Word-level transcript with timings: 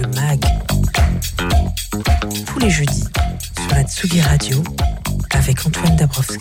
Le 0.00 0.06
MAG. 0.08 0.40
Tous 2.46 2.58
les 2.58 2.70
jeudis 2.70 3.04
sur 3.56 3.74
la 3.74 3.82
Tsugi 3.84 4.20
Radio 4.20 4.62
avec 5.30 5.66
Antoine 5.66 5.96
Dabrowski. 5.96 6.38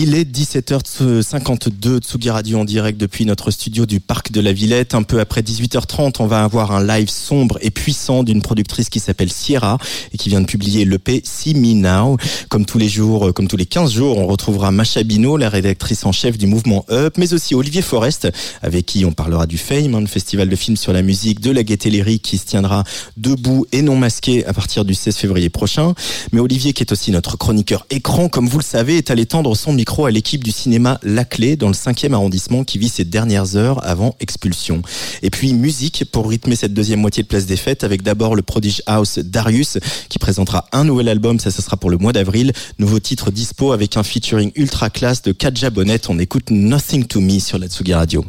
Il 0.00 0.14
est 0.14 0.22
17h52 0.22 1.98
Tsugi 1.98 2.30
Radio 2.30 2.60
en 2.60 2.64
direct 2.64 3.00
depuis 3.00 3.24
notre 3.24 3.50
studio 3.50 3.84
du 3.84 3.98
Parc 3.98 4.30
de 4.30 4.40
la 4.40 4.52
Villette. 4.52 4.94
Un 4.94 5.02
peu 5.02 5.18
après 5.18 5.40
18h30, 5.40 6.18
on 6.20 6.26
va 6.28 6.44
avoir 6.44 6.70
un 6.70 6.86
live 6.86 7.08
sombre 7.08 7.58
et 7.62 7.70
puissant 7.70 8.22
d'une 8.22 8.40
productrice 8.40 8.90
qui 8.90 9.00
s'appelle 9.00 9.32
Sierra 9.32 9.76
et 10.12 10.16
qui 10.16 10.28
vient 10.28 10.40
de 10.40 10.46
publier 10.46 10.84
l'EP 10.84 11.22
See 11.24 11.52
Me 11.52 11.74
Now. 11.74 12.16
Comme 12.48 12.64
tous 12.64 12.78
les 12.78 12.88
jours, 12.88 13.26
euh, 13.26 13.32
comme 13.32 13.48
tous 13.48 13.56
les 13.56 13.66
15 13.66 13.90
jours, 13.90 14.18
on 14.18 14.28
retrouvera 14.28 14.70
Macha 14.70 15.02
Bino, 15.02 15.36
la 15.36 15.48
rédactrice 15.48 16.06
en 16.06 16.12
chef 16.12 16.38
du 16.38 16.46
mouvement 16.46 16.84
Up, 16.92 17.14
mais 17.18 17.32
aussi 17.32 17.56
Olivier 17.56 17.82
Forest, 17.82 18.28
avec 18.62 18.86
qui 18.86 19.04
on 19.04 19.10
parlera 19.10 19.48
du 19.48 19.58
Fame, 19.58 19.98
le 19.98 20.06
festival 20.06 20.48
de 20.48 20.54
films 20.54 20.76
sur 20.76 20.92
la 20.92 21.02
musique 21.02 21.40
de 21.40 21.50
la 21.50 21.64
Gaieté 21.64 21.90
Lyrique 21.90 22.22
qui 22.22 22.38
se 22.38 22.46
tiendra 22.46 22.84
debout 23.16 23.66
et 23.72 23.82
non 23.82 23.96
masqué 23.96 24.46
à 24.46 24.52
partir 24.52 24.84
du 24.84 24.94
16 24.94 25.16
février 25.16 25.48
prochain. 25.48 25.94
Mais 26.30 26.38
Olivier, 26.38 26.72
qui 26.72 26.84
est 26.84 26.92
aussi 26.92 27.10
notre 27.10 27.36
chroniqueur 27.36 27.84
écran, 27.90 28.28
comme 28.28 28.48
vous 28.48 28.58
le 28.58 28.64
savez, 28.64 28.96
est 28.96 29.10
allé 29.10 29.26
tendre 29.26 29.56
son 29.56 29.72
micro 29.72 29.87
à 30.06 30.10
l'équipe 30.10 30.44
du 30.44 30.52
cinéma 30.52 31.00
La 31.02 31.24
Clé 31.24 31.56
dans 31.56 31.68
le 31.68 31.74
5e 31.74 32.12
arrondissement 32.12 32.62
qui 32.62 32.78
vit 32.78 32.88
ses 32.88 33.04
dernières 33.04 33.56
heures 33.56 33.84
avant 33.86 34.14
expulsion. 34.20 34.82
Et 35.22 35.30
puis 35.30 35.54
musique 35.54 36.04
pour 36.12 36.28
rythmer 36.28 36.56
cette 36.56 36.74
deuxième 36.74 37.00
moitié 37.00 37.22
de 37.22 37.28
Place 37.28 37.46
des 37.46 37.56
Fêtes 37.56 37.84
avec 37.84 38.02
d'abord 38.02 38.36
le 38.36 38.42
Prodige 38.42 38.82
House 38.86 39.18
Darius 39.18 39.78
qui 40.08 40.18
présentera 40.18 40.66
un 40.72 40.84
nouvel 40.84 41.08
album, 41.08 41.40
ça 41.40 41.50
ce 41.50 41.62
sera 41.62 41.76
pour 41.76 41.90
le 41.90 41.96
mois 41.96 42.12
d'avril. 42.12 42.52
Nouveau 42.78 43.00
titre 43.00 43.30
dispo 43.30 43.72
avec 43.72 43.96
un 43.96 44.02
featuring 44.02 44.52
ultra 44.54 44.90
classe 44.90 45.22
de 45.22 45.32
Kadja 45.32 45.70
Bonnet. 45.70 46.02
On 46.08 46.18
écoute 46.18 46.50
Nothing 46.50 47.06
to 47.06 47.20
Me 47.20 47.38
sur 47.38 47.58
la 47.58 47.68
Tsugi 47.68 47.94
Radio. 47.94 48.24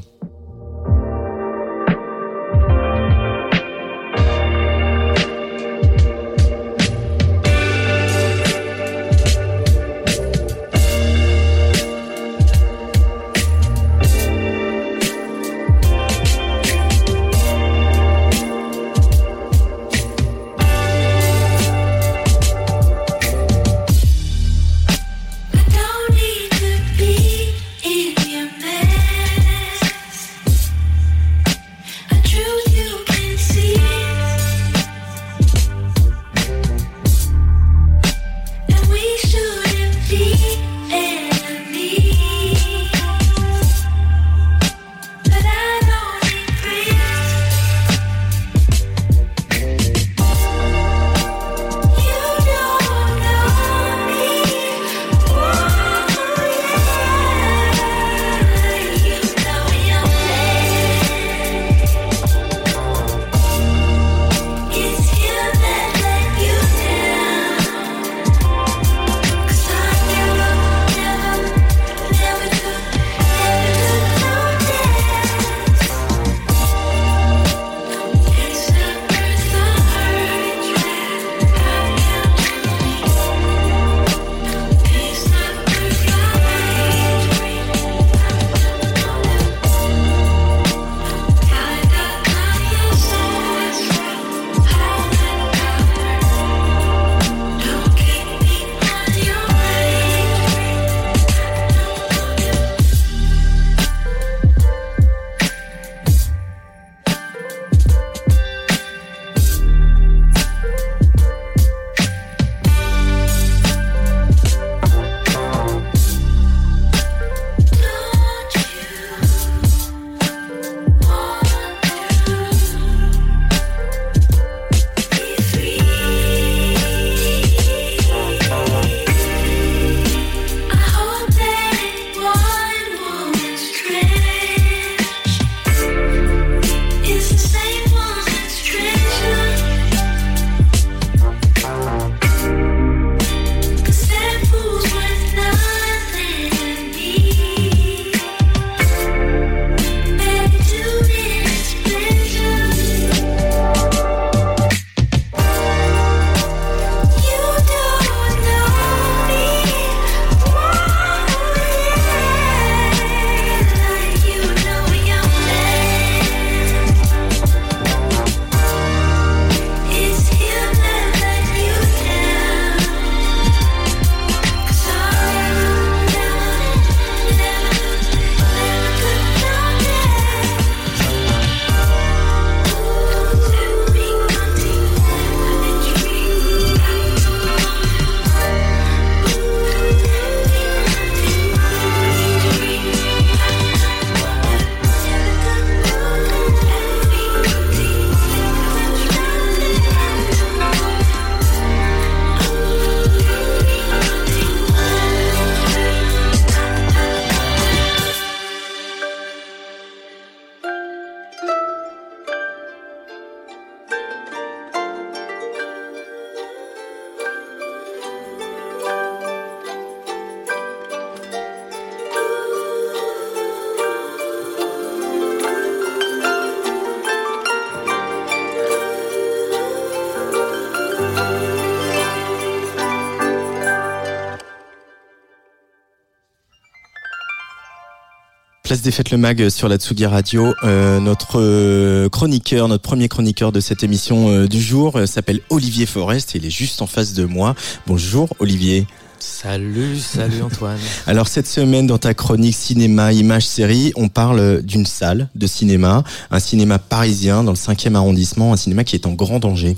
Des 238.90 238.96
Fêtes 238.96 239.12
le 239.12 239.20
Mag 239.20 239.50
sur 239.50 239.70
la 239.70 239.78
Tsugi 239.78 240.08
Radio. 240.08 240.56
Euh, 240.64 241.00
notre 241.00 241.40
euh, 241.40 242.10
chroniqueur, 242.10 242.68
notre 242.68 242.82
premier 242.82 243.08
chroniqueur 243.08 243.52
de 243.52 243.60
cette 243.60 243.84
émission 243.84 244.30
euh, 244.30 244.48
du 244.48 244.60
jour 244.60 245.00
s'appelle 245.06 245.42
Olivier 245.52 245.86
Forest 245.86 246.34
et 246.34 246.40
il 246.40 246.46
est 246.48 246.50
juste 246.50 246.82
en 246.82 246.88
face 246.88 247.14
de 247.14 247.26
moi. 247.26 247.54
Bonjour 247.86 248.30
Olivier. 248.40 248.88
Salut, 249.20 249.98
salut 250.00 250.42
Antoine. 250.42 250.80
Alors 251.08 251.28
cette 251.28 251.48
semaine 251.48 251.88
dans 251.88 251.98
ta 251.98 252.14
chronique 252.14 252.56
cinéma, 252.56 253.12
image, 253.12 253.46
série, 253.46 253.92
on 253.96 254.08
parle 254.08 254.62
d'une 254.62 254.86
salle 254.86 255.30
de 255.36 255.48
cinéma, 255.48 256.04
un 256.32 256.40
cinéma 256.40 256.80
parisien 256.80 257.44
dans 257.44 257.52
le 257.52 257.58
5e 257.58 257.96
arrondissement, 257.96 258.54
un 258.54 258.58
cinéma 258.58 258.84
qui 258.84 258.96
est 258.96 259.06
en 259.06 259.14
grand 259.14 259.40
danger. 259.40 259.76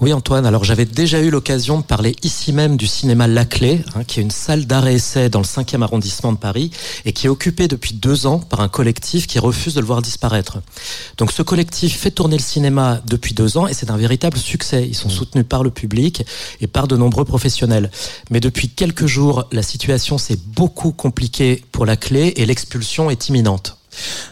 Oui 0.00 0.12
Antoine, 0.12 0.44
alors 0.44 0.64
j'avais 0.64 0.84
déjà 0.84 1.20
eu 1.20 1.30
l'occasion 1.30 1.78
de 1.78 1.84
parler 1.84 2.16
ici 2.22 2.52
même 2.52 2.76
du 2.76 2.86
cinéma 2.86 3.26
La 3.26 3.44
Clé, 3.44 3.82
hein, 3.94 4.04
qui 4.04 4.20
est 4.20 4.22
une 4.22 4.30
salle 4.30 4.66
d'arrêt-essai 4.66 5.30
dans 5.30 5.40
le 5.40 5.46
5e 5.46 5.82
arrondissement 5.82 6.32
de 6.32 6.38
Paris 6.38 6.70
et 7.04 7.12
qui 7.12 7.26
est 7.26 7.30
occupée 7.30 7.68
depuis 7.68 7.94
deux 7.94 8.26
ans 8.26 8.38
par 8.40 8.60
un 8.60 8.68
collectif 8.68 9.26
qui 9.26 9.38
refuse 9.38 9.74
de 9.74 9.80
le 9.80 9.86
voir 9.86 10.02
disparaître. 10.02 10.58
Donc 11.16 11.32
ce 11.32 11.42
collectif 11.42 11.98
fait 11.98 12.10
tourner 12.10 12.36
le 12.36 12.42
cinéma 12.42 13.00
depuis 13.06 13.32
deux 13.32 13.56
ans 13.56 13.66
et 13.66 13.74
c'est 13.74 13.90
un 13.90 13.96
véritable 13.96 14.36
succès. 14.36 14.86
Ils 14.86 14.94
sont 14.94 15.08
mmh. 15.08 15.12
soutenus 15.12 15.46
par 15.48 15.62
le 15.62 15.70
public 15.70 16.24
et 16.60 16.66
par 16.66 16.88
de 16.88 16.96
nombreux 16.96 17.24
professionnels. 17.24 17.90
Mais 18.30 18.40
depuis 18.40 18.68
quelques 18.82 19.06
jours, 19.06 19.44
la 19.52 19.62
situation 19.62 20.18
s'est 20.18 20.38
beaucoup 20.56 20.90
compliquée 20.90 21.62
pour 21.70 21.86
la 21.86 21.96
clé 21.96 22.32
et 22.34 22.46
l'expulsion 22.46 23.10
est 23.10 23.28
imminente. 23.28 23.78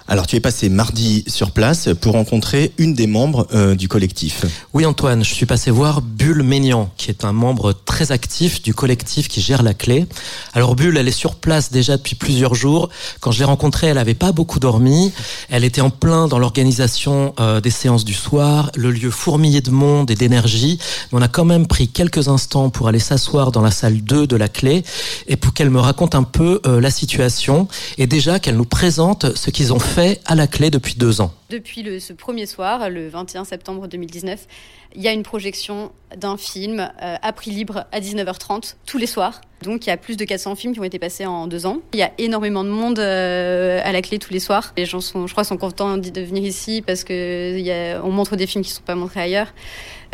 Alors 0.09 0.27
tu 0.27 0.35
es 0.35 0.41
passé 0.41 0.69
mardi 0.69 1.25
sur 1.29 1.53
place 1.53 1.89
pour 2.01 2.15
rencontrer 2.15 2.73
une 2.79 2.95
des 2.95 3.07
membres 3.07 3.47
euh, 3.55 3.77
du 3.77 3.87
collectif. 3.87 4.45
Oui 4.75 4.85
Antoine, 4.85 5.25
je 5.25 5.33
suis 5.33 5.47
passé 5.47 5.71
voir 5.71 6.03
Bulle 6.03 6.43
Ménian, 6.43 6.91
qui 6.97 7.11
est 7.11 7.25
un 7.25 7.33
membre 7.33 7.73
très 7.73 8.11
actif 8.11 8.61
du 8.63 8.75
collectif 8.75 9.29
qui 9.29 9.41
gère 9.41 9.63
la 9.63 9.73
clé. 9.73 10.07
Alors 10.53 10.75
Bulle, 10.75 10.97
elle 10.97 11.07
est 11.07 11.13
sur 11.13 11.37
place 11.37 11.71
déjà 11.71 11.97
depuis 11.97 12.17
plusieurs 12.17 12.55
jours. 12.55 12.89
Quand 13.21 13.31
je 13.31 13.39
l'ai 13.39 13.45
rencontrée, 13.45 13.87
elle 13.87 13.97
n'avait 13.97 14.15
pas 14.15 14.33
beaucoup 14.33 14.59
dormi. 14.59 15.13
Elle 15.49 15.63
était 15.63 15.81
en 15.81 15.91
plein 15.91 16.27
dans 16.27 16.41
l'organisation 16.41 17.35
euh, 17.39 17.61
des 17.61 17.71
séances 17.71 18.05
du 18.05 18.15
soir, 18.15 18.73
le 18.75 18.91
lieu 18.91 19.11
fourmillé 19.11 19.61
de 19.61 19.71
monde 19.71 20.11
et 20.11 20.17
d'énergie. 20.17 20.79
On 21.13 21.23
a 21.23 21.29
quand 21.29 21.45
même 21.45 21.67
pris 21.69 21.87
quelques 21.87 22.27
instants 22.27 22.71
pour 22.71 22.89
aller 22.89 22.99
s'asseoir 22.99 23.53
dans 23.53 23.63
la 23.63 23.71
salle 23.71 24.01
2 24.01 24.27
de 24.27 24.37
la 24.37 24.49
clé 24.49 24.83
et 25.29 25.37
pour 25.37 25.55
qu'elle 25.55 25.71
me 25.71 25.81
raconte 25.81 26.17
un 26.17 26.25
peu 26.25 26.61
euh, 26.67 26.81
la 26.81 26.91
situation 26.91 27.69
et 27.99 28.07
déjà 28.07 28.41
qu'elle 28.41 28.57
nous 28.57 28.65
présente 28.65 29.37
ce 29.37 29.50
qu'ils 29.51 29.73
ont 29.73 29.79
fait 29.79 30.21
à 30.27 30.35
la 30.35 30.47
clé 30.47 30.71
depuis 30.71 30.95
deux 30.95 31.21
ans. 31.21 31.33
Depuis 31.51 32.01
ce 32.01 32.13
premier 32.13 32.47
soir, 32.47 32.89
le 32.91 33.09
21 33.09 33.43
septembre 33.43 33.89
2019, 33.89 34.47
il 34.95 35.03
y 35.03 35.09
a 35.09 35.13
une 35.13 35.23
projection 35.25 35.93
d'un 36.17 36.37
film 36.37 36.81
euh, 36.81 37.17
à 37.23 37.33
prix 37.33 37.51
libre 37.51 37.85
à 37.93 38.01
19h30 38.01 38.75
tous 38.87 38.99
les 38.99 39.07
soirs. 39.07 39.41
Donc 39.63 39.87
il 39.87 39.91
y 39.91 39.93
a 39.93 39.99
plus 39.99 40.17
de 40.17 40.25
400 40.25 40.57
films 40.57 40.73
qui 40.73 40.81
ont 40.81 40.85
été 40.85 40.99
passés 40.99 41.27
en 41.27 41.47
deux 41.47 41.67
ans. 41.67 41.81
Il 41.93 41.99
y 41.99 42.03
a 42.03 42.11
énormément 42.19 42.65
de 42.65 42.71
monde 42.71 42.99
euh, 42.99 43.79
à 43.85 43.93
la 43.93 44.01
clé 44.01 44.19
tous 44.19 44.33
les 44.33 44.41
soirs. 44.41 44.73
Les 44.77 44.87
gens 44.87 45.03
sont, 45.03 45.27
je 45.27 45.33
crois, 45.33 45.45
sont 45.45 45.59
contents 45.59 45.99
de 45.99 46.21
venir 46.23 46.43
ici 46.43 46.83
parce 46.85 47.05
que 47.05 48.01
on 48.03 48.11
montre 48.11 48.37
des 48.37 48.47
films 48.47 48.65
qui 48.65 48.71
ne 48.71 48.77
sont 48.77 48.83
pas 48.83 48.95
montrés 48.95 49.21
ailleurs. 49.21 49.53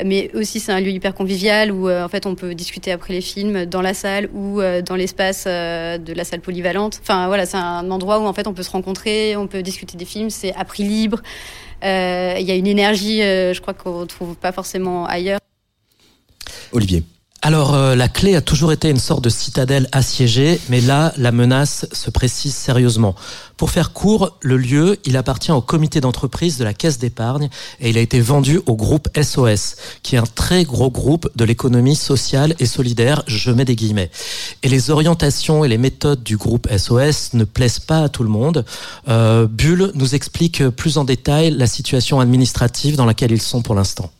Mais 0.05 0.31
aussi 0.35 0.61
c'est 0.61 0.73
un 0.73 0.81
lieu 0.81 0.91
hyper 0.91 1.15
convivial 1.15 1.71
où 1.73 1.89
euh, 1.89 2.05
en 2.05 2.09
fait 2.09 2.27
on 2.27 2.35
peut 2.35 2.55
discuter 2.55 2.93
après 2.93 3.15
les 3.15 3.21
films 3.21 3.65
dans 3.65 3.81
la 3.81 3.95
salle 3.95 4.29
ou 4.35 4.61
dans 4.61 4.97
l'espace 4.97 5.45
de 5.47 6.13
la 6.13 6.25
salle 6.25 6.41
polyvalente. 6.41 6.99
Enfin 7.01 7.29
voilà, 7.29 7.47
c'est 7.47 7.57
un 7.57 7.91
endroit 7.91 8.19
où 8.19 8.27
en 8.27 8.33
fait 8.33 8.49
on 8.49 8.53
peut 8.53 8.65
se 8.65 8.71
rencontrer, 8.71 9.37
on 9.37 9.47
peut 9.47 9.63
discuter 9.63 9.97
des 9.97 10.05
films. 10.05 10.29
C'est 10.29 10.55
à 10.55 10.65
prix 10.65 10.83
libre. 10.83 11.23
Il 11.83 12.45
y 12.45 12.51
a 12.51 12.55
une 12.55 12.67
énergie, 12.67 13.19
je 13.21 13.61
crois 13.61 13.75
qu'on 13.75 14.01
ne 14.01 14.07
trouve 14.07 14.35
pas 14.37 14.53
forcément 14.53 15.07
ailleurs. 15.07 15.41
Olivier. 16.73 17.03
Alors 17.47 17.75
euh, 17.75 17.95
la 17.95 18.09
clé 18.09 18.35
a 18.35 18.41
toujours 18.41 18.73
été 18.73 18.91
une 18.91 18.99
sorte 18.99 19.23
de 19.23 19.29
citadelle 19.29 19.89
assiégée, 19.93 20.61
mais 20.69 20.81
là 20.81 21.13
la 21.17 21.31
menace 21.31 21.87
se 21.93 22.11
précise 22.11 22.53
sérieusement. 22.53 23.15
Pour 23.57 23.71
faire 23.71 23.93
court, 23.93 24.37
le 24.41 24.57
lieu, 24.57 24.99
il 25.05 25.17
appartient 25.17 25.53
au 25.53 25.61
comité 25.61 26.01
d'entreprise 26.01 26.59
de 26.59 26.65
la 26.65 26.75
Caisse 26.75 26.99
d'épargne 26.99 27.49
et 27.79 27.91
il 27.91 27.99
a 27.99 28.01
été 28.01 28.21
vendu 28.21 28.61
au 28.67 28.75
groupe 28.75 29.09
SOS, 29.17 29.77
qui 30.03 30.17
est 30.17 30.19
un 30.19 30.27
très 30.27 30.65
gros 30.65 30.91
groupe 30.91 31.31
de 31.37 31.45
l'économie 31.45 31.95
sociale 31.95 32.57
et 32.59 32.67
solidaire, 32.67 33.23
je 33.29 33.53
mets 33.53 33.65
des 33.65 33.77
guillemets. 33.77 34.11
Et 34.65 34.69
les 34.69 34.91
orientations 34.91 35.65
et 35.65 35.69
les 35.69 35.79
méthodes 35.79 36.25
du 36.25 36.37
groupe 36.37 36.67
SOS 36.77 37.35
ne 37.35 37.45
plaisent 37.45 37.79
pas 37.79 38.03
à 38.03 38.09
tout 38.09 38.25
le 38.25 38.29
monde. 38.29 38.65
Euh, 39.07 39.47
Bulle 39.47 39.93
nous 39.95 40.17
explique 40.17 40.69
plus 40.71 40.99
en 40.99 41.05
détail 41.05 41.53
la 41.53 41.69
situation 41.69 42.19
administrative 42.19 42.97
dans 42.97 43.07
laquelle 43.07 43.31
ils 43.31 43.41
sont 43.41 43.63
pour 43.63 43.77
l'instant. 43.77 44.11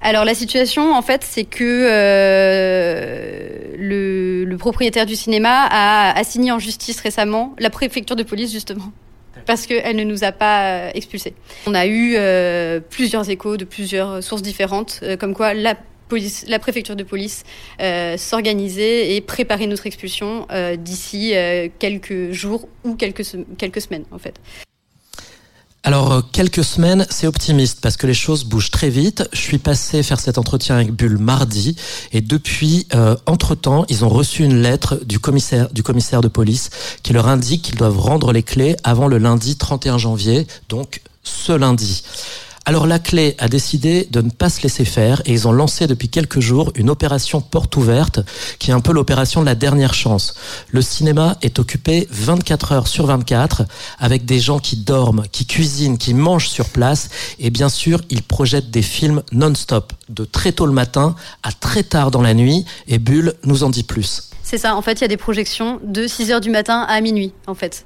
Alors 0.00 0.24
la 0.24 0.34
situation, 0.34 0.92
en 0.92 1.02
fait, 1.02 1.24
c'est 1.24 1.44
que 1.44 1.64
euh, 1.90 3.48
le, 3.78 4.56
propriétaire 4.58 5.04
du 5.04 5.16
cinéma 5.16 5.66
a 5.68 6.16
assigné 6.16 6.52
en 6.52 6.58
justice 6.58 7.00
récemment 7.00 7.54
la 7.58 7.70
préfecture 7.70 8.16
de 8.16 8.22
police, 8.22 8.52
justement 8.52 8.92
parce 9.46 9.66
qu'elle 9.66 9.96
ne 9.96 10.04
nous 10.04 10.24
a 10.24 10.32
pas 10.32 10.62
euh, 10.62 10.90
expulsés. 10.94 11.34
On 11.66 11.74
a 11.74 11.86
eu 11.86 12.14
euh, 12.16 12.80
plusieurs 12.80 13.28
échos 13.28 13.58
de 13.58 13.64
plusieurs 13.64 14.22
sources 14.22 14.42
différentes, 14.42 15.02
comme 15.18 15.34
quoi 15.34 15.54
la 15.54 15.74
Police, 16.06 16.44
la 16.48 16.58
préfecture 16.58 16.96
de 16.96 17.02
police 17.02 17.44
s'organisait 18.18 19.16
et 19.16 19.22
préparait 19.22 19.66
notre 19.66 19.86
expulsion 19.86 20.46
d'ici 20.76 21.32
quelques 21.78 22.30
jours 22.30 22.68
ou 22.84 22.94
quelques, 22.94 23.22
quelques 23.56 23.80
semaines 23.80 24.04
en 24.12 24.18
fait. 24.18 24.38
Alors, 25.86 26.12
euh, 26.12 26.20
quelques 26.32 26.64
semaines, 26.64 27.06
c'est 27.10 27.26
optimiste 27.26 27.80
parce 27.82 27.98
que 27.98 28.06
les 28.06 28.14
choses 28.14 28.44
bougent 28.44 28.70
très 28.70 28.88
vite. 28.88 29.28
Je 29.34 29.40
suis 29.40 29.58
passé 29.58 30.02
faire 30.02 30.18
cet 30.18 30.38
entretien 30.38 30.76
avec 30.76 30.92
Bulle 30.92 31.18
mardi 31.18 31.76
et 32.12 32.22
depuis, 32.22 32.86
euh, 32.94 33.16
entre-temps, 33.26 33.84
ils 33.90 34.02
ont 34.02 34.08
reçu 34.08 34.44
une 34.44 34.62
lettre 34.62 34.98
du 35.04 35.18
commissaire, 35.18 35.68
du 35.70 35.82
commissaire 35.82 36.22
de 36.22 36.28
police 36.28 36.70
qui 37.02 37.12
leur 37.12 37.28
indique 37.28 37.60
qu'ils 37.60 37.76
doivent 37.76 37.98
rendre 37.98 38.32
les 38.32 38.42
clés 38.42 38.76
avant 38.82 39.08
le 39.08 39.18
lundi 39.18 39.56
31 39.56 39.98
janvier, 39.98 40.46
donc 40.70 41.02
ce 41.22 41.52
lundi. 41.52 42.02
Alors 42.66 42.86
la 42.86 42.98
clé 42.98 43.34
a 43.38 43.48
décidé 43.48 44.08
de 44.10 44.22
ne 44.22 44.30
pas 44.30 44.48
se 44.48 44.62
laisser 44.62 44.86
faire 44.86 45.20
et 45.26 45.32
ils 45.32 45.46
ont 45.46 45.52
lancé 45.52 45.86
depuis 45.86 46.08
quelques 46.08 46.40
jours 46.40 46.72
une 46.76 46.88
opération 46.88 47.42
porte 47.42 47.76
ouverte 47.76 48.20
qui 48.58 48.70
est 48.70 48.74
un 48.74 48.80
peu 48.80 48.94
l'opération 48.94 49.42
de 49.42 49.46
la 49.46 49.54
dernière 49.54 49.92
chance. 49.92 50.34
Le 50.70 50.80
cinéma 50.80 51.36
est 51.42 51.58
occupé 51.58 52.08
24 52.10 52.72
heures 52.72 52.88
sur 52.88 53.04
24 53.04 53.64
avec 53.98 54.24
des 54.24 54.40
gens 54.40 54.60
qui 54.60 54.78
dorment, 54.78 55.24
qui 55.30 55.44
cuisinent, 55.44 55.98
qui 55.98 56.14
mangent 56.14 56.48
sur 56.48 56.70
place 56.70 57.10
et 57.38 57.50
bien 57.50 57.68
sûr 57.68 58.00
ils 58.08 58.22
projettent 58.22 58.70
des 58.70 58.82
films 58.82 59.22
non-stop 59.30 59.92
de 60.08 60.24
très 60.24 60.52
tôt 60.52 60.64
le 60.64 60.72
matin 60.72 61.16
à 61.42 61.52
très 61.52 61.82
tard 61.82 62.10
dans 62.10 62.22
la 62.22 62.32
nuit 62.32 62.64
et 62.88 62.98
Bulle 62.98 63.34
nous 63.44 63.62
en 63.62 63.68
dit 63.68 63.82
plus. 63.82 64.30
C'est 64.42 64.58
ça, 64.58 64.74
en 64.74 64.80
fait 64.80 64.94
il 64.94 65.00
y 65.02 65.04
a 65.04 65.08
des 65.08 65.18
projections 65.18 65.80
de 65.84 66.06
6 66.06 66.30
heures 66.30 66.40
du 66.40 66.50
matin 66.50 66.86
à 66.88 66.98
minuit 67.02 67.34
en 67.46 67.54
fait. 67.54 67.84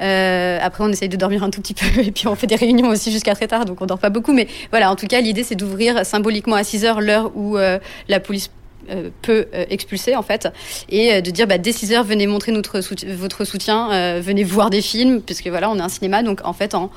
Euh, 0.00 0.58
après, 0.60 0.84
on 0.84 0.88
essaye 0.88 1.08
de 1.08 1.16
dormir 1.16 1.42
un 1.42 1.50
tout 1.50 1.60
petit 1.60 1.74
peu 1.74 2.00
et 2.02 2.10
puis 2.10 2.28
on 2.28 2.34
fait 2.34 2.46
des 2.46 2.56
réunions 2.56 2.88
aussi 2.88 3.10
jusqu'à 3.10 3.34
très 3.34 3.48
tard, 3.48 3.64
donc 3.64 3.80
on 3.80 3.86
dort 3.86 3.98
pas 3.98 4.10
beaucoup. 4.10 4.32
Mais 4.32 4.48
voilà, 4.70 4.90
en 4.90 4.96
tout 4.96 5.06
cas, 5.06 5.20
l'idée 5.20 5.42
c'est 5.42 5.56
d'ouvrir 5.56 6.04
symboliquement 6.04 6.56
à 6.56 6.64
6 6.64 6.84
heures 6.84 7.00
l'heure 7.00 7.32
où 7.34 7.56
euh, 7.56 7.78
la 8.08 8.20
police 8.20 8.50
euh, 8.90 9.10
peut 9.22 9.46
expulser 9.68 10.16
en 10.16 10.22
fait 10.22 10.48
et 10.88 11.20
de 11.20 11.30
dire 11.30 11.46
bah, 11.46 11.58
dès 11.58 11.72
6 11.72 11.92
heures 11.92 12.04
venez 12.04 12.26
montrer 12.26 12.52
notre 12.52 12.80
votre 13.08 13.44
soutien 13.44 14.18
venez 14.20 14.44
voir 14.44 14.70
des 14.70 14.80
films 14.80 15.20
puisque 15.20 15.46
voilà 15.48 15.68
on 15.68 15.76
est 15.76 15.82
un 15.82 15.90
cinéma 15.90 16.22
donc 16.22 16.40
en 16.44 16.54
fait 16.54 16.74
en 16.74 16.90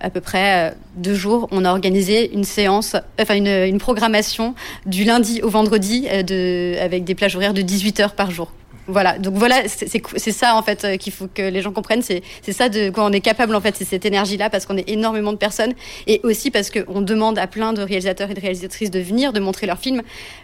à 0.00 0.10
peu 0.10 0.20
près 0.20 0.76
deux 0.96 1.14
jours, 1.14 1.48
on 1.50 1.64
a 1.64 1.70
organisé 1.70 2.32
une 2.32 2.44
séance, 2.44 2.94
enfin 3.20 3.34
une, 3.34 3.48
une 3.48 3.78
programmation 3.78 4.54
du 4.86 5.02
lundi 5.04 5.40
au 5.42 5.48
vendredi 5.48 6.02
de, 6.02 6.76
avec 6.80 7.02
des 7.02 7.14
plages 7.16 7.34
horaires 7.34 7.54
de 7.54 7.62
18 7.62 7.98
heures 8.00 8.14
par 8.14 8.30
jour. 8.30 8.52
Voilà, 8.90 9.18
donc 9.18 9.34
voilà, 9.34 9.64
c'est 9.66 10.32
ça 10.32 10.56
en 10.56 10.62
fait 10.62 10.84
euh, 10.84 10.96
qu'il 10.96 11.12
faut 11.12 11.28
que 11.32 11.42
les 11.42 11.60
gens 11.60 11.72
comprennent. 11.72 12.00
C'est 12.00 12.22
ça 12.52 12.70
de 12.70 12.88
quoi 12.88 13.04
on 13.04 13.12
est 13.12 13.20
capable 13.20 13.54
en 13.54 13.60
fait, 13.60 13.76
c'est 13.76 13.84
cette 13.84 14.06
énergie-là 14.06 14.48
parce 14.48 14.64
qu'on 14.64 14.78
est 14.78 14.88
énormément 14.88 15.32
de 15.32 15.36
personnes 15.36 15.74
et 16.06 16.20
aussi 16.22 16.50
parce 16.50 16.70
qu'on 16.70 17.02
demande 17.02 17.38
à 17.38 17.46
plein 17.46 17.74
de 17.74 17.82
réalisateurs 17.82 18.30
et 18.30 18.34
de 18.34 18.40
réalisatrices 18.40 18.90
de 18.90 18.98
venir, 18.98 19.34
de 19.34 19.40
montrer 19.40 19.66
leurs 19.66 19.78
films 19.78 20.00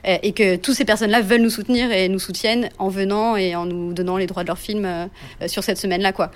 euh, 0.06 0.18
et 0.22 0.32
que 0.32 0.56
toutes 0.56 0.74
ces 0.74 0.84
personnes-là 0.84 1.22
veulent 1.22 1.40
nous 1.40 1.48
soutenir 1.48 1.90
et 1.90 2.10
nous 2.10 2.18
soutiennent 2.18 2.68
en 2.78 2.90
venant 2.90 3.34
et 3.36 3.56
en 3.56 3.64
nous 3.64 3.94
donnant 3.94 4.18
les 4.18 4.26
droits 4.26 4.42
de 4.42 4.48
leurs 4.48 4.58
films 4.58 4.84
euh, 4.84 5.06
sur 5.46 5.64
cette 5.64 5.78
semaine-là, 5.78 6.12
quoi. 6.12 6.30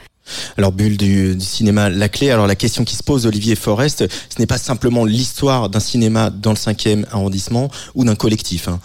Alors, 0.56 0.72
bulle 0.72 0.96
du, 0.96 1.36
cinéma, 1.40 1.88
la 1.88 2.08
clé. 2.08 2.30
Alors, 2.30 2.46
la 2.46 2.54
question 2.54 2.84
qui 2.84 2.96
se 2.96 3.02
pose, 3.02 3.26
Olivier 3.26 3.54
Forest, 3.54 4.06
ce 4.08 4.38
n'est 4.38 4.46
pas 4.46 4.58
simplement 4.58 5.04
l'histoire 5.04 5.68
d'un 5.70 5.80
cinéma 5.80 6.30
dans 6.30 6.50
le 6.50 6.56
5e 6.56 7.04
arrondissement 7.10 7.70
ou 7.94 8.04
d'un 8.04 8.14
collectif. 8.14 8.68
Hein. 8.68 8.80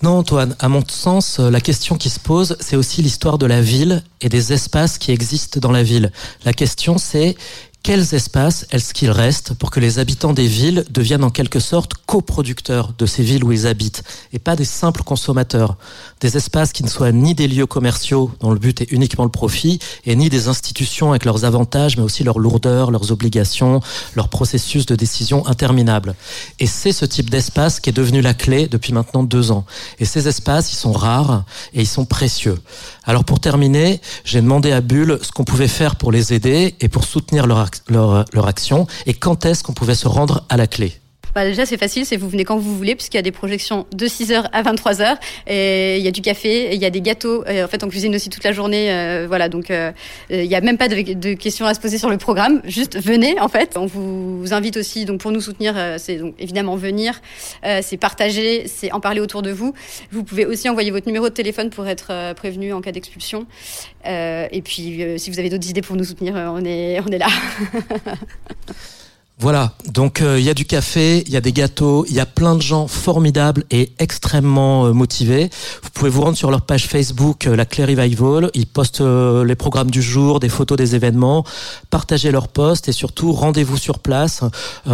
Non, 0.00 0.18
Antoine, 0.18 0.54
à 0.60 0.68
mon 0.68 0.84
sens, 0.86 1.40
euh, 1.40 1.50
la 1.50 1.60
question 1.60 1.96
qui 1.96 2.08
se 2.08 2.20
pose, 2.20 2.56
c'est 2.60 2.76
aussi 2.76 3.02
l'histoire 3.02 3.36
de 3.36 3.46
la 3.46 3.60
ville 3.60 4.04
et 4.20 4.28
des 4.28 4.52
espaces 4.52 4.96
qui 4.96 5.10
existent 5.10 5.58
dans 5.58 5.72
la 5.72 5.82
ville. 5.82 6.12
La 6.44 6.52
question, 6.52 6.98
c'est 6.98 7.36
quels 7.82 8.14
espaces 8.14 8.66
est-ce 8.70 8.94
qu'il 8.94 9.10
reste 9.10 9.54
pour 9.54 9.70
que 9.72 9.80
les 9.80 9.98
habitants 9.98 10.32
des 10.32 10.46
villes 10.46 10.84
deviennent 10.90 11.24
en 11.24 11.30
quelque 11.30 11.58
sorte 11.58 11.94
coproducteurs 12.06 12.92
de 12.96 13.06
ces 13.06 13.24
villes 13.24 13.42
où 13.42 13.50
ils 13.50 13.66
habitent 13.66 14.04
et 14.32 14.38
pas 14.38 14.54
des 14.54 14.64
simples 14.64 15.02
consommateurs? 15.02 15.76
Des 16.20 16.36
espaces 16.36 16.72
qui 16.72 16.82
ne 16.82 16.88
soient 16.88 17.12
ni 17.12 17.34
des 17.34 17.46
lieux 17.46 17.66
commerciaux 17.66 18.32
dont 18.40 18.50
le 18.50 18.58
but 18.58 18.80
est 18.80 18.90
uniquement 18.90 19.24
le 19.24 19.30
profit 19.30 19.78
et 20.04 20.16
ni 20.16 20.28
des 20.28 20.48
institutions 20.48 21.10
avec 21.10 21.24
leurs 21.24 21.44
avantages 21.44 21.96
mais 21.96 22.02
aussi 22.02 22.24
leurs 22.24 22.38
lourdeurs, 22.38 22.90
leurs 22.90 23.12
obligations, 23.12 23.80
leur 24.14 24.28
processus 24.28 24.86
de 24.86 24.96
décision 24.96 25.46
interminable. 25.46 26.14
Et 26.58 26.66
c'est 26.66 26.92
ce 26.92 27.04
type 27.04 27.30
d'espace 27.30 27.78
qui 27.80 27.90
est 27.90 27.92
devenu 27.92 28.20
la 28.20 28.34
clé 28.34 28.66
depuis 28.66 28.92
maintenant 28.92 29.22
deux 29.22 29.50
ans. 29.50 29.64
Et 29.98 30.04
ces 30.04 30.26
espaces, 30.28 30.72
ils 30.72 30.76
sont 30.76 30.92
rares 30.92 31.44
et 31.72 31.82
ils 31.82 31.86
sont 31.86 32.04
précieux. 32.04 32.58
Alors 33.04 33.24
pour 33.24 33.40
terminer, 33.40 34.00
j'ai 34.24 34.40
demandé 34.40 34.72
à 34.72 34.80
Bulle 34.80 35.18
ce 35.22 35.30
qu'on 35.30 35.44
pouvait 35.44 35.68
faire 35.68 35.96
pour 35.96 36.12
les 36.12 36.32
aider 36.32 36.74
et 36.80 36.88
pour 36.88 37.04
soutenir 37.04 37.46
leur 37.46 37.58
leur, 37.88 38.24
leur 38.32 38.46
action 38.46 38.86
et 39.06 39.14
quand 39.14 39.44
est-ce 39.44 39.62
qu'on 39.62 39.72
pouvait 39.72 39.94
se 39.94 40.08
rendre 40.08 40.44
à 40.48 40.56
la 40.56 40.66
clé? 40.66 41.00
Bah 41.34 41.44
déjà, 41.44 41.66
c'est 41.66 41.76
facile, 41.76 42.06
c'est 42.06 42.16
vous 42.16 42.28
venez 42.28 42.44
quand 42.44 42.56
vous 42.56 42.76
voulez, 42.76 42.94
puisqu'il 42.94 43.16
y 43.16 43.20
a 43.20 43.22
des 43.22 43.32
projections 43.32 43.86
de 43.92 44.06
6h 44.06 44.48
à 44.52 44.62
23h. 44.62 45.16
Et 45.46 45.98
il 45.98 46.04
y 46.04 46.08
a 46.08 46.10
du 46.10 46.22
café, 46.22 46.74
il 46.74 46.80
y 46.80 46.84
a 46.84 46.90
des 46.90 47.00
gâteaux. 47.00 47.44
Et 47.46 47.62
en 47.62 47.68
fait, 47.68 47.84
on 47.84 47.88
cuisine 47.88 48.14
aussi 48.14 48.30
toute 48.30 48.44
la 48.44 48.52
journée. 48.52 48.92
Euh, 48.92 49.26
voilà, 49.28 49.48
donc 49.48 49.70
euh, 49.70 49.92
il 50.30 50.48
n'y 50.48 50.54
a 50.54 50.60
même 50.60 50.78
pas 50.78 50.88
de, 50.88 51.34
questions 51.34 51.66
à 51.66 51.74
se 51.74 51.80
poser 51.80 51.98
sur 51.98 52.10
le 52.10 52.18
programme. 52.18 52.60
Juste 52.64 52.98
venez, 52.98 53.40
en 53.40 53.48
fait. 53.48 53.76
On 53.76 53.86
vous 53.86 54.52
invite 54.52 54.76
aussi, 54.76 55.04
donc 55.04 55.20
pour 55.20 55.30
nous 55.30 55.40
soutenir, 55.40 55.74
euh, 55.76 55.96
c'est 55.98 56.16
donc 56.16 56.34
évidemment 56.38 56.76
venir, 56.76 57.20
euh, 57.64 57.80
c'est 57.82 57.96
partager, 57.96 58.66
c'est 58.66 58.92
en 58.92 59.00
parler 59.00 59.20
autour 59.20 59.42
de 59.42 59.50
vous. 59.50 59.74
Vous 60.10 60.24
pouvez 60.24 60.46
aussi 60.46 60.68
envoyer 60.68 60.90
votre 60.90 61.06
numéro 61.06 61.28
de 61.28 61.34
téléphone 61.34 61.70
pour 61.70 61.86
être 61.86 62.34
prévenu 62.34 62.72
en 62.72 62.80
cas 62.80 62.92
d'expulsion. 62.92 63.46
et 64.04 64.62
puis, 64.64 65.02
si 65.16 65.30
vous 65.30 65.38
avez 65.38 65.50
d'autres 65.50 65.68
idées 65.68 65.82
pour 65.82 65.96
nous 65.96 66.04
soutenir, 66.04 66.34
on 66.34 66.64
est, 66.64 67.00
on 67.00 67.08
est 67.08 67.18
là. 67.18 67.28
Voilà, 69.40 69.70
donc 69.92 70.20
euh, 70.20 70.36
il 70.40 70.44
y 70.44 70.50
a 70.50 70.54
du 70.54 70.64
café, 70.64 71.22
il 71.24 71.32
y 71.32 71.36
a 71.36 71.40
des 71.40 71.52
gâteaux, 71.52 72.04
il 72.08 72.14
y 72.16 72.18
a 72.18 72.26
plein 72.26 72.56
de 72.56 72.60
gens 72.60 72.88
formidables 72.88 73.62
et 73.70 73.92
extrêmement 74.00 74.86
euh, 74.86 74.92
motivés. 74.92 75.48
Vous 75.84 75.90
pouvez 75.94 76.10
vous 76.10 76.22
rendre 76.22 76.36
sur 76.36 76.50
leur 76.50 76.62
page 76.62 76.88
Facebook, 76.88 77.46
euh, 77.46 77.54
la 77.54 77.64
Clé 77.64 77.84
Revival. 77.84 78.50
Ils 78.54 78.66
postent 78.66 79.00
les 79.00 79.54
programmes 79.54 79.92
du 79.92 80.02
jour, 80.02 80.40
des 80.40 80.48
photos 80.48 80.76
des 80.76 80.96
événements. 80.96 81.44
Partagez 81.88 82.32
leurs 82.32 82.48
posts 82.48 82.88
et 82.88 82.92
surtout 82.92 83.30
rendez-vous 83.30 83.76
sur 83.76 84.00
place 84.00 84.40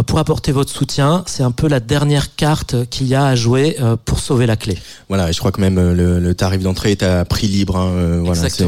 pour 0.05 0.19
apporter 0.19 0.51
votre 0.51 0.71
soutien. 0.71 1.23
C'est 1.25 1.41
un 1.41 1.51
peu 1.51 1.67
la 1.67 1.79
dernière 1.79 2.35
carte 2.35 2.87
qu'il 2.89 3.07
y 3.07 3.15
a 3.15 3.25
à 3.25 3.35
jouer 3.35 3.77
pour 4.05 4.19
sauver 4.19 4.45
la 4.45 4.57
clé. 4.57 4.77
Voilà, 5.09 5.29
et 5.29 5.33
je 5.33 5.39
crois 5.39 5.51
que 5.51 5.61
même 5.61 5.75
le, 5.75 6.19
le 6.19 6.35
tarif 6.35 6.61
d'entrée 6.61 6.91
est 6.91 7.03
à 7.03 7.25
prix 7.25 7.47
libre. 7.47 7.77
Hein, 7.77 8.21
voilà, 8.23 8.49
c'est 8.49 8.67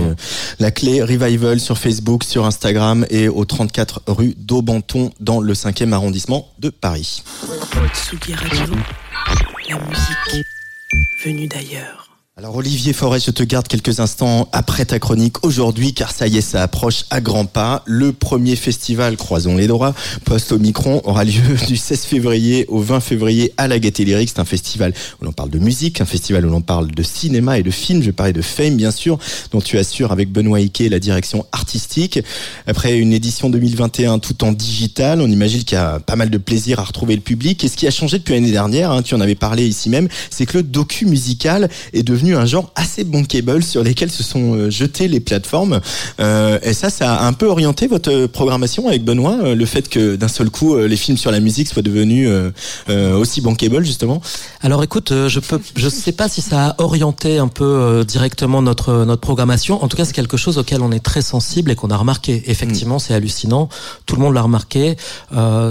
la 0.59 0.71
Clé 0.71 1.03
Revival 1.03 1.59
sur 1.59 1.77
Facebook, 1.77 2.23
sur 2.23 2.45
Instagram 2.45 3.05
et 3.09 3.27
au 3.27 3.45
34 3.45 4.01
rue 4.07 4.35
d'Aubenton 4.37 5.11
dans 5.19 5.39
le 5.39 5.53
5e 5.71 5.91
arrondissement 5.91 6.47
de 6.59 6.69
Paris. 6.69 7.23
la 9.69 9.79
musique 9.79 10.45
venue 11.25 11.47
d'ailleurs. 11.47 12.06
Alors 12.39 12.55
Olivier 12.55 12.93
Forêt, 12.93 13.19
je 13.19 13.31
te 13.31 13.41
garde 13.41 13.67
quelques 13.67 13.99
instants 13.99 14.47
après 14.51 14.85
ta 14.85 14.99
chronique 14.99 15.43
aujourd'hui, 15.43 15.95
car 15.95 16.11
ça 16.11 16.27
y 16.27 16.37
est, 16.37 16.41
ça 16.41 16.61
approche 16.61 17.05
à 17.09 17.19
grands 17.19 17.47
pas. 17.47 17.81
Le 17.87 18.13
premier 18.13 18.55
festival, 18.55 19.17
croisons 19.17 19.57
les 19.57 19.65
droits, 19.65 19.95
post 20.23 20.51
Omicron, 20.51 21.01
aura 21.03 21.23
lieu 21.23 21.41
du 21.67 21.75
16 21.75 22.01
février 22.01 22.67
au 22.67 22.79
20 22.79 22.99
février 22.99 23.53
à 23.57 23.67
la 23.67 23.79
Gaîté 23.79 24.05
Lyrique. 24.05 24.29
C'est 24.29 24.39
un 24.39 24.45
festival 24.45 24.93
où 25.19 25.25
l'on 25.25 25.31
parle 25.31 25.49
de 25.49 25.57
musique, 25.57 25.99
un 25.99 26.05
festival 26.05 26.45
où 26.45 26.51
l'on 26.51 26.61
parle 26.61 26.91
de 26.91 27.01
cinéma 27.01 27.57
et 27.57 27.63
de 27.63 27.71
film. 27.71 28.03
Je 28.03 28.11
parlais 28.11 28.33
de 28.33 28.43
Fame, 28.43 28.77
bien 28.77 28.91
sûr, 28.91 29.17
dont 29.51 29.59
tu 29.59 29.79
assures 29.79 30.11
avec 30.11 30.31
Benoît 30.31 30.59
Ike 30.59 30.83
la 30.91 30.99
direction 30.99 31.43
artistique. 31.51 32.19
Après 32.67 32.99
une 32.99 33.13
édition 33.13 33.49
2021 33.49 34.19
tout 34.19 34.43
en 34.43 34.51
digital, 34.51 35.21
on 35.21 35.27
imagine 35.31 35.63
qu'il 35.63 35.75
y 35.75 35.81
a 35.81 35.99
pas 35.99 36.15
mal 36.15 36.29
de 36.29 36.37
plaisir 36.37 36.79
à 36.79 36.83
retrouver 36.83 37.15
le 37.15 37.21
public. 37.21 37.63
Et 37.63 37.67
ce 37.67 37.77
qui 37.77 37.87
a 37.87 37.91
changé 37.91 38.19
depuis 38.19 38.35
l'année 38.35 38.51
dernière, 38.51 38.91
hein, 38.91 39.01
tu 39.01 39.15
en 39.15 39.21
avais 39.21 39.33
parlé 39.33 39.65
ici 39.65 39.89
même, 39.89 40.07
c'est 40.29 40.45
que 40.45 40.57
le 40.57 40.63
docu 40.63 41.07
musical 41.07 41.67
est 41.93 42.03
devenu 42.03 42.26
un 42.35 42.45
genre 42.45 42.71
assez 42.75 43.03
bankable 43.03 43.63
sur 43.63 43.83
lesquels 43.83 44.11
se 44.11 44.23
sont 44.23 44.53
euh, 44.53 44.69
jetées 44.69 45.07
les 45.07 45.19
plateformes. 45.19 45.81
Euh, 46.19 46.59
et 46.61 46.73
ça, 46.73 46.89
ça 46.89 47.15
a 47.15 47.27
un 47.27 47.33
peu 47.33 47.47
orienté 47.47 47.87
votre 47.87 48.27
programmation 48.27 48.87
avec 48.87 49.03
Benoît, 49.03 49.37
euh, 49.43 49.55
le 49.55 49.65
fait 49.65 49.89
que 49.89 50.15
d'un 50.15 50.27
seul 50.27 50.49
coup, 50.49 50.77
les 50.77 50.97
films 50.97 51.17
sur 51.17 51.31
la 51.31 51.39
musique 51.39 51.67
soient 51.67 51.81
devenus 51.81 52.29
aussi 52.87 53.41
bankable 53.41 53.83
justement. 53.83 54.21
Alors 54.61 54.83
écoute, 54.83 55.11
je 55.27 55.39
peux, 55.39 55.59
je 55.75 55.89
sais 55.89 56.11
pas 56.11 56.27
si 56.29 56.41
ça 56.41 56.69
a 56.69 56.75
orienté 56.81 57.37
un 57.37 57.47
peu 57.47 58.03
directement 58.07 58.61
notre 58.61 59.05
notre 59.05 59.21
programmation. 59.21 59.83
En 59.83 59.87
tout 59.87 59.97
cas, 59.97 60.05
c'est 60.05 60.13
quelque 60.13 60.37
chose 60.37 60.57
auquel 60.57 60.81
on 60.81 60.91
est 60.91 61.03
très 61.03 61.21
sensible 61.21 61.71
et 61.71 61.75
qu'on 61.75 61.89
a 61.89 61.97
remarqué. 61.97 62.43
Effectivement, 62.47 62.97
mm. 62.97 62.99
c'est 62.99 63.13
hallucinant. 63.13 63.69
Tout 64.05 64.15
le 64.15 64.21
monde 64.21 64.33
l'a 64.33 64.41
remarqué. 64.41 64.95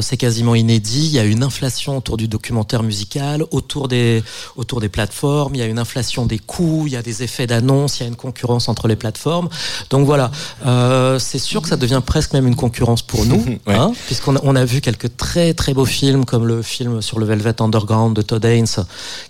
c'est 0.01 0.17
quasiment 0.17 0.55
inédit. 0.55 1.07
Il 1.07 1.13
y 1.13 1.19
a 1.19 1.25
une 1.25 1.43
inflation 1.43 1.97
autour 1.99 2.17
du 2.17 2.29
documentaire 2.29 2.83
musical, 2.83 3.45
autour 3.51 3.89
des 3.89 4.23
autour 4.57 4.81
des 4.81 4.89
plateformes. 4.89 5.55
Il 5.55 5.59
y 5.59 5.63
a 5.63 5.67
une 5.67 5.79
inflation 5.79 6.27
des 6.27 6.39
coûts, 6.47 6.85
il 6.87 6.93
y 6.93 6.97
a 6.97 7.03
des 7.03 7.23
effets 7.23 7.47
d'annonce, 7.47 7.99
il 7.99 8.03
y 8.05 8.07
a 8.07 8.09
une 8.09 8.17
concurrence 8.17 8.69
entre 8.69 8.89
les 8.89 8.97
plateformes. 8.97 9.49
Donc 9.91 10.07
voilà, 10.07 10.31
euh, 10.65 11.19
c'est 11.19 11.39
sûr 11.39 11.63
que 11.63 11.69
ça 11.69 11.77
devient 11.77 12.03
presque 12.05 12.33
même 12.33 12.47
une 12.47 12.57
concurrence 12.57 13.03
pour 13.03 13.25
nous, 13.27 13.45
hein, 13.67 13.93
puisqu'on 14.07 14.37
a, 14.37 14.41
on 14.43 14.57
a 14.57 14.65
vu 14.65 14.81
quelques 14.81 15.17
très 15.17 15.55
très 15.55 15.75
beaux 15.75 15.85
films 15.85 16.25
comme 16.25 16.47
le 16.47 16.63
film 16.63 17.03
sur 17.03 17.19
le 17.19 17.27
Velvet 17.27 17.61
Underground 17.61 18.17
de 18.17 18.23
Todd 18.23 18.45
Haynes, 18.45 18.67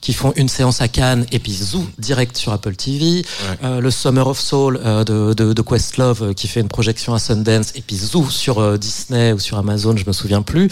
qui 0.01 0.13
font 0.13 0.33
une 0.37 0.49
séance 0.49 0.81
à 0.81 0.89
Cannes 0.89 1.27
et 1.33 1.39
puis 1.39 1.53
zou 1.53 1.87
direct 1.99 2.37
sur 2.37 2.53
Apple 2.53 2.77
TV. 2.77 3.25
Euh, 3.65 3.81
le 3.81 3.91
Summer 3.91 4.27
of 4.27 4.39
Soul 4.39 4.81
euh, 4.85 5.05
de, 5.05 5.35
de, 5.35 5.53
de, 5.53 5.63
Questlove 5.63 6.23
euh, 6.23 6.33
qui 6.33 6.49
fait 6.49 6.61
une 6.61 6.69
projection 6.69 7.15
à 7.15 7.19
Sundance 7.19 7.73
et 7.75 7.81
puis 7.81 7.97
zou 7.97 8.29
sur 8.31 8.59
euh, 8.59 8.77
Disney 8.77 9.33
ou 9.33 9.39
sur 9.39 9.59
Amazon, 9.59 9.97
je 9.97 10.05
me 10.07 10.13
souviens 10.13 10.43
plus. 10.43 10.69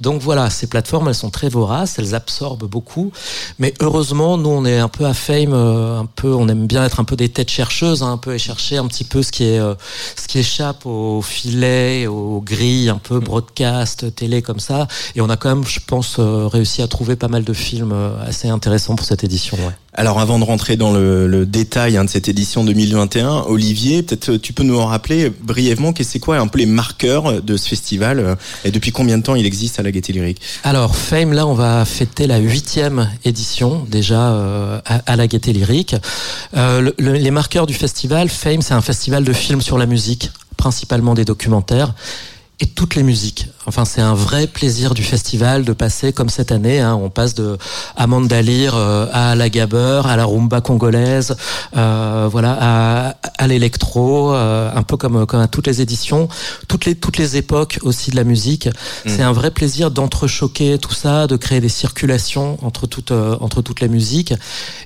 Donc 0.00 0.22
voilà, 0.22 0.50
ces 0.50 0.66
plateformes 0.66 1.08
elles 1.08 1.14
sont 1.14 1.30
très 1.30 1.48
voraces, 1.48 1.98
elles 1.98 2.14
absorbent 2.14 2.66
beaucoup, 2.66 3.12
mais 3.58 3.74
heureusement 3.80 4.38
nous 4.38 4.50
on 4.50 4.64
est 4.64 4.78
un 4.78 4.88
peu 4.88 5.06
à 5.06 5.14
fame 5.14 5.52
un 5.88 6.06
peu, 6.06 6.34
on 6.34 6.48
aime 6.48 6.66
bien 6.66 6.84
être 6.84 7.00
un 7.00 7.04
peu 7.04 7.16
des 7.16 7.28
têtes 7.28 7.50
chercheuses, 7.50 8.02
hein, 8.02 8.12
un 8.12 8.16
peu 8.16 8.34
et 8.34 8.38
chercher 8.38 8.76
un 8.76 8.86
petit 8.86 9.04
peu 9.04 9.22
ce 9.22 9.32
qui 9.32 9.44
est, 9.44 9.58
euh, 9.58 9.74
ce 10.16 10.26
qui 10.28 10.38
échappe 10.38 10.86
au 10.86 11.22
filet, 11.22 12.06
aux 12.06 12.40
grilles, 12.40 12.88
un 12.88 12.98
peu 12.98 13.20
broadcast, 13.20 14.14
télé 14.14 14.42
comme 14.42 14.60
ça. 14.60 14.88
Et 15.14 15.20
on 15.20 15.28
a 15.30 15.36
quand 15.36 15.48
même, 15.48 15.64
je 15.64 15.80
pense, 15.86 16.16
euh, 16.18 16.46
réussi 16.46 16.82
à 16.82 16.88
trouver 16.88 17.16
pas 17.16 17.28
mal 17.28 17.44
de 17.44 17.52
films 17.52 17.92
euh, 17.92 18.10
assez 18.26 18.48
intéressants 18.48 18.96
pour 18.96 19.06
cette 19.06 19.24
édition. 19.24 19.56
Ouais. 19.56 19.74
Alors 19.98 20.20
avant 20.20 20.38
de 20.38 20.44
rentrer 20.44 20.76
dans 20.76 20.92
le, 20.92 21.44
détail 21.44 21.96
hein, 21.96 22.04
de 22.04 22.08
cette 22.08 22.28
édition 22.28 22.62
2021, 22.62 23.46
Olivier, 23.48 24.04
peut-être 24.04 24.36
tu 24.36 24.52
peux 24.52 24.62
nous 24.62 24.78
en 24.78 24.86
rappeler 24.86 25.28
brièvement 25.28 25.92
qu'est-ce 25.92 26.12
c'est 26.12 26.20
quoi 26.20 26.38
un 26.38 26.46
peu 26.46 26.60
les 26.60 26.66
marqueurs 26.66 27.42
de 27.42 27.56
ce 27.56 27.68
festival 27.68 28.36
et 28.64 28.70
depuis 28.70 28.92
combien 28.92 29.18
de 29.18 29.24
temps 29.24 29.34
il 29.34 29.44
existe 29.44 29.80
à 29.80 29.82
la 29.82 29.90
Gaîté 29.90 30.12
Lyrique? 30.12 30.40
Alors 30.62 30.94
Fame, 30.94 31.32
là 31.32 31.48
on 31.48 31.54
va 31.54 31.84
fêter 31.84 32.28
la 32.28 32.38
huitième 32.38 33.10
édition 33.24 33.84
déjà 33.88 34.30
euh, 34.34 34.80
à, 34.84 35.16
la 35.16 35.26
Gaîté 35.26 35.52
Lyrique. 35.52 35.96
Euh, 36.56 36.92
le, 36.96 37.14
les 37.14 37.32
marqueurs 37.32 37.66
du 37.66 37.74
festival, 37.74 38.28
Fame 38.28 38.62
c'est 38.62 38.74
un 38.74 38.80
festival 38.80 39.24
de 39.24 39.32
films 39.32 39.62
sur 39.62 39.78
la 39.78 39.86
musique, 39.86 40.30
principalement 40.56 41.14
des 41.14 41.24
documentaires 41.24 41.92
et 42.60 42.66
toutes 42.66 42.94
les 42.94 43.02
musiques. 43.02 43.48
Enfin, 43.68 43.84
c'est 43.84 44.00
un 44.00 44.14
vrai 44.14 44.46
plaisir 44.46 44.94
du 44.94 45.02
festival 45.02 45.62
de 45.62 45.74
passer 45.74 46.14
comme 46.14 46.30
cette 46.30 46.52
année. 46.52 46.80
Hein, 46.80 46.94
on 46.94 47.10
passe 47.10 47.34
de 47.34 47.58
Amanda 47.96 48.40
Lear 48.40 48.74
euh, 48.74 49.06
à 49.12 49.34
la 49.34 49.50
gabber, 49.50 50.00
à 50.06 50.16
la 50.16 50.24
rumba 50.24 50.62
congolaise, 50.62 51.36
euh, 51.76 52.30
voilà, 52.32 52.56
à, 52.58 53.16
à 53.36 53.46
l'électro, 53.46 54.32
euh, 54.32 54.70
un 54.74 54.82
peu 54.82 54.96
comme 54.96 55.26
comme 55.26 55.40
à 55.40 55.48
toutes 55.48 55.66
les 55.66 55.82
éditions, 55.82 56.30
toutes 56.66 56.86
les 56.86 56.94
toutes 56.94 57.18
les 57.18 57.36
époques 57.36 57.78
aussi 57.82 58.10
de 58.10 58.16
la 58.16 58.24
musique. 58.24 58.68
Mm. 58.68 58.70
C'est 59.04 59.22
un 59.22 59.32
vrai 59.32 59.50
plaisir 59.50 59.90
d'entrechoquer 59.90 60.78
tout 60.78 60.94
ça, 60.94 61.26
de 61.26 61.36
créer 61.36 61.60
des 61.60 61.68
circulations 61.68 62.56
entre 62.62 62.86
toutes 62.86 63.10
euh, 63.10 63.36
entre 63.40 63.60
toutes 63.60 63.80
les 63.80 63.88
musiques. 63.88 64.32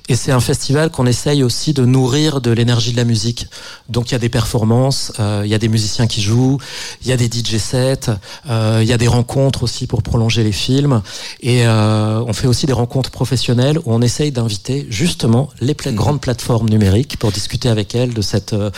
Et 0.09 0.17
c'est 0.17 0.33
un 0.33 0.41
festival 0.41 0.89
qu'on 0.89 1.05
essaye 1.05 1.43
aussi 1.43 1.73
de 1.73 1.85
nourrir 1.85 2.41
de 2.41 2.51
l'énergie 2.51 2.91
de 2.91 2.97
la 2.97 3.05
musique. 3.05 3.47
Donc 3.87 4.09
il 4.09 4.11
y 4.11 4.15
a 4.15 4.19
des 4.19 4.29
performances, 4.29 5.13
euh, 5.19 5.43
il 5.45 5.51
y 5.51 5.53
a 5.53 5.57
des 5.57 5.69
musiciens 5.69 6.07
qui 6.07 6.21
jouent, 6.21 6.57
il 7.01 7.07
y 7.07 7.11
a 7.13 7.17
des 7.17 7.27
DJ 7.27 7.57
sets. 7.57 8.11
Euh, 8.49 8.72
il 8.81 8.87
y 8.87 8.93
a 8.93 8.97
des 8.97 9.07
rencontres 9.07 9.63
aussi 9.63 9.87
pour 9.87 10.03
prolonger 10.03 10.43
les 10.43 10.51
films. 10.51 11.01
Et 11.41 11.65
euh, 11.65 12.23
on 12.25 12.33
fait 12.33 12.47
aussi 12.47 12.65
des 12.65 12.73
rencontres 12.73 13.11
professionnelles 13.11 13.77
où 13.79 13.93
on 13.93 14.01
essaye 14.01 14.31
d'inviter 14.31 14.87
justement 14.89 15.49
les 15.59 15.73
pla 15.73 15.91
mmh. 15.91 15.95
grandes 15.95 16.21
plateformes 16.21 16.69
numériques 16.69 17.17
pour 17.17 17.31
discuter 17.31 17.69
avec 17.69 17.95
elles 17.95 18.13
de, 18.13 18.21
cette, 18.21 18.53
euh, 18.53 18.69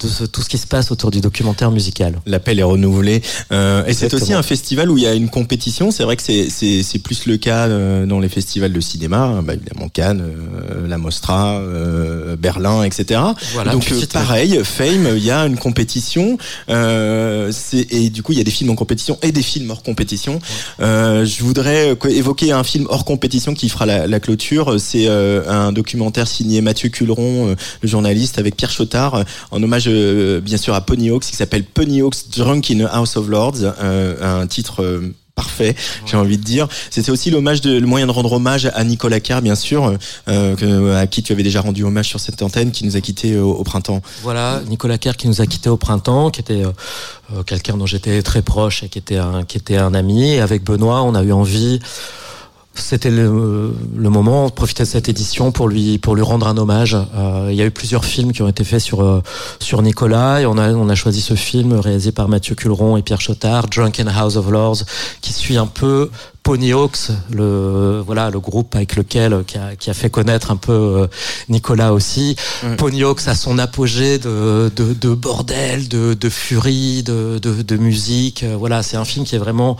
de 0.00 0.08
ce, 0.08 0.24
tout 0.24 0.42
ce 0.42 0.48
qui 0.48 0.58
se 0.58 0.66
passe 0.66 0.90
autour 0.90 1.10
du 1.10 1.20
documentaire 1.20 1.70
musical. 1.70 2.20
L'appel 2.26 2.58
est 2.58 2.64
renouvelé. 2.64 3.22
Euh, 3.50 3.84
et 3.86 3.94
c'est 3.94 4.12
aussi 4.14 4.32
un 4.32 4.42
festival 4.42 4.90
où 4.90 4.98
il 4.98 5.04
y 5.04 5.06
a 5.06 5.14
une 5.14 5.28
compétition. 5.28 5.90
C'est 5.90 6.04
vrai 6.04 6.16
que 6.16 6.22
c'est 6.22 6.98
plus 7.02 7.26
le 7.26 7.36
cas 7.36 7.68
euh, 7.68 8.06
dans 8.06 8.20
les 8.20 8.28
festivals 8.28 8.72
de 8.72 8.80
cinéma, 8.80 9.40
bah, 9.42 9.54
évidemment 9.54 9.88
Cannes, 9.88 10.22
euh, 10.22 10.86
la 10.88 10.98
Mostra, 10.98 11.60
Berlin, 12.38 12.82
etc. 12.84 13.20
Voilà, 13.52 13.72
Donc 13.72 13.90
pareil, 14.12 14.60
Fame, 14.64 15.08
il 15.16 15.24
y 15.24 15.30
a 15.30 15.46
une 15.46 15.58
compétition. 15.58 16.38
et 16.68 18.10
du 18.10 18.22
coup, 18.22 18.32
il 18.32 18.38
y 18.38 18.40
a 18.40 18.44
des 18.44 18.50
films 18.50 18.70
en 18.70 18.74
compétition 18.74 19.18
et 19.22 19.32
des 19.32 19.41
des 19.42 19.48
films 19.48 19.70
hors 19.70 19.82
compétition. 19.82 20.40
Euh, 20.80 21.24
je 21.24 21.42
voudrais 21.42 21.96
évoquer 22.08 22.52
un 22.52 22.62
film 22.62 22.86
hors 22.88 23.04
compétition 23.04 23.54
qui 23.54 23.68
fera 23.68 23.86
la, 23.86 24.06
la 24.06 24.20
clôture. 24.20 24.78
C'est 24.78 25.08
un 25.08 25.72
documentaire 25.72 26.28
signé 26.28 26.60
Mathieu 26.60 26.88
Culeron, 26.88 27.56
le 27.80 27.88
journaliste, 27.88 28.38
avec 28.38 28.56
Pierre 28.56 28.70
Chotard, 28.70 29.24
en 29.50 29.62
hommage 29.62 29.88
bien 29.88 30.56
sûr 30.56 30.74
à 30.74 30.80
Ponyhawks, 30.80 31.24
qui 31.24 31.36
s'appelle 31.36 31.64
Ponyhawks 31.64 32.30
Drunk 32.36 32.70
in 32.70 32.84
a 32.84 32.96
House 32.96 33.16
of 33.16 33.28
Lords, 33.28 33.64
un 33.80 34.46
titre 34.46 35.02
parfait, 35.34 35.74
j'ai 36.06 36.16
envie 36.16 36.38
de 36.38 36.42
dire. 36.42 36.68
C'était 36.90 37.10
aussi 37.10 37.30
l'hommage 37.30 37.62
le 37.64 37.80
moyen 37.80 38.06
de 38.06 38.10
rendre 38.12 38.32
hommage 38.32 38.70
à 38.74 38.84
Nicolas 38.84 39.20
Carr, 39.20 39.42
bien 39.42 39.54
sûr, 39.54 39.96
euh, 40.28 41.00
à 41.00 41.06
qui 41.06 41.22
tu 41.22 41.32
avais 41.32 41.42
déjà 41.42 41.60
rendu 41.60 41.84
hommage 41.84 42.08
sur 42.08 42.20
cette 42.20 42.42
antenne, 42.42 42.70
qui 42.70 42.84
nous 42.84 42.96
a 42.96 43.00
quittés 43.00 43.38
au, 43.38 43.62
printemps. 43.64 44.02
Voilà, 44.22 44.60
Nicolas 44.68 44.98
Carr 44.98 45.16
qui 45.16 45.28
nous 45.28 45.40
a 45.40 45.46
quittés 45.46 45.70
au 45.70 45.76
printemps, 45.76 46.30
qui 46.30 46.40
était 46.40 46.64
euh, 46.64 46.72
euh, 47.34 47.42
quelqu'un 47.42 47.76
dont 47.76 47.86
j'étais 47.86 48.22
très 48.22 48.42
proche 48.42 48.82
et 48.82 48.88
qui 48.88 48.98
était 48.98 49.16
un, 49.16 49.44
qui 49.44 49.56
était 49.56 49.76
un 49.76 49.94
ami. 49.94 50.34
Et 50.34 50.40
avec 50.40 50.64
Benoît, 50.64 51.02
on 51.02 51.14
a 51.14 51.22
eu 51.22 51.32
envie 51.32 51.80
c'était 52.74 53.10
le, 53.10 53.72
moment, 53.96 54.48
de 54.48 54.52
profiter 54.52 54.84
de 54.84 54.88
cette 54.88 55.08
édition 55.08 55.52
pour 55.52 55.68
lui 55.68 55.98
pour 55.98 56.14
lui 56.14 56.22
rendre 56.22 56.46
un 56.46 56.56
hommage. 56.56 56.96
Euh, 57.14 57.48
il 57.50 57.56
y 57.56 57.62
a 57.62 57.66
eu 57.66 57.70
plusieurs 57.70 58.04
films 58.04 58.32
qui 58.32 58.42
ont 58.42 58.48
été 58.48 58.64
faits 58.64 58.80
sur 58.80 59.02
euh, 59.02 59.22
sur 59.60 59.82
Nicolas 59.82 60.40
et 60.40 60.46
on 60.46 60.56
a 60.56 60.72
on 60.72 60.88
a 60.88 60.94
choisi 60.94 61.20
ce 61.20 61.34
film 61.34 61.74
réalisé 61.74 62.12
par 62.12 62.28
Mathieu 62.28 62.54
Culeron 62.54 62.96
et 62.96 63.02
Pierre 63.02 63.20
Chotard, 63.20 63.68
Drunken 63.68 64.08
House 64.08 64.36
of 64.36 64.50
Lords, 64.50 64.84
qui 65.20 65.32
suit 65.32 65.58
un 65.58 65.66
peu 65.66 66.10
Ponyhawks, 66.42 67.10
le 67.30 68.02
voilà 68.04 68.30
le 68.30 68.40
groupe 68.40 68.74
avec 68.74 68.96
lequel 68.96 69.44
qui 69.46 69.58
a, 69.58 69.76
qui 69.76 69.90
a 69.90 69.94
fait 69.94 70.10
connaître 70.10 70.50
un 70.50 70.56
peu 70.56 70.72
euh, 70.72 71.06
Nicolas 71.48 71.92
aussi. 71.92 72.36
Ouais. 72.64 72.76
Ponyhawks 72.76 73.28
a 73.28 73.34
son 73.34 73.58
apogée 73.58 74.18
de, 74.18 74.70
de, 74.74 74.92
de 74.92 75.14
bordel, 75.14 75.88
de, 75.88 76.14
de 76.14 76.28
furie, 76.28 77.04
de, 77.04 77.38
de, 77.40 77.62
de 77.62 77.76
musique. 77.76 78.44
Voilà, 78.58 78.82
c'est 78.82 78.96
un 78.96 79.04
film 79.04 79.24
qui 79.24 79.36
est 79.36 79.38
vraiment 79.38 79.76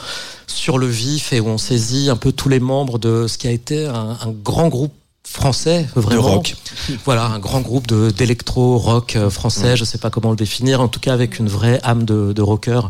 sur 0.46 0.78
le 0.78 0.86
vif 0.86 1.32
et 1.32 1.40
où 1.40 1.48
on 1.48 1.58
saisit 1.58 2.10
un 2.10 2.16
peu 2.16 2.30
tous 2.30 2.48
les 2.48 2.60
membres 2.60 2.98
de 2.98 3.26
ce 3.26 3.38
qui 3.38 3.48
a 3.48 3.50
été 3.50 3.86
un, 3.86 4.16
un 4.22 4.30
grand 4.44 4.68
groupe 4.68 4.92
français 5.24 5.86
vraiment 5.94 6.22
de 6.22 6.28
rock. 6.28 6.56
voilà 7.04 7.26
un 7.26 7.38
grand 7.38 7.60
groupe 7.60 7.86
de 7.86 8.10
d'électro 8.10 8.76
rock 8.76 9.14
euh, 9.14 9.30
français 9.30 9.70
ouais. 9.70 9.76
je 9.76 9.84
sais 9.84 9.98
pas 9.98 10.10
comment 10.10 10.30
le 10.30 10.36
définir 10.36 10.80
en 10.80 10.88
tout 10.88 10.98
cas 10.98 11.12
avec 11.12 11.38
une 11.38 11.48
vraie 11.48 11.78
âme 11.84 12.04
de, 12.04 12.32
de 12.32 12.42
rocker. 12.42 12.80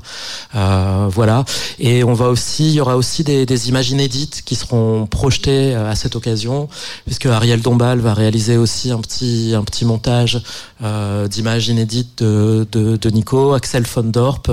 Euh, 0.54 1.08
voilà. 1.10 1.44
Et 1.78 2.04
on 2.04 2.14
va 2.14 2.28
aussi 2.28 2.68
il 2.68 2.72
y 2.72 2.80
aura 2.80 2.96
aussi 2.96 3.22
des, 3.22 3.44
des 3.44 3.68
images 3.68 3.90
inédites 3.90 4.42
qui 4.44 4.56
seront 4.56 5.06
projetées 5.06 5.74
euh, 5.74 5.90
à 5.90 5.94
cette 5.94 6.16
occasion 6.16 6.68
puisque 7.04 7.26
Ariel 7.26 7.60
Dombal 7.60 8.00
va 8.00 8.14
réaliser 8.14 8.56
aussi 8.56 8.90
un 8.90 8.98
petit 9.00 9.52
un 9.54 9.62
petit 9.62 9.84
montage 9.84 10.42
euh, 10.82 11.28
d'images 11.28 11.68
inédites 11.68 12.22
de, 12.22 12.66
de, 12.70 12.96
de, 12.96 13.10
Nico 13.10 13.52
Axel 13.52 13.84
von 13.84 14.02
Dorp 14.02 14.50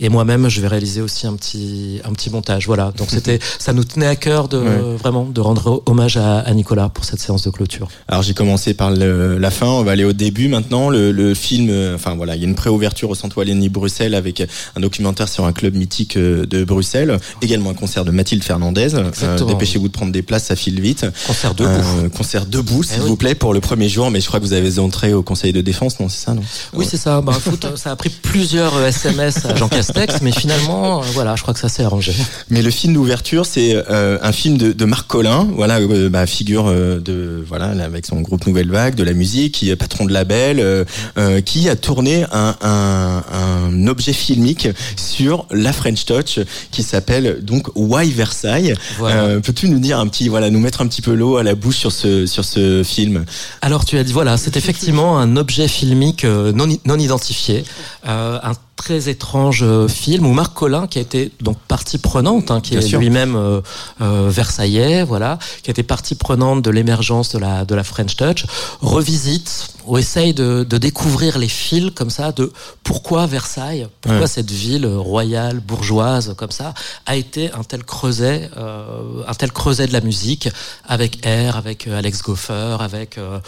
et 0.00 0.08
moi-même 0.08 0.48
je 0.48 0.60
vais 0.60 0.68
réaliser 0.68 1.00
aussi 1.00 1.26
un 1.26 1.34
petit 1.34 2.00
un 2.04 2.12
petit 2.12 2.30
montage 2.30 2.66
voilà 2.66 2.92
donc 2.96 3.10
c'était 3.10 3.38
ça 3.58 3.72
nous 3.72 3.84
tenait 3.84 4.06
à 4.06 4.16
cœur 4.16 4.48
de 4.48 4.58
ouais. 4.58 4.96
vraiment 4.96 5.24
de 5.24 5.40
rendre 5.40 5.82
hommage 5.86 6.16
à, 6.16 6.40
à 6.40 6.54
Nicolas 6.54 6.88
pour 6.88 7.04
cette 7.04 7.20
séance 7.20 7.42
de 7.42 7.50
clôture 7.50 7.88
Alors 8.08 8.22
j'ai 8.22 8.34
commencé 8.34 8.74
par 8.74 8.90
le, 8.90 9.38
la 9.38 9.50
fin, 9.50 9.66
on 9.66 9.82
va 9.82 9.92
aller 9.92 10.04
au 10.04 10.12
début 10.12 10.48
maintenant. 10.48 10.90
Le, 10.90 11.12
le 11.12 11.34
film, 11.34 11.68
euh, 11.70 11.94
enfin 11.94 12.14
voilà, 12.14 12.36
il 12.36 12.42
y 12.42 12.44
a 12.44 12.48
une 12.48 12.54
préouverture 12.54 13.10
au 13.10 13.14
Centre 13.14 13.38
Wallonie 13.38 13.68
Bruxelles 13.68 14.14
avec 14.14 14.42
un 14.76 14.80
documentaire 14.80 15.28
sur 15.28 15.44
un 15.44 15.52
club 15.52 15.74
mythique 15.74 16.16
euh, 16.16 16.46
de 16.46 16.64
Bruxelles, 16.64 17.18
également 17.40 17.70
un 17.70 17.74
concert 17.74 18.04
de 18.04 18.10
Mathilde 18.10 18.44
Fernandez. 18.44 18.94
Euh, 18.94 19.38
Dépêchez-vous 19.46 19.88
de 19.88 19.92
prendre 19.92 20.12
des 20.12 20.22
places, 20.22 20.44
ça 20.44 20.56
file 20.56 20.80
vite. 20.80 21.06
Concert 21.26 21.54
debout. 21.54 21.70
Euh, 21.70 22.08
concert 22.08 22.46
debout, 22.46 22.82
s'il 22.82 22.96
eh 22.98 23.02
oui. 23.02 23.08
vous 23.08 23.16
plaît, 23.16 23.34
pour 23.34 23.54
le 23.54 23.60
premier 23.60 23.88
jour. 23.88 24.10
Mais 24.10 24.20
je 24.20 24.26
crois 24.26 24.40
que 24.40 24.44
vous 24.44 24.52
avez 24.52 24.78
entré 24.78 25.12
au 25.12 25.22
Conseil 25.22 25.52
de 25.52 25.60
défense, 25.72 25.98
non 26.00 26.08
C'est 26.08 26.24
ça, 26.24 26.34
non 26.34 26.42
Oui, 26.72 26.80
ouais. 26.80 26.86
c'est 26.88 26.96
ça. 26.96 27.20
Bah, 27.20 27.32
foot, 27.32 27.66
ça 27.76 27.90
a 27.90 27.96
pris 27.96 28.10
plusieurs 28.10 28.80
SMS 28.84 29.44
à 29.44 29.54
Jean 29.56 29.68
Castex, 29.68 30.20
mais 30.22 30.32
finalement, 30.32 31.00
voilà, 31.12 31.36
je 31.36 31.42
crois 31.42 31.54
que 31.54 31.60
ça 31.60 31.68
s'est 31.68 31.84
arrangé. 31.84 32.14
Mais 32.50 32.62
le 32.62 32.70
film 32.70 32.94
d'ouverture, 32.94 33.46
c'est 33.46 33.76
un 33.88 34.32
film 34.32 34.56
de, 34.56 34.72
de 34.72 34.84
Marc 34.84 35.06
Collin, 35.06 35.48
voilà, 35.54 35.80
bah, 36.10 36.26
figure 36.26 36.64
de 36.72 37.44
voilà 37.46 37.72
avec 37.82 38.06
son 38.06 38.20
groupe 38.20 38.46
Nouvelle 38.46 38.70
Vague, 38.70 38.94
de 38.94 39.04
la 39.04 39.12
musique, 39.12 39.54
qui 39.54 39.70
est 39.70 39.76
patron 39.76 40.04
de 40.04 40.12
label, 40.12 40.60
euh, 40.60 40.84
euh, 41.18 41.40
qui 41.40 41.68
a 41.68 41.76
tourné 41.76 42.24
un, 42.32 42.56
un, 42.60 43.22
un, 43.32 43.86
objet 43.86 44.12
filmique 44.12 44.68
sur 44.96 45.46
la 45.50 45.72
French 45.72 46.04
Touch 46.04 46.40
qui 46.70 46.82
s'appelle 46.82 47.38
donc 47.42 47.68
Why 47.74 48.10
Versailles. 48.10 48.74
Voilà. 48.98 49.22
Euh, 49.22 49.40
Peux-tu 49.40 49.68
nous 49.68 49.78
dire 49.78 49.98
un 49.98 50.06
petit, 50.06 50.28
voilà, 50.28 50.50
nous 50.50 50.60
mettre 50.60 50.80
un 50.80 50.86
petit 50.86 51.02
peu 51.02 51.14
l'eau 51.14 51.36
à 51.36 51.42
la 51.42 51.54
bouche 51.54 51.76
sur 51.76 51.92
ce 51.92 52.26
sur 52.26 52.44
ce 52.44 52.82
film? 52.84 53.24
Alors 53.60 53.84
tu 53.84 53.98
as 53.98 54.04
dit 54.04 54.12
voilà, 54.12 54.36
c'est 54.36 54.56
effectivement 54.56 55.18
un 55.18 55.36
objet 55.36 55.61
filmique 55.68 56.24
euh, 56.24 56.52
non, 56.52 56.66
non 56.84 56.98
identifié, 56.98 57.64
euh, 58.06 58.38
très 58.76 59.08
étrange 59.08 59.64
film 59.88 60.26
où 60.26 60.32
Marc 60.32 60.54
Collin, 60.54 60.86
qui 60.86 60.98
a 60.98 61.02
été 61.02 61.30
donc 61.40 61.58
partie 61.68 61.98
prenante, 61.98 62.50
hein, 62.50 62.60
qui 62.60 62.76
Bien 62.76 62.80
est 62.80 62.98
lui-même 62.98 63.36
euh, 63.36 63.60
euh, 64.00 64.28
versaillais, 64.28 65.04
voilà, 65.04 65.38
qui 65.62 65.70
a 65.70 65.72
été 65.72 65.82
partie 65.82 66.14
prenante 66.14 66.62
de 66.62 66.70
l'émergence 66.70 67.30
de 67.30 67.38
la 67.38 67.64
de 67.64 67.74
la 67.74 67.84
French 67.84 68.16
Touch, 68.16 68.44
revisite 68.80 69.68
ou 69.86 69.98
essaye 69.98 70.32
de, 70.32 70.64
de, 70.68 70.78
découvrir 70.78 71.38
les 71.38 71.48
fils 71.48 71.90
comme 71.90 72.10
ça 72.10 72.30
de 72.30 72.52
pourquoi 72.84 73.26
Versailles, 73.26 73.88
pourquoi 74.00 74.22
ouais. 74.22 74.26
cette 74.28 74.50
ville 74.50 74.86
royale, 74.86 75.58
bourgeoise 75.58 76.34
comme 76.36 76.52
ça 76.52 76.72
a 77.06 77.16
été 77.16 77.50
un 77.52 77.64
tel 77.64 77.82
creuset, 77.82 78.48
euh, 78.56 79.24
un 79.26 79.34
tel 79.34 79.50
creuset 79.50 79.88
de 79.88 79.92
la 79.92 80.00
musique 80.00 80.48
avec 80.86 81.26
Air, 81.26 81.56
avec 81.56 81.88
Alex 81.88 82.22
Goffer, 82.22 82.76
avec 82.78 83.18
euh, 83.18 83.40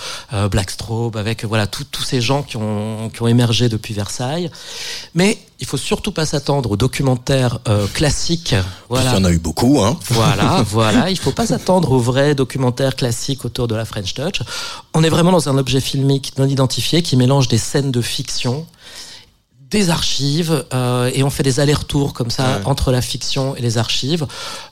Blackstrobe, 0.48 1.16
avec 1.16 1.44
voilà 1.44 1.66
tous 1.68 2.02
ces 2.02 2.20
gens 2.20 2.42
qui 2.42 2.56
ont 2.56 3.10
qui 3.10 3.22
ont 3.22 3.28
émergé 3.28 3.68
depuis 3.68 3.94
Versailles. 3.94 4.50
Mais 5.14 5.23
il 5.60 5.66
faut 5.66 5.76
surtout 5.76 6.12
pas 6.12 6.26
s'attendre 6.26 6.72
aux 6.72 6.76
documentaires 6.76 7.58
euh, 7.68 7.86
classiques. 7.86 8.54
Voilà. 8.88 9.12
Il 9.12 9.14
y 9.14 9.20
en 9.20 9.24
a 9.24 9.30
eu 9.30 9.38
beaucoup, 9.38 9.80
hein. 9.80 9.98
Voilà, 10.10 10.62
voilà. 10.68 11.10
Il 11.10 11.18
faut 11.18 11.30
pas 11.32 11.46
s'attendre 11.46 11.92
aux 11.92 11.98
vrais 11.98 12.34
documentaires 12.34 12.96
classiques 12.96 13.44
autour 13.44 13.68
de 13.68 13.74
la 13.74 13.84
French 13.84 14.14
Touch. 14.14 14.42
On 14.92 15.02
est 15.02 15.08
vraiment 15.08 15.32
dans 15.32 15.48
un 15.48 15.56
objet 15.56 15.80
filmique 15.80 16.34
non 16.38 16.46
identifié 16.46 17.02
qui 17.02 17.16
mélange 17.16 17.48
des 17.48 17.58
scènes 17.58 17.90
de 17.90 18.02
fiction 18.02 18.66
des 19.74 19.90
archives 19.90 20.64
euh, 20.72 21.10
et 21.12 21.22
on 21.22 21.30
fait 21.30 21.42
des 21.42 21.60
allers-retours 21.60 22.14
comme 22.14 22.30
ça 22.30 22.44
ouais. 22.44 22.62
entre 22.64 22.92
la 22.92 23.02
fiction 23.02 23.54
et 23.56 23.60
les 23.60 23.76
archives. 23.76 24.26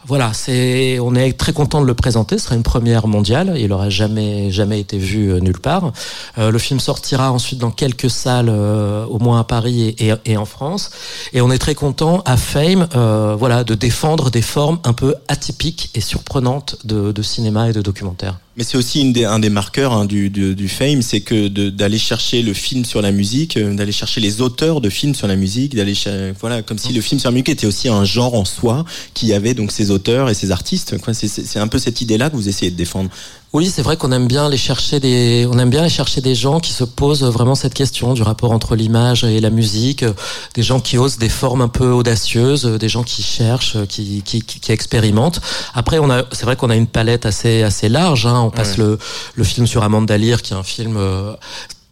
Voilà, 0.07 0.33
c'est 0.33 0.99
on 1.01 1.15
est 1.15 1.33
très 1.37 1.53
content 1.53 1.81
de 1.81 1.87
le 1.87 1.95
présenter. 1.95 2.39
Ce 2.39 2.45
sera 2.45 2.55
une 2.55 2.63
première 2.63 3.07
mondiale. 3.07 3.55
Il 3.59 3.73
aura 3.73 3.91
jamais 3.91 4.51
jamais 4.51 4.81
été 4.81 4.99
vu 4.99 5.29
euh, 5.29 5.41
nulle 5.41 5.61
part. 5.61 5.93
Euh, 6.39 6.51
le 6.51 6.59
film 6.59 6.81
sortira 6.81 7.33
ensuite 7.33 7.59
dans 7.59 7.71
quelques 7.71 8.11
salles, 8.11 8.49
euh, 8.49 9.05
au 9.07 9.19
moins 9.19 9.41
à 9.41 9.45
Paris 9.45 9.95
et, 9.99 10.09
et, 10.09 10.15
et, 10.25 10.37
en 10.37 10.45
France. 10.45 10.91
Et 11.33 11.41
on 11.41 11.51
est 11.51 11.59
très 11.59 11.75
content 11.75 12.23
à 12.25 12.37
Fame, 12.37 12.87
euh, 12.95 13.35
voilà, 13.39 13.65
de 13.65 13.75
défendre 13.75 14.31
des 14.31 14.43
formes 14.43 14.79
un 14.85 14.93
peu 14.93 15.15
atypiques 15.29 15.91
et 15.95 16.01
surprenantes 16.01 16.77
de, 16.85 17.13
de 17.13 17.23
cinéma 17.23 17.71
et 17.71 17.73
de 17.73 17.83
documentaire. 17.83 18.39
Mais 18.57 18.65
c'est 18.65 18.77
aussi 18.77 19.15
un 19.25 19.39
des 19.39 19.49
marqueurs 19.49 19.95
hein, 19.95 20.05
du, 20.05 20.29
du, 20.29 20.55
du, 20.55 20.69
fame, 20.69 21.01
c'est 21.01 21.23
que 21.23 21.49
d'aller 21.49 21.99
chercher 21.99 22.43
le 22.43 22.53
film 22.53 22.85
sur 22.85 23.01
la 23.01 23.11
musique, 23.11 23.57
euh, 23.57 23.75
d'aller 23.75 23.93
chercher 23.93 24.21
les 24.21 24.43
auteurs 24.43 24.83
de 24.83 24.91
films 24.91 25.15
sur 25.15 25.27
la 25.27 25.37
musique, 25.37 25.75
d'aller 25.75 25.95
voilà 26.39 26.61
comme 26.61 26.77
si 26.77 26.93
le 26.93 27.01
film 27.01 27.19
sur 27.19 27.31
la 27.31 27.33
musique 27.33 27.49
était 27.49 27.67
aussi 27.67 27.89
un 27.89 28.05
genre 28.05 28.35
en 28.35 28.45
soi 28.45 28.85
qui 29.15 29.33
avait 29.33 29.55
donc 29.55 29.73
ses 29.73 29.91
auteurs 29.91 30.29
et 30.29 30.35
ses 30.35 30.51
artistes. 30.51 30.95
C'est 31.15 31.59
un 31.59 31.69
peu 31.69 31.79
cette 31.79 32.03
idée-là 32.03 32.29
que 32.29 32.37
vous 32.37 32.49
essayez 32.51 32.71
de 32.71 32.77
défendre. 32.77 33.09
Oui, 33.53 33.71
c'est 33.71 33.83
vrai 33.83 33.99
qu'on 33.99 34.13
aime 34.13 34.29
bien 34.29 34.47
aller 34.47 34.57
chercher 34.57 34.99
des, 34.99 35.47
on 35.51 35.59
aime 35.59 35.69
bien 35.69 35.81
aller 35.81 35.91
chercher 35.91 36.23
des 36.23 36.35
gens 36.35 36.59
qui 36.59 36.73
se 36.73 36.85
posent 36.85 37.23
vraiment 37.23 37.55
cette 37.55 37.75
question 37.75 38.15
du 38.15 38.23
rapport 38.23 38.51
entre 38.51 38.77
l'image 38.77 39.25
et 39.25 39.41
la 39.41 39.51
musique, 39.51 40.07
des 40.55 40.63
gens 40.63 40.81
qui 40.81 40.97
osent 40.97 41.19
des 41.19 41.29
formes 41.29 41.61
un 41.61 41.69
peu 41.69 41.91
audacieuses, 41.91 42.65
des 42.65 42.89
gens 42.89 43.03
qui 43.03 43.23
cherchent, 43.23 43.77
qui, 43.89 44.23
qui, 44.23 44.41
qui, 44.41 44.59
qui 44.59 44.73
expérimentent. 44.73 45.43
Après, 45.75 45.99
on 45.99 46.11
a, 46.11 46.23
c'est 46.33 46.45
vrai 46.45 46.57
qu'on 46.57 46.71
a 46.71 46.77
une 46.77 46.87
palette 46.87 47.27
assez, 47.27 47.63
assez 47.63 47.91
large. 47.91 48.25
Hein. 48.25 48.41
On 48.41 48.51
passe 48.51 48.79
ouais. 48.79 48.85
le, 48.85 48.99
le 49.35 49.45
film 49.45 49.67
sur 49.67 49.83
Amanda 49.83 50.17
Lear, 50.17 50.41
qui 50.41 50.55
est 50.55 50.57
un 50.57 50.63
film 50.63 50.97
euh, 50.97 51.35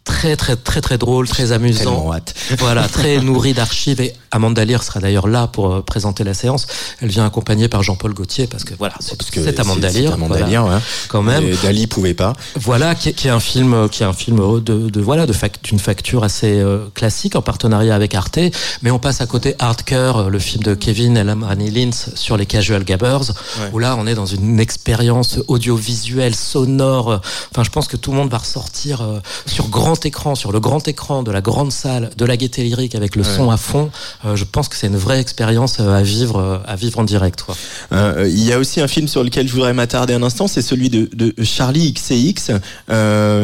très 0.03 0.35
très 0.35 0.55
très 0.55 0.81
très 0.81 0.97
drôle, 0.97 1.27
très 1.27 1.51
amusant. 1.51 2.11
Voilà, 2.59 2.87
très 2.87 3.19
nourri 3.19 3.53
d'archives 3.53 4.01
et 4.01 4.13
Amanda 4.31 4.65
Lear 4.65 4.83
sera 4.83 4.99
d'ailleurs 4.99 5.27
là 5.27 5.47
pour 5.47 5.71
euh, 5.71 5.81
présenter 5.81 6.23
la 6.23 6.33
séance. 6.33 6.67
Elle 7.01 7.09
vient 7.09 7.25
accompagnée 7.25 7.67
par 7.67 7.83
Jean-Paul 7.83 8.13
Gaultier 8.13 8.47
parce 8.47 8.63
que 8.63 8.73
voilà, 8.77 8.95
c'est 8.99 9.59
Amanda 9.59 9.89
Lear. 9.89 10.13
Amanda 10.13 10.35
voilà, 10.35 10.47
Lear, 10.47 10.65
ouais. 10.65 10.79
quand 11.09 11.21
même. 11.21 11.45
Et 11.45 11.55
Dali 11.61 11.87
pouvait 11.87 12.13
pas. 12.13 12.33
Voilà, 12.55 12.95
qui, 12.95 13.13
qui, 13.13 13.27
est 13.27 13.31
un 13.31 13.39
film, 13.39 13.89
qui 13.89 14.03
est 14.03 14.05
un 14.05 14.13
film 14.13 14.61
de, 14.61 14.89
de 14.89 15.01
voilà, 15.01 15.25
de 15.25 15.33
d'une 15.63 15.79
facture 15.79 16.23
assez 16.23 16.59
euh, 16.59 16.87
classique 16.93 17.35
en 17.35 17.41
partenariat 17.41 17.95
avec 17.95 18.15
Arte. 18.15 18.39
Mais 18.81 18.91
on 18.91 18.99
passe 18.99 19.21
à 19.21 19.27
côté 19.27 19.55
Hardcore, 19.59 20.29
le 20.29 20.39
film 20.39 20.63
de 20.63 20.73
Kevin 20.73 21.17
Elamrani 21.17 21.71
Lins 21.71 22.11
sur 22.15 22.37
les 22.37 22.45
Casual 22.45 22.83
Gabbers, 22.83 23.29
ouais. 23.29 23.69
où 23.73 23.79
là 23.79 23.95
on 23.97 24.07
est 24.07 24.15
dans 24.15 24.25
une 24.25 24.59
expérience 24.59 25.39
audiovisuelle, 25.47 26.35
sonore. 26.35 27.21
Enfin, 27.51 27.63
je 27.63 27.69
pense 27.69 27.87
que 27.87 27.97
tout 27.97 28.11
le 28.11 28.17
monde 28.17 28.29
va 28.29 28.39
ressortir 28.39 29.01
euh, 29.01 29.19
sur 29.45 29.69
grand 29.69 29.90
grand 29.91 30.05
écran, 30.05 30.35
sur 30.35 30.53
le 30.53 30.61
grand 30.61 30.87
écran 30.87 31.21
de 31.21 31.31
la 31.31 31.41
grande 31.41 31.71
salle 31.73 32.11
de 32.15 32.25
la 32.25 32.37
Gaieté 32.37 32.63
Lyrique 32.63 32.95
avec 32.95 33.17
le 33.17 33.23
son 33.23 33.51
à 33.51 33.57
fond, 33.57 33.91
je 34.23 34.43
pense 34.45 34.69
que 34.69 34.75
c'est 34.77 34.87
une 34.87 34.95
vraie 34.95 35.19
expérience 35.19 35.81
à 35.81 36.01
vivre, 36.01 36.61
à 36.65 36.75
vivre 36.77 36.99
en 36.99 37.03
direct. 37.03 37.43
Il 37.91 38.43
y 38.43 38.53
a 38.53 38.59
aussi 38.59 38.79
un 38.79 38.87
film 38.87 39.07
sur 39.09 39.23
lequel 39.23 39.47
je 39.47 39.53
voudrais 39.53 39.73
m'attarder 39.73 40.13
un 40.13 40.23
instant, 40.23 40.47
c'est 40.47 40.61
celui 40.61 40.89
de, 40.89 41.09
de 41.13 41.33
Charlie 41.43 41.93
XCX, 41.93 42.53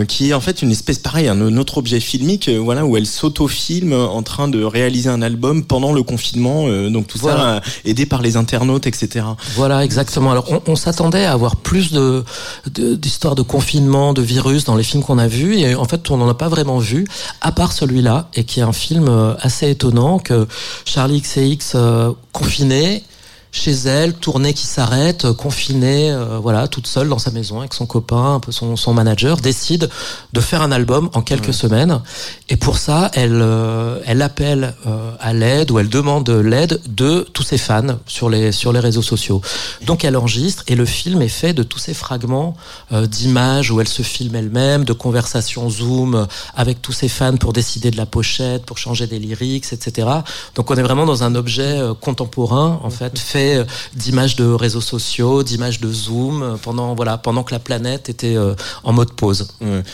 qui 0.08 0.30
est 0.30 0.34
en 0.34 0.40
fait 0.40 0.62
une 0.62 0.72
espèce 0.72 1.00
pareil, 1.00 1.28
un 1.28 1.58
autre 1.58 1.80
objet 1.80 2.00
filmique, 2.00 2.50
voilà, 2.50 2.86
où 2.86 2.96
elle 2.96 3.08
s'auto-filme 3.08 3.94
en 3.94 4.24
train 4.24 4.48
de 4.48 4.64
réaliser 4.64 5.10
un 5.10 5.22
album 5.22 5.66
pendant 5.66 5.92
le 5.92 6.04
confinement, 6.04 6.68
donc 6.90 7.08
tout 7.08 7.18
ça 7.18 7.62
aidé 7.84 8.06
par 8.06 8.22
les 8.22 8.38
internautes, 8.38 8.88
etc. 8.88 9.26
Voilà, 9.56 9.84
exactement. 9.84 10.32
Alors 10.32 10.46
on, 10.52 10.62
on 10.66 10.76
s'attendait 10.78 11.26
à 11.26 11.34
avoir 11.34 11.58
plus 11.58 11.92
de 11.92 12.24
d'histoires 12.68 13.36
de, 13.36 13.42
confinement, 13.42 14.14
de 14.14 14.22
virus 14.22 14.64
dans 14.64 14.76
les 14.76 14.84
films 14.84 15.04
qu'on 15.04 15.18
a 15.18 15.28
vus, 15.28 15.58
et 15.58 15.76
en 15.76 15.86
fait 15.86 16.10
on 16.12 16.18
n'en 16.18 16.30
a 16.30 16.34
pas 16.38 16.48
vraiment 16.48 16.80
vu, 16.80 17.06
à 17.42 17.52
part 17.52 17.72
celui-là, 17.72 18.30
et 18.34 18.44
qui 18.44 18.60
est 18.60 18.64
un 18.64 18.74
film 18.74 19.08
euh, 19.10 19.34
assez 19.42 19.70
étonnant 19.70 20.20
que 20.20 20.48
Charlie 20.86 21.22
XCX 21.22 21.74
euh, 21.76 22.12
confiné 22.32 23.04
chez 23.52 23.72
elle, 23.72 24.14
tournée 24.14 24.54
qui 24.54 24.66
s'arrête, 24.66 25.26
euh, 25.26 25.34
confinée, 25.34 26.12
euh, 26.12 26.40
voilà, 26.40 26.68
toute 26.68 26.88
seule 26.88 27.10
dans 27.10 27.20
sa 27.20 27.32
maison 27.32 27.60
avec 27.60 27.74
son 27.74 27.86
copain, 27.86 28.36
un 28.36 28.40
peu 28.40 28.52
son, 28.52 28.76
son 28.76 28.94
manager, 28.94 29.38
décide 29.38 29.90
de 30.34 30.42
faire 30.42 30.62
un 30.62 30.72
album 30.72 31.10
en 31.14 31.22
quelques 31.22 31.54
semaines. 31.54 32.02
Et 32.50 32.58
pour 32.58 32.78
ça, 32.78 33.10
elle, 33.14 33.40
euh, 33.42 34.00
elle 34.06 34.22
appelle 34.22 34.76
à 35.20 35.34
l'aide 35.34 35.72
ou 35.72 35.80
elle 35.80 35.90
demande 35.90 36.30
l'aide 36.30 36.82
de 36.88 37.28
tous 37.34 37.44
ses 37.44 37.58
fans 37.58 37.98
sur 38.06 38.30
les 38.30 38.52
sur 38.52 38.72
les 38.72 38.80
réseaux 38.80 39.02
sociaux. 39.02 39.42
Donc 39.86 40.04
elle 40.04 40.16
enregistre 40.16 40.64
et 40.68 40.76
le 40.76 40.86
film 40.86 41.22
est 41.22 41.28
fait 41.28 41.54
de 41.54 41.64
tous 41.64 41.80
ces 41.80 41.94
fragments 41.94 42.56
d'images 42.92 43.72
où 43.72 43.82
elle 43.82 43.88
se 43.88 44.02
filme 44.02 44.36
elle-même, 44.36 44.86
de 44.86 44.94
conversations 44.94 45.70
Zoom 45.70 46.28
avec 46.56 46.82
tous 46.82 46.94
ses 46.94 47.10
fans 47.10 47.38
pour 47.38 47.54
décider 47.54 47.92
de 47.92 47.98
la 47.98 48.06
pochette, 48.06 48.66
pour 48.66 48.78
changer 48.78 49.08
des 49.08 49.20
lyrics, 49.20 49.72
etc. 49.72 50.08
Donc 50.56 50.72
on 50.72 50.76
est 50.76 50.82
vraiment 50.82 51.06
dans 51.06 51.24
un 51.24 51.36
objet 51.36 51.80
contemporain 52.02 52.80
en 52.84 52.90
fait 52.90 53.18
fait 53.20 53.37
euh, 53.38 53.64
d'images 53.96 54.36
de 54.36 54.46
réseaux 54.46 54.82
sociaux, 54.82 55.44
d'images 55.44 55.80
de 55.80 55.92
Zoom 55.92 56.44
euh, 56.44 56.56
pendant 56.62 56.96
voilà 56.96 57.18
pendant 57.18 57.44
que 57.44 57.54
la 57.54 57.60
planète 57.60 58.10
était 58.10 58.36
euh, 58.36 58.54
en 58.84 58.94
mode 58.94 59.14
pause. 59.14 59.48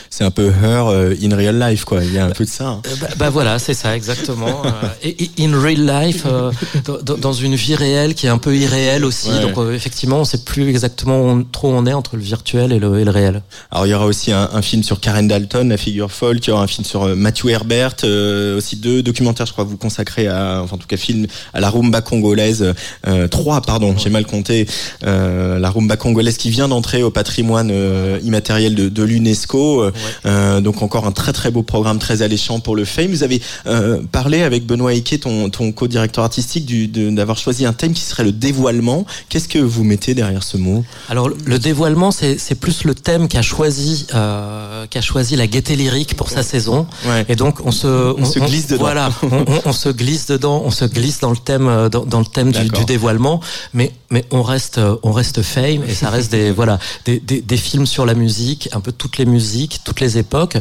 c'est 0.10 0.24
un 0.24 0.32
peu 0.32 0.48
her 0.48 1.14
in 1.22 1.36
real 1.36 1.60
life 1.60 1.86
quoi. 1.86 2.04
Il 2.04 2.14
y 2.14 2.18
a 2.18 2.26
un 2.26 2.32
peu 2.32 2.46
de 2.46 2.50
ça. 2.50 2.68
Hein. 2.68 2.82
Bah, 3.02 3.08
bah, 3.18 3.30
voilà, 3.30 3.60
c'est 3.60 3.74
ça 3.74 3.96
exactement. 3.96 4.64
et, 5.04 5.30
in 5.40 5.60
real 5.60 5.86
life, 5.86 6.26
dans, 6.86 7.34
une 7.34 7.56
vie 7.56 7.76
réelle 7.76 8.16
qui 8.16 8.28
est 8.28 8.30
un 8.30 8.38
peu 8.38 8.56
irréelle 8.56 9.06
aussi. 9.06 9.30
Donc 9.42 9.58
effectivement, 9.74 10.20
on 10.20 10.26
sait 10.26 10.44
plus 10.44 10.70
exactement 10.70 11.32
où 11.32 11.44
trop 11.44 11.72
on 11.72 11.86
est 11.86 11.94
entre 11.94 12.16
le 12.16 12.22
virtuel 12.22 12.72
et 12.72 12.80
le, 12.80 13.10
réel. 13.10 13.42
Alors 13.72 13.86
il 13.86 13.90
y 13.90 13.94
aura 13.94 14.06
aussi 14.06 14.32
un, 14.32 14.62
film 14.62 14.84
sur 14.84 15.00
Karen 15.00 15.28
Dalton, 15.28 15.70
la 15.70 15.78
figure 15.78 16.12
folle. 16.12 16.40
Il 16.40 16.48
y 16.48 16.52
aura 16.52 16.64
un 16.64 16.68
film 16.68 16.86
sur 16.86 17.16
Matthew 17.16 17.50
Herbert. 17.50 17.96
aussi 18.58 18.76
deux 18.78 19.04
documentaires, 19.04 19.46
je 19.46 19.52
crois, 19.52 19.64
vous 19.64 19.78
consacrez 19.78 20.28
à, 20.28 20.62
enfin 20.64 20.76
en 20.76 20.80
tout 20.80 20.88
cas 20.88 20.98
film 20.98 21.28
à 21.54 21.60
la 21.60 21.70
rumba 21.70 22.02
congolaise. 22.02 22.74
Euh, 23.08 23.28
trois, 23.34 23.62
pardon, 23.62 23.96
j'ai 23.98 24.12
mal 24.12 24.28
compté, 24.28 24.68
euh, 25.04 25.58
la 25.58 25.72
rumba 25.72 25.98
congolaise 25.98 26.38
qui 26.38 26.52
vient 26.52 26.68
d'entrer 26.68 27.02
au 27.02 27.10
patrimoine 27.10 27.72
euh, 27.72 28.20
immatériel 28.24 28.76
de, 28.76 28.90
de 28.90 29.04
l'UNESCO. 29.04 29.92
Euh, 30.26 30.62
donc 30.62 30.84
encore 30.84 31.08
un 31.08 31.12
très 31.12 31.34
très 31.34 31.50
beau 31.50 31.64
programme, 31.64 31.98
très 31.98 32.22
alléchant 32.22 32.60
pour 32.60 32.76
le 32.76 32.86
Fame. 32.86 33.08
Vous 33.08 33.24
avez 33.24 33.42
parlé 34.12 34.44
avec 34.44 34.68
Benoît 34.68 34.94
Eke, 34.94 35.20
ton, 35.20 35.50
ton 35.50 35.72
co-directeur 35.72 36.24
artistique, 36.24 36.66
d'avoir 37.16 37.38
choisi 37.38 37.66
un 37.66 37.74
thème 37.74 37.94
qui 37.94 38.04
serait 38.04 38.24
le 38.24 38.32
dévoilement. 38.32 39.06
Qu'est-ce 39.30 39.50
que 39.50 39.58
vous 39.58 39.84
mettez 39.84 40.14
derrière 40.14 40.44
ce 40.44 40.58
mot? 40.58 40.86
Alors 41.10 41.28
le 41.30 41.58
dévoilement, 41.58 42.12
c'est 42.12 42.56
plus 42.56 42.84
le 42.84 42.94
thème 42.94 43.28
qu'a 43.28 43.42
choisi 43.42 44.06
qu'a 44.12 45.02
choisi 45.02 45.36
la 45.36 45.48
gaieté 45.48 45.76
lyrique 45.76 46.16
pour 46.16 46.30
sa 46.30 46.44
saison. 46.44 46.86
Et 47.30 47.36
donc 47.36 47.66
on 47.66 47.72
se 47.72 47.88
on, 47.88 48.26
se 48.26 48.38
glisse 48.38 48.68
dedans. 48.68 48.84
Voilà, 48.84 49.10
on, 49.66 49.74
se 49.74 49.90
glisse 49.90 50.28
dedans, 50.28 50.62
on 50.64 50.72
se 50.72 50.86
glisse 50.86 51.20
dans 51.20 51.32
le 51.32 51.38
thème 51.38 51.90
dans, 51.90 52.06
dans 52.06 52.20
le 52.20 52.26
thème 52.26 52.52
du, 52.52 52.70
du 52.70 52.86
dévoilement 52.86 53.23
mais 53.74 53.92
mais 54.14 54.24
on 54.32 54.44
reste 54.44 54.80
on 55.02 55.12
reste 55.12 55.42
fame 55.42 55.84
et 55.88 55.94
ça 55.94 56.10
reste 56.10 56.32
des 56.32 56.52
voilà 56.52 56.78
des, 57.06 57.20
des, 57.20 57.42
des, 57.42 57.58
films 57.58 57.86
sur 57.86 58.06
la 58.06 58.14
musique, 58.14 58.70
un 58.72 58.80
peu 58.80 58.92
toutes 58.92 59.18
les 59.18 59.26
musiques, 59.26 59.80
toutes 59.84 60.00
les 60.00 60.18
époques. 60.18 60.58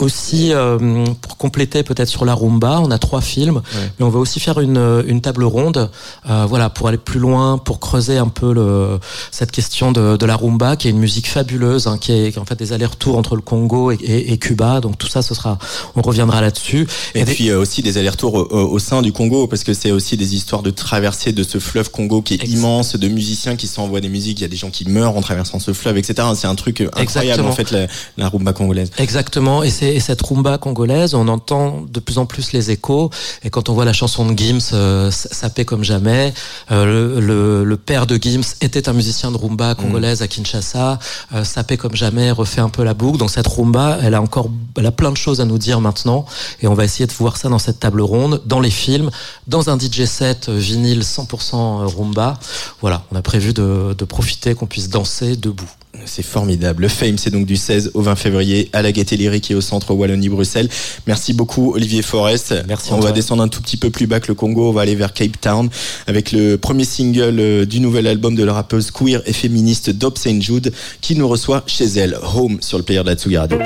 Aussi 0.00 0.52
euh, 0.52 1.04
pour 1.22 1.36
compléter 1.36 1.84
peut-être 1.84 2.08
sur 2.08 2.24
la 2.24 2.34
rumba, 2.34 2.80
on 2.80 2.90
a 2.90 2.98
trois 2.98 3.20
films, 3.20 3.62
mais 3.98 4.04
on 4.04 4.08
va 4.08 4.18
aussi 4.18 4.40
faire 4.40 4.60
une 4.60 5.04
une 5.06 5.20
table 5.20 5.44
ronde, 5.44 5.88
euh, 6.28 6.46
voilà 6.46 6.68
pour 6.68 6.88
aller 6.88 6.98
plus 6.98 7.20
loin, 7.20 7.58
pour 7.58 7.78
creuser 7.78 8.18
un 8.18 8.28
peu 8.28 8.52
le 8.52 8.98
cette 9.30 9.52
question 9.52 9.92
de, 9.92 10.16
de 10.16 10.26
la 10.26 10.36
rumba 10.36 10.76
qui 10.76 10.88
est 10.88 10.90
une 10.90 10.98
musique 10.98 11.28
fabuleuse, 11.28 11.86
hein, 11.86 11.98
qui 11.98 12.12
est 12.12 12.38
en 12.38 12.44
fait 12.44 12.58
des 12.58 12.72
allers-retours 12.72 13.16
entre 13.16 13.36
le 13.36 13.42
Congo 13.42 13.92
et, 13.92 13.98
et, 14.02 14.38
Cuba. 14.38 14.80
Donc 14.80 14.98
tout 14.98 15.06
ça, 15.06 15.22
ce 15.22 15.34
sera 15.34 15.58
on 15.94 16.02
reviendra 16.02 16.40
là-dessus. 16.40 16.88
Et, 17.14 17.24
puis 17.24 17.50
euh, 17.50 17.60
aussi 17.60 17.82
des 17.82 17.98
allers-retours 17.98 18.34
au, 18.34 18.46
au, 18.50 18.78
sein 18.78 19.02
du 19.02 19.12
Congo 19.12 19.46
parce 19.46 19.62
que 19.62 19.74
c'est 19.74 19.92
aussi 19.92 20.16
des 20.16 20.34
histoires 20.34 20.62
de 20.62 20.70
traversée 20.70 21.32
de 21.32 21.42
ce 21.42 21.58
fleuve 21.58 21.90
Congo 21.90 22.22
qui 22.22 22.34
est 22.34 22.48
immense, 22.48 22.95
de 22.96 23.08
musiciens 23.08 23.56
qui 23.56 23.66
s'envoient 23.66 24.00
des 24.00 24.08
musiques, 24.08 24.40
il 24.40 24.42
y 24.42 24.44
a 24.44 24.48
des 24.48 24.56
gens 24.56 24.70
qui 24.70 24.88
meurent 24.88 25.16
en 25.16 25.20
traversant 25.20 25.58
ce 25.58 25.72
fleuve, 25.72 25.98
etc. 25.98 26.28
C'est 26.34 26.46
un 26.46 26.54
truc 26.54 26.82
incroyable 26.94 27.44
en 27.44 27.52
fait 27.52 27.70
la, 28.16 28.28
rumba 28.28 28.52
congolaise. 28.52 28.90
Exactement, 28.98 29.62
et, 29.62 29.70
c'est 29.70 30.00
cette 30.00 30.22
rumba 30.22 30.58
congolaise, 30.58 31.14
on 31.14 31.28
entend 31.28 31.84
de 31.90 32.00
plus 32.00 32.18
en 32.18 32.26
plus 32.26 32.52
les 32.52 32.70
échos, 32.70 33.10
et 33.42 33.50
quand 33.50 33.68
on 33.68 33.74
voit 33.74 33.84
la 33.84 33.92
chanson 33.92 34.26
de 34.26 34.36
Gims, 34.36 34.58
euh, 34.72 35.10
ça 35.10 35.50
paie 35.50 35.64
comme 35.64 35.84
jamais. 35.84 36.32
Euh, 36.70 37.20
le, 37.20 37.64
le, 37.64 37.76
père 37.76 38.06
de 38.06 38.16
Gims 38.16 38.54
était 38.60 38.88
un 38.88 38.92
musicien 38.92 39.30
de 39.30 39.36
rumba 39.36 39.74
congolaise 39.74 40.22
à 40.22 40.28
Kinshasa, 40.28 40.98
euh, 41.34 41.44
paie 41.66 41.76
comme 41.76 41.94
jamais, 41.94 42.30
refait 42.30 42.60
un 42.60 42.68
peu 42.68 42.84
la 42.84 42.94
boucle. 42.94 43.18
Donc 43.18 43.30
cette 43.30 43.46
rumba, 43.46 43.98
elle 44.02 44.14
a 44.14 44.22
encore, 44.22 44.48
elle 44.76 44.86
a 44.86 44.92
plein 44.92 45.10
de 45.10 45.16
choses 45.16 45.40
à 45.40 45.44
nous 45.44 45.58
dire 45.58 45.80
maintenant, 45.80 46.24
et 46.60 46.66
on 46.66 46.74
va 46.74 46.84
essayer 46.84 47.06
de 47.06 47.12
voir 47.12 47.36
ça 47.36 47.48
dans 47.48 47.58
cette 47.58 47.80
table 47.80 48.00
ronde, 48.00 48.42
dans 48.46 48.60
les 48.60 48.70
films, 48.70 49.10
dans 49.46 49.70
un 49.70 49.78
DJ 49.78 50.04
set 50.04 50.48
vinyle 50.48 51.00
100% 51.00 51.86
rumba. 51.86 52.38
Voilà, 52.86 53.02
on 53.10 53.16
a 53.16 53.22
prévu 53.22 53.52
de, 53.52 54.04
profiter, 54.04 54.54
qu'on 54.54 54.66
puisse 54.66 54.88
danser 54.88 55.34
debout. 55.34 55.68
C'est 56.04 56.22
formidable. 56.22 56.82
Le 56.82 56.88
Fame, 56.88 57.18
c'est 57.18 57.30
donc 57.30 57.44
du 57.44 57.56
16 57.56 57.90
au 57.94 58.00
20 58.00 58.14
février 58.14 58.70
à 58.72 58.80
la 58.80 58.92
Gaîté 58.92 59.16
Lyrique 59.16 59.50
et 59.50 59.56
au 59.56 59.60
centre 59.60 59.92
Wallonie-Bruxelles. 59.92 60.68
Merci 61.08 61.32
beaucoup, 61.32 61.72
Olivier 61.74 62.02
Forest. 62.02 62.54
Merci. 62.68 62.92
On 62.92 63.00
va 63.00 63.10
descendre 63.10 63.42
un 63.42 63.48
tout 63.48 63.60
petit 63.60 63.76
peu 63.76 63.90
plus 63.90 64.06
bas 64.06 64.20
que 64.20 64.28
le 64.28 64.34
Congo. 64.34 64.68
On 64.68 64.72
va 64.72 64.82
aller 64.82 64.94
vers 64.94 65.12
Cape 65.12 65.40
Town 65.40 65.68
avec 66.06 66.30
le 66.30 66.58
premier 66.58 66.84
single 66.84 67.40
euh, 67.40 67.64
du 67.64 67.80
nouvel 67.80 68.06
album 68.06 68.36
de 68.36 68.44
la 68.44 68.52
rappeuse 68.52 68.92
queer 68.92 69.20
et 69.26 69.32
féministe 69.32 69.90
Dob 69.90 70.16
St. 70.16 70.40
Jude 70.40 70.72
qui 71.00 71.16
nous 71.16 71.26
reçoit 71.26 71.64
chez 71.66 71.86
elle, 71.86 72.16
Home, 72.36 72.58
sur 72.60 72.78
le 72.78 72.84
player 72.84 73.02
de 73.02 73.32
la 73.32 73.40
Radio. 73.40 73.58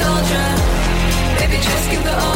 Soldier. 0.00 0.48
Baby, 1.38 1.56
just 1.60 1.90
give 1.90 2.04
the 2.04 2.29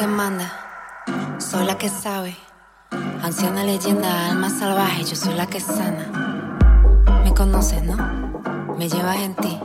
que 0.00 0.06
manda, 0.06 0.50
soy 1.36 1.66
la 1.66 1.76
que 1.76 1.90
sabe. 1.90 2.34
Anciana 3.22 3.64
leyenda, 3.64 4.30
alma 4.30 4.48
salvaje, 4.48 5.04
yo 5.04 5.14
soy 5.14 5.34
la 5.34 5.46
que 5.46 5.60
sana. 5.60 6.06
Me 7.22 7.34
conoces, 7.34 7.82
¿no? 7.82 7.96
Me 8.78 8.88
llevas 8.88 9.18
en 9.18 9.34
ti. 9.34 9.60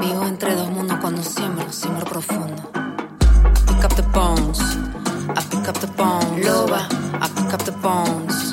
Vivo 0.00 0.24
entre 0.24 0.56
dos 0.56 0.68
mundos 0.70 0.98
cuando 1.00 1.22
siembro, 1.22 1.70
siembro 1.70 2.04
profundo. 2.04 2.68
I 2.74 3.60
pick 3.68 3.84
up 3.84 3.94
the 3.94 4.02
bones, 4.12 4.58
I 5.38 5.42
pick 5.50 5.68
up 5.68 5.78
the 5.78 5.86
bones. 5.86 6.44
Loba, 6.44 6.88
I 7.20 7.28
pick 7.28 7.54
up 7.54 7.62
the 7.62 7.70
bones, 7.70 8.52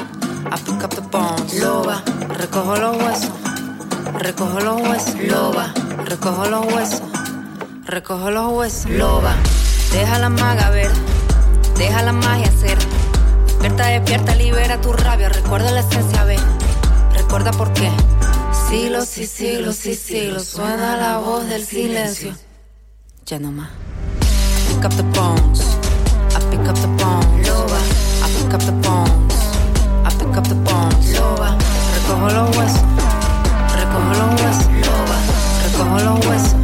I 0.52 0.58
pick 0.66 0.84
up 0.84 0.94
the 0.94 1.02
bones. 1.02 1.60
Loba, 1.60 2.04
recojo 2.38 2.76
los 2.76 2.96
huesos, 2.96 3.32
recojo 4.20 4.60
los 4.60 4.82
huesos. 4.82 5.16
Loba, 5.16 5.74
recojo 6.06 6.46
los 6.46 6.64
huesos, 6.72 7.02
recojo 7.88 8.30
los 8.30 8.52
huesos. 8.54 8.92
Loba. 8.92 9.34
Deja 9.92 10.20
la 10.20 10.30
maga 10.30 10.70
ver, 10.70 10.92
deja 11.78 12.04
la 12.04 12.14
magia 12.14 12.52
ser. 12.52 12.78
Despierta, 13.48 13.88
despierta, 13.88 14.36
libera 14.36 14.80
tu 14.80 14.94
rabia. 14.94 15.30
Recuerda 15.30 15.72
la 15.72 15.80
esencia, 15.82 16.24
ve. 16.24 16.38
Recuerda 17.14 17.52
por 17.52 17.74
qué. 17.74 17.92
Siglos 18.70 19.18
y 19.18 19.26
siglos 19.26 19.86
y 19.86 19.96
siglos 19.96 20.46
suena 20.46 20.96
la 20.96 21.18
voz 21.18 21.48
del 21.50 21.66
silencio. 21.66 22.36
Ya 23.26 23.40
no 23.40 23.52
más. 23.52 23.70
Pick 24.68 24.86
up 24.86 24.96
the 24.96 25.04
bones. 25.04 25.62
I 26.36 26.40
pick 26.52 26.68
up 26.70 26.76
the 26.76 26.88
bones. 26.88 27.48
Loba. 27.48 27.80
I 28.24 28.30
pick 28.38 28.54
up 28.54 28.62
the 28.62 28.72
bones. 28.72 29.34
I 30.06 30.10
pick 30.18 30.38
up 30.38 30.48
the 30.48 30.56
bones. 30.56 31.18
Loba. 31.18 31.58
Recojo 31.96 32.30
los 32.30 32.58
huesos. 32.58 32.82
Recojo 33.76 34.14
los 34.14 34.42
huesos. 34.42 34.66
Loba. 34.86 35.18
Recojo 35.64 36.00
los 36.00 36.26
huesos. 36.28 36.59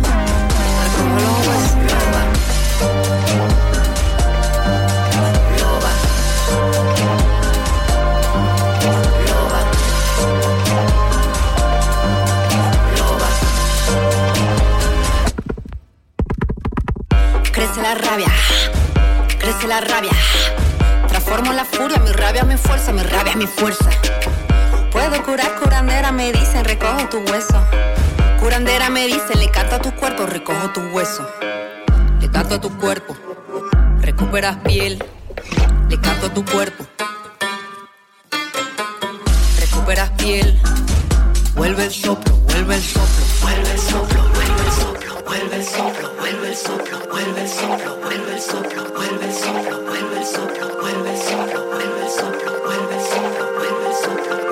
Rabia, 17.96 18.28
crece 19.40 19.68
la 19.68 19.82
rabia. 19.82 20.12
Transformo 21.08 21.54
la 21.54 21.66
furia, 21.66 21.98
mi 22.00 22.12
rabia, 22.12 22.44
mi 22.44 22.58
fuerza, 22.58 22.92
mi 22.92 23.02
rabia, 23.02 23.36
mi 23.36 23.48
fuerza. 23.48 23.90
Puedo 24.92 25.24
curar, 25.24 25.56
curandera, 25.62 26.12
me 26.12 26.32
dicen, 26.32 26.64
recojo 26.66 27.08
tu 27.10 27.20
hueso. 27.20 27.58
Curandera 28.40 28.90
me 28.90 29.08
dicen, 29.08 29.40
le 29.40 29.50
canto 29.50 29.76
a 29.76 29.80
tu 29.80 29.92
cuerpo, 29.96 30.26
recojo 30.26 30.70
tu 30.72 30.82
hueso. 30.92 31.28
Le 32.20 32.30
canto 32.30 32.56
a 32.56 32.62
tu 32.62 32.76
cuerpo, 32.78 33.16
recuperas 34.02 34.58
piel. 34.58 35.04
Le 35.90 36.00
canto 36.00 36.28
a 36.28 36.34
tu 36.34 36.44
cuerpo, 36.46 36.86
recuperas 39.60 40.10
piel. 40.12 40.60
Vuelve 41.56 41.86
el 41.86 41.92
soplo, 41.92 42.36
vuelve 42.36 42.76
el 42.76 42.84
soplo, 42.84 43.26
vuelve 43.42 43.72
el 43.72 43.80
soplo, 43.80 44.35
vuelve 45.26 45.56
el 45.58 45.64
soplo, 45.66 46.12
vuelve 46.20 46.50
el 46.50 46.56
soplo, 46.56 47.00
vuelve 47.10 47.42
el 47.42 47.50
soplo, 47.50 47.96
vuelve 47.98 48.34
el 48.34 48.42
soplo, 48.42 48.84
vuelve 48.94 49.26
el 49.26 49.34
soplo, 49.34 49.82
vuelve 49.82 50.18
el 50.20 50.26
soplo, 50.26 50.80
vuelve 50.80 51.12
el 51.12 51.18
soplo, 51.18 51.66
vuelve 51.72 52.04
el 52.04 52.10
soplo, 52.10 52.62
vuelve 52.64 52.96
el 52.96 53.02
soplo, 53.02 53.54
vuelve 53.58 53.88
el 53.88 53.96
soplo, 53.96 54.45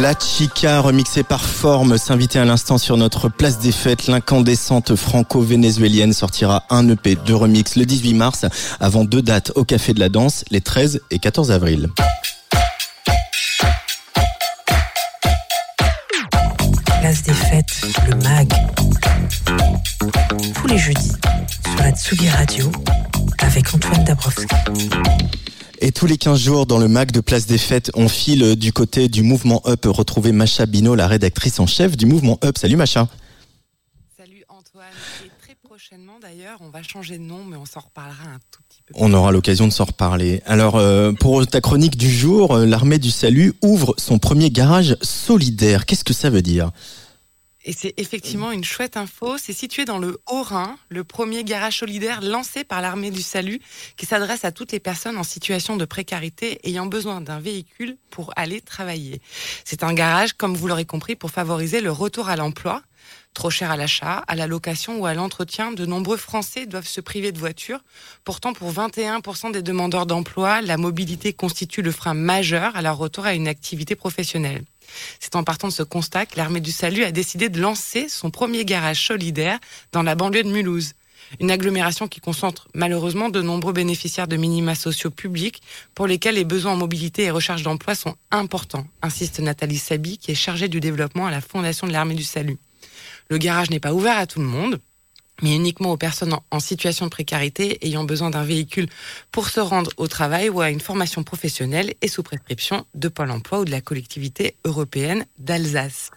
La 0.00 0.14
Chica, 0.18 0.80
remixée 0.80 1.22
par 1.22 1.44
Forme, 1.44 1.98
s'invitait 1.98 2.38
à 2.38 2.46
l'instant 2.46 2.78
sur 2.78 2.96
notre 2.96 3.28
place 3.28 3.58
des 3.58 3.72
fêtes. 3.72 4.06
L'incandescente 4.06 4.96
franco-vénézuélienne 4.96 6.14
sortira 6.14 6.64
un 6.70 6.88
EP 6.88 7.14
de 7.14 7.34
remix 7.34 7.76
le 7.76 7.84
18 7.84 8.14
mars, 8.14 8.46
avant 8.80 9.04
deux 9.04 9.20
dates 9.20 9.52
au 9.54 9.64
Café 9.64 9.92
de 9.92 10.00
la 10.00 10.08
Danse, 10.08 10.44
les 10.50 10.62
13 10.62 11.02
et 11.10 11.18
14 11.18 11.50
avril. 11.50 11.90
Place 17.00 17.22
des 17.22 17.34
fêtes, 17.34 17.82
le 18.08 18.16
MAG. 18.16 18.48
Tous 20.54 20.66
les 20.68 20.78
jeudis, 20.78 21.12
sur 21.66 21.84
la 21.84 21.90
Tsugi 21.90 22.30
Radio, 22.30 22.72
avec 23.40 23.74
Antoine 23.74 24.04
Dabrowski. 24.04 24.46
Et 25.84 25.90
tous 25.90 26.06
les 26.06 26.16
15 26.16 26.38
jours, 26.38 26.66
dans 26.66 26.78
le 26.78 26.86
MAC 26.86 27.10
de 27.10 27.18
Place 27.18 27.46
des 27.46 27.58
Fêtes, 27.58 27.90
on 27.94 28.08
file 28.08 28.54
du 28.54 28.72
côté 28.72 29.08
du 29.08 29.24
mouvement 29.24 29.60
Up, 29.66 29.80
retrouver 29.86 30.30
Macha 30.30 30.64
Bino, 30.64 30.94
la 30.94 31.08
rédactrice 31.08 31.58
en 31.58 31.66
chef 31.66 31.96
du 31.96 32.06
mouvement 32.06 32.38
Up. 32.44 32.56
Salut 32.56 32.76
Macha. 32.76 33.08
Salut 34.16 34.44
Antoine. 34.48 34.86
Et 35.24 35.30
très 35.44 35.56
prochainement 35.56 36.20
d'ailleurs, 36.22 36.58
on 36.60 36.68
va 36.68 36.84
changer 36.84 37.18
de 37.18 37.24
nom, 37.24 37.42
mais 37.44 37.56
on 37.56 37.64
s'en 37.64 37.80
reparlera 37.80 38.22
un 38.22 38.38
tout 38.52 38.60
petit 38.68 38.80
peu. 38.86 38.94
On 38.96 39.12
aura 39.12 39.32
l'occasion 39.32 39.66
de 39.66 39.72
s'en 39.72 39.86
reparler. 39.86 40.40
Alors, 40.46 40.76
euh, 40.76 41.10
pour 41.10 41.44
ta 41.48 41.60
chronique 41.60 41.96
du 41.96 42.08
jour, 42.08 42.54
euh, 42.54 42.64
l'armée 42.64 43.00
du 43.00 43.10
salut 43.10 43.52
ouvre 43.60 43.96
son 43.98 44.20
premier 44.20 44.50
garage 44.50 44.96
solidaire. 45.02 45.84
Qu'est-ce 45.84 46.04
que 46.04 46.14
ça 46.14 46.30
veut 46.30 46.42
dire? 46.42 46.70
Et 47.64 47.72
c'est 47.72 47.94
effectivement 47.96 48.50
une 48.50 48.64
chouette 48.64 48.96
info. 48.96 49.38
C'est 49.38 49.52
situé 49.52 49.84
dans 49.84 49.98
le 49.98 50.20
Haut-Rhin, 50.28 50.76
le 50.88 51.04
premier 51.04 51.44
garage 51.44 51.78
solidaire 51.78 52.20
lancé 52.20 52.64
par 52.64 52.80
l'armée 52.80 53.10
du 53.10 53.22
salut, 53.22 53.60
qui 53.96 54.06
s'adresse 54.06 54.44
à 54.44 54.52
toutes 54.52 54.72
les 54.72 54.80
personnes 54.80 55.16
en 55.16 55.22
situation 55.22 55.76
de 55.76 55.84
précarité 55.84 56.58
ayant 56.64 56.86
besoin 56.86 57.20
d'un 57.20 57.38
véhicule 57.38 57.96
pour 58.10 58.32
aller 58.36 58.60
travailler. 58.60 59.20
C'est 59.64 59.84
un 59.84 59.94
garage, 59.94 60.32
comme 60.32 60.56
vous 60.56 60.66
l'aurez 60.66 60.84
compris, 60.84 61.14
pour 61.14 61.30
favoriser 61.30 61.80
le 61.80 61.92
retour 61.92 62.28
à 62.28 62.36
l'emploi. 62.36 62.82
Trop 63.34 63.48
cher 63.48 63.70
à 63.70 63.76
l'achat, 63.76 64.22
à 64.28 64.34
la 64.34 64.46
location 64.46 64.98
ou 64.98 65.06
à 65.06 65.14
l'entretien, 65.14 65.72
de 65.72 65.86
nombreux 65.86 66.18
Français 66.18 66.66
doivent 66.66 66.86
se 66.86 67.00
priver 67.00 67.32
de 67.32 67.38
voitures. 67.38 67.80
Pourtant, 68.24 68.52
pour 68.52 68.70
21% 68.70 69.52
des 69.52 69.62
demandeurs 69.62 70.04
d'emploi, 70.04 70.60
la 70.60 70.76
mobilité 70.76 71.32
constitue 71.32 71.80
le 71.80 71.92
frein 71.92 72.12
majeur 72.12 72.76
à 72.76 72.82
leur 72.82 72.98
retour 72.98 73.24
à 73.24 73.34
une 73.34 73.48
activité 73.48 73.96
professionnelle. 73.96 74.62
C'est 75.18 75.34
en 75.34 75.44
partant 75.44 75.68
de 75.68 75.72
ce 75.72 75.82
constat 75.82 76.26
que 76.26 76.36
l'armée 76.36 76.60
du 76.60 76.72
salut 76.72 77.04
a 77.04 77.12
décidé 77.12 77.48
de 77.48 77.58
lancer 77.58 78.10
son 78.10 78.30
premier 78.30 78.66
garage 78.66 79.06
solidaire 79.06 79.58
dans 79.92 80.02
la 80.02 80.14
banlieue 80.14 80.42
de 80.42 80.50
Mulhouse. 80.50 80.92
Une 81.40 81.50
agglomération 81.50 82.08
qui 82.08 82.20
concentre 82.20 82.68
malheureusement 82.74 83.30
de 83.30 83.40
nombreux 83.40 83.72
bénéficiaires 83.72 84.28
de 84.28 84.36
minima 84.36 84.74
sociaux 84.74 85.10
publics 85.10 85.62
pour 85.94 86.06
lesquels 86.06 86.34
les 86.34 86.44
besoins 86.44 86.72
en 86.72 86.76
mobilité 86.76 87.22
et 87.22 87.30
recherche 87.30 87.62
d'emploi 87.62 87.94
sont 87.94 88.16
importants, 88.30 88.86
insiste 89.00 89.40
Nathalie 89.40 89.78
Sabi, 89.78 90.18
qui 90.18 90.32
est 90.32 90.34
chargée 90.34 90.68
du 90.68 90.80
développement 90.80 91.26
à 91.26 91.30
la 91.30 91.40
Fondation 91.40 91.86
de 91.86 91.92
l'armée 91.92 92.14
du 92.14 92.24
salut. 92.24 92.58
Le 93.32 93.38
garage 93.38 93.70
n'est 93.70 93.80
pas 93.80 93.94
ouvert 93.94 94.18
à 94.18 94.26
tout 94.26 94.40
le 94.40 94.46
monde, 94.46 94.78
mais 95.40 95.54
uniquement 95.56 95.90
aux 95.90 95.96
personnes 95.96 96.36
en- 96.50 96.60
situation 96.60 97.06
de 97.06 97.10
précarité 97.10 97.78
ayant 97.80 98.04
besoin 98.04 98.28
d'un 98.28 98.44
véhicule 98.44 98.90
pour 99.30 99.48
se 99.48 99.58
rendre 99.58 99.90
au 99.96 100.06
travail 100.06 100.50
ou 100.50 100.60
à 100.60 100.68
une 100.68 100.80
formation 100.80 101.22
professionnelle 101.24 101.94
et 102.02 102.08
sous 102.08 102.22
prescription 102.22 102.84
de 102.94 103.08
Pôle 103.08 103.30
emploi 103.30 103.60
ou 103.60 103.64
de 103.64 103.70
la 103.70 103.80
collectivité 103.80 104.54
européenne 104.66 105.24
d'Alsace. 105.38 106.10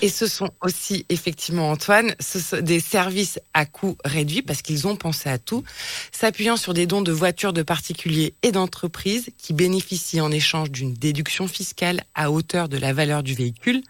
Et 0.00 0.08
ce 0.08 0.26
sont 0.26 0.48
aussi, 0.62 1.04
effectivement, 1.10 1.70
Antoine, 1.70 2.14
des 2.62 2.80
services 2.80 3.38
à 3.52 3.66
coût 3.66 3.98
réduit 4.02 4.40
parce 4.40 4.62
qu'ils 4.62 4.86
ont 4.86 4.96
pensé 4.96 5.28
à 5.28 5.36
tout, 5.38 5.62
s'appuyant 6.10 6.56
sur 6.56 6.72
des 6.72 6.86
dons 6.86 7.02
de 7.02 7.12
voitures 7.12 7.52
de 7.52 7.62
particuliers 7.62 8.32
et 8.42 8.50
d'entreprises 8.50 9.28
qui 9.36 9.52
bénéficient 9.52 10.22
en 10.22 10.30
échange 10.32 10.70
d'une 10.70 10.94
déduction 10.94 11.46
fiscale 11.48 12.02
à 12.14 12.30
hauteur 12.30 12.70
de 12.70 12.78
la 12.78 12.94
valeur 12.94 13.22
du 13.22 13.34
véhicule, 13.34 13.82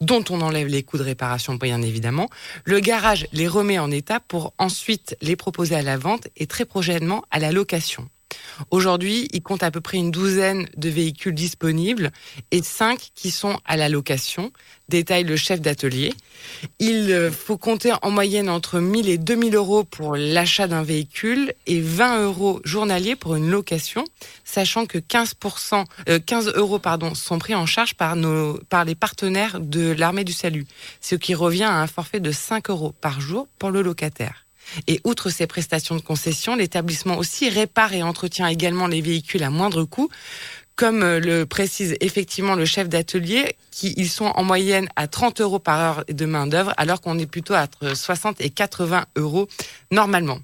dont 0.00 0.24
on 0.30 0.40
enlève 0.40 0.66
les 0.66 0.82
coûts 0.82 0.98
de 0.98 1.02
réparation, 1.02 1.54
bien 1.54 1.82
évidemment. 1.82 2.28
Le 2.64 2.80
garage 2.80 3.26
les 3.32 3.48
remet 3.48 3.78
en 3.78 3.90
état 3.90 4.20
pour 4.20 4.54
ensuite 4.58 5.16
les 5.20 5.36
proposer 5.36 5.74
à 5.74 5.82
la 5.82 5.96
vente 5.96 6.28
et 6.36 6.46
très 6.46 6.64
prochainement 6.64 7.24
à 7.30 7.38
la 7.38 7.52
location. 7.52 8.08
Aujourd'hui, 8.70 9.28
il 9.32 9.42
compte 9.42 9.62
à 9.62 9.70
peu 9.70 9.80
près 9.80 9.98
une 9.98 10.10
douzaine 10.10 10.68
de 10.76 10.88
véhicules 10.88 11.34
disponibles 11.34 12.12
et 12.50 12.62
cinq 12.62 13.10
qui 13.14 13.30
sont 13.30 13.58
à 13.64 13.76
la 13.76 13.88
location, 13.88 14.52
détaille 14.88 15.24
le 15.24 15.36
chef 15.36 15.60
d'atelier. 15.60 16.14
Il 16.78 17.10
euh, 17.12 17.30
faut 17.30 17.56
compter 17.56 17.92
en 18.02 18.10
moyenne 18.10 18.48
entre 18.48 18.80
1000 18.80 19.08
et 19.08 19.18
2000 19.18 19.54
euros 19.54 19.84
pour 19.84 20.16
l'achat 20.16 20.66
d'un 20.66 20.82
véhicule 20.82 21.54
et 21.66 21.80
20 21.80 22.24
euros 22.24 22.60
journaliers 22.64 23.16
pour 23.16 23.34
une 23.34 23.50
location, 23.50 24.04
sachant 24.44 24.86
que 24.86 24.98
15%, 24.98 25.84
euh, 26.08 26.18
15 26.18 26.52
euros 26.54 26.78
pardon, 26.78 27.14
sont 27.14 27.38
pris 27.38 27.54
en 27.54 27.66
charge 27.66 27.94
par, 27.94 28.16
nos, 28.16 28.58
par 28.68 28.84
les 28.84 28.94
partenaires 28.94 29.60
de 29.60 29.92
l'armée 29.92 30.24
du 30.24 30.32
salut, 30.32 30.66
ce 31.00 31.14
qui 31.14 31.34
revient 31.34 31.64
à 31.64 31.80
un 31.80 31.86
forfait 31.86 32.20
de 32.20 32.32
5 32.32 32.70
euros 32.70 32.92
par 33.00 33.20
jour 33.20 33.48
pour 33.58 33.70
le 33.70 33.82
locataire. 33.82 34.43
Et 34.86 35.00
outre 35.04 35.30
ces 35.30 35.46
prestations 35.46 35.96
de 35.96 36.00
concession, 36.00 36.56
l'établissement 36.56 37.16
aussi 37.16 37.48
répare 37.48 37.92
et 37.92 38.02
entretient 38.02 38.46
également 38.46 38.86
les 38.86 39.00
véhicules 39.00 39.42
à 39.42 39.50
moindre 39.50 39.84
coût, 39.84 40.08
comme 40.76 41.02
euh, 41.02 41.20
le 41.20 41.46
précise 41.46 41.96
effectivement 42.00 42.54
le 42.54 42.64
chef 42.64 42.88
d'atelier, 42.88 43.56
qui 43.70 43.94
ils 43.96 44.08
sont 44.08 44.26
en 44.26 44.42
moyenne 44.42 44.88
à 44.96 45.06
30 45.06 45.40
euros 45.40 45.58
par 45.58 45.80
heure 45.80 46.04
de 46.08 46.26
main 46.26 46.46
d'œuvre, 46.46 46.74
alors 46.76 47.00
qu'on 47.00 47.18
est 47.18 47.26
plutôt 47.26 47.54
à 47.54 47.62
entre 47.62 47.96
60 47.96 48.40
et 48.40 48.50
80 48.50 49.06
euros 49.16 49.48
normalement. 49.90 50.38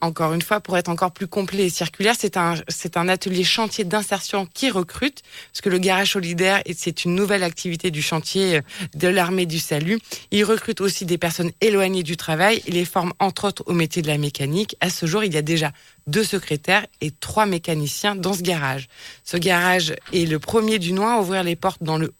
Encore 0.00 0.32
une 0.32 0.42
fois, 0.42 0.60
pour 0.60 0.76
être 0.76 0.88
encore 0.88 1.12
plus 1.12 1.26
complet 1.26 1.66
et 1.66 1.70
circulaire, 1.70 2.14
c'est 2.18 2.36
un, 2.36 2.54
c'est 2.68 2.96
un 2.96 3.08
atelier 3.08 3.44
chantier 3.44 3.84
d'insertion 3.84 4.46
qui 4.46 4.70
recrute, 4.70 5.22
parce 5.52 5.60
que 5.60 5.68
le 5.68 5.78
garage 5.78 6.12
solidaire, 6.12 6.62
c'est 6.76 7.04
une 7.04 7.14
nouvelle 7.14 7.42
activité 7.42 7.90
du 7.90 8.02
chantier 8.02 8.56
euh, 8.56 8.60
de 8.94 9.08
l'armée 9.08 9.46
du 9.46 9.58
salut. 9.58 9.98
Il 10.30 10.44
recrute 10.44 10.80
aussi 10.80 11.04
des 11.04 11.18
personnes 11.18 11.50
éloignées 11.60 12.02
du 12.02 12.16
travail 12.16 12.62
et 12.66 12.70
les 12.70 12.84
forme 12.84 13.12
entre 13.18 13.48
autres 13.48 13.62
au 13.66 13.72
métier 13.72 14.02
de 14.02 14.08
la 14.08 14.18
mécanique. 14.18 14.76
À 14.80 14.90
ce 14.90 15.06
jour, 15.06 15.24
il 15.24 15.34
y 15.34 15.36
a 15.36 15.42
déjà 15.42 15.72
deux 16.06 16.24
secrétaires 16.24 16.86
et 17.00 17.10
trois 17.10 17.46
mécaniciens 17.46 18.16
dans 18.16 18.32
ce 18.32 18.42
garage. 18.42 18.88
Ce 19.24 19.36
garage 19.36 19.94
est 20.12 20.28
le 20.28 20.38
premier 20.38 20.78
du 20.78 20.92
Noir 20.92 21.18
à 21.18 21.20
ouvrir 21.20 21.42
les 21.42 21.56
portes 21.56 21.82
dans 21.82 21.98
le 21.98 22.12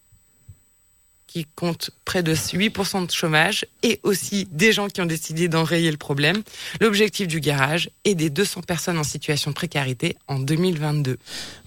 qui 1.33 1.47
compte 1.55 1.91
près 2.05 2.25
de 2.25 2.35
8% 2.35 3.07
de 3.07 3.13
chômage 3.13 3.65
et 3.85 4.01
aussi 4.03 4.49
des 4.51 4.73
gens 4.73 4.89
qui 4.89 5.01
ont 5.01 5.07
décidé 5.07 5.47
d'enrayer 5.47 5.91
le 5.91 5.97
problème. 5.97 6.43
L'objectif 6.81 7.29
du 7.29 7.39
garage 7.39 7.89
est 8.05 8.17
des 8.17 8.31
200 8.31 8.63
personnes 8.67 8.99
en 8.99 9.05
situation 9.05 9.53
de 9.53 9.55
précarité 9.55 10.17
en 10.27 10.41
2022. 10.41 11.19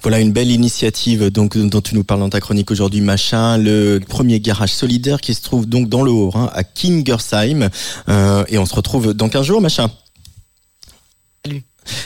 Voilà 0.01 0.19
une 0.19 0.33
belle 0.33 0.51
initiative 0.51 1.29
donc 1.29 1.57
dont 1.57 1.79
tu 1.79 1.95
nous 1.95 2.03
parles 2.03 2.19
dans 2.19 2.29
ta 2.29 2.41
chronique 2.41 2.71
aujourd'hui, 2.71 2.99
Machin. 2.99 3.57
Le 3.57 3.99
premier 3.99 4.41
garage 4.41 4.73
solidaire 4.73 5.21
qui 5.21 5.33
se 5.33 5.41
trouve 5.41 5.65
donc 5.65 5.87
dans 5.87 6.03
le 6.03 6.11
Haut-Rhin 6.11 6.51
à 6.53 6.65
Kingersheim. 6.65 7.69
Euh, 8.09 8.43
et 8.49 8.57
on 8.57 8.65
se 8.65 8.75
retrouve 8.75 9.13
dans 9.13 9.29
15 9.29 9.45
jours, 9.45 9.61
Machin. 9.61 9.89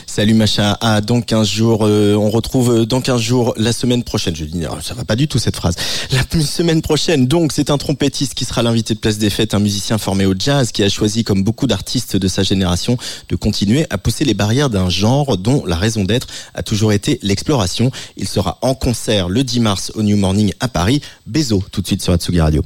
Salut. 0.06 0.34
Macha, 0.34 0.78
à 0.82 1.02
dans 1.02 1.22
15 1.22 1.48
jours, 1.48 1.86
euh, 1.86 2.16
on 2.16 2.30
retrouve 2.30 2.86
dans 2.86 3.02
15 3.02 3.20
jours 3.20 3.54
la 3.58 3.74
semaine 3.74 4.04
prochaine. 4.04 4.36
Je 4.36 4.46
dis, 4.46 4.58
non, 4.58 4.80
ça 4.82 4.94
va 4.94 5.04
pas 5.04 5.16
du 5.16 5.28
tout 5.28 5.40
cette 5.40 5.56
phrase. 5.56 5.76
La 6.12 6.24
semaine 6.42 6.82
prochaine, 6.82 7.28
donc, 7.28 7.52
c'est 7.52 7.70
un 7.70 7.78
trompettiste 7.78 8.34
qui 8.34 8.46
sera 8.46 8.62
l'invité 8.64 8.94
de 8.94 9.00
Place 9.00 9.18
des 9.18 9.30
Fêtes, 9.30 9.54
un 9.54 9.60
musicien 9.60 9.98
formé 9.98 10.26
au 10.26 10.34
jazz 10.38 10.72
qui 10.72 10.84
a 10.84 10.90
choisi, 10.90 11.24
comme 11.24 11.44
beaucoup 11.44 11.68
d'artistes 11.68 12.16
de 12.16 12.28
sa 12.28 12.44
génération, 12.44 12.98
de 13.30 13.36
continuer 13.36 13.86
à 13.90 13.98
pousser 13.98 14.26
les 14.26 14.34
barrières 14.34 14.70
d'un 14.70 14.90
genre 14.90 15.38
dont 15.38 15.66
la 15.66 15.76
raison 15.76 16.04
d'être 16.04 16.28
a 16.54 16.64
toujours 16.64 16.94
été 16.94 17.20
l'exploration. 17.22 17.92
Il 18.16 18.28
sera 18.28 18.60
en 18.62 18.76
concert 18.76 19.30
le 19.30 19.44
10 19.44 19.60
mars 19.60 19.92
au 19.96 20.04
New 20.04 20.18
Morning 20.18 20.54
à 20.60 20.68
Paris. 20.68 21.02
Bézo, 21.26 21.64
tout 21.72 21.82
de 21.82 21.88
suite 21.88 22.04
sur 22.04 22.14
Atsugi 22.14 22.40
Radio. 22.40 22.64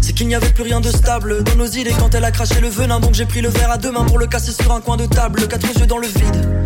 C'est 0.00 0.14
qu'il 0.14 0.26
n'y 0.26 0.34
avait 0.34 0.48
plus 0.48 0.62
rien 0.62 0.80
de 0.80 0.88
stable 0.88 1.44
Dans 1.44 1.56
nos 1.56 1.66
idées 1.66 1.94
quand 1.98 2.14
elle 2.14 2.24
a 2.24 2.30
craché 2.30 2.60
le 2.60 2.68
venin. 2.68 2.98
Donc 2.98 3.12
j'ai 3.12 3.26
pris 3.26 3.42
le 3.42 3.50
verre 3.50 3.70
à 3.70 3.76
deux 3.76 3.92
mains 3.92 4.04
pour 4.04 4.18
le 4.18 4.26
casser 4.26 4.52
sur 4.52 4.72
un 4.72 4.80
coin 4.80 4.96
de 4.96 5.04
table. 5.04 5.46
Quatre 5.48 5.66
yeux 5.78 5.86
dans 5.86 5.98
le 5.98 6.06
vide. 6.06 6.64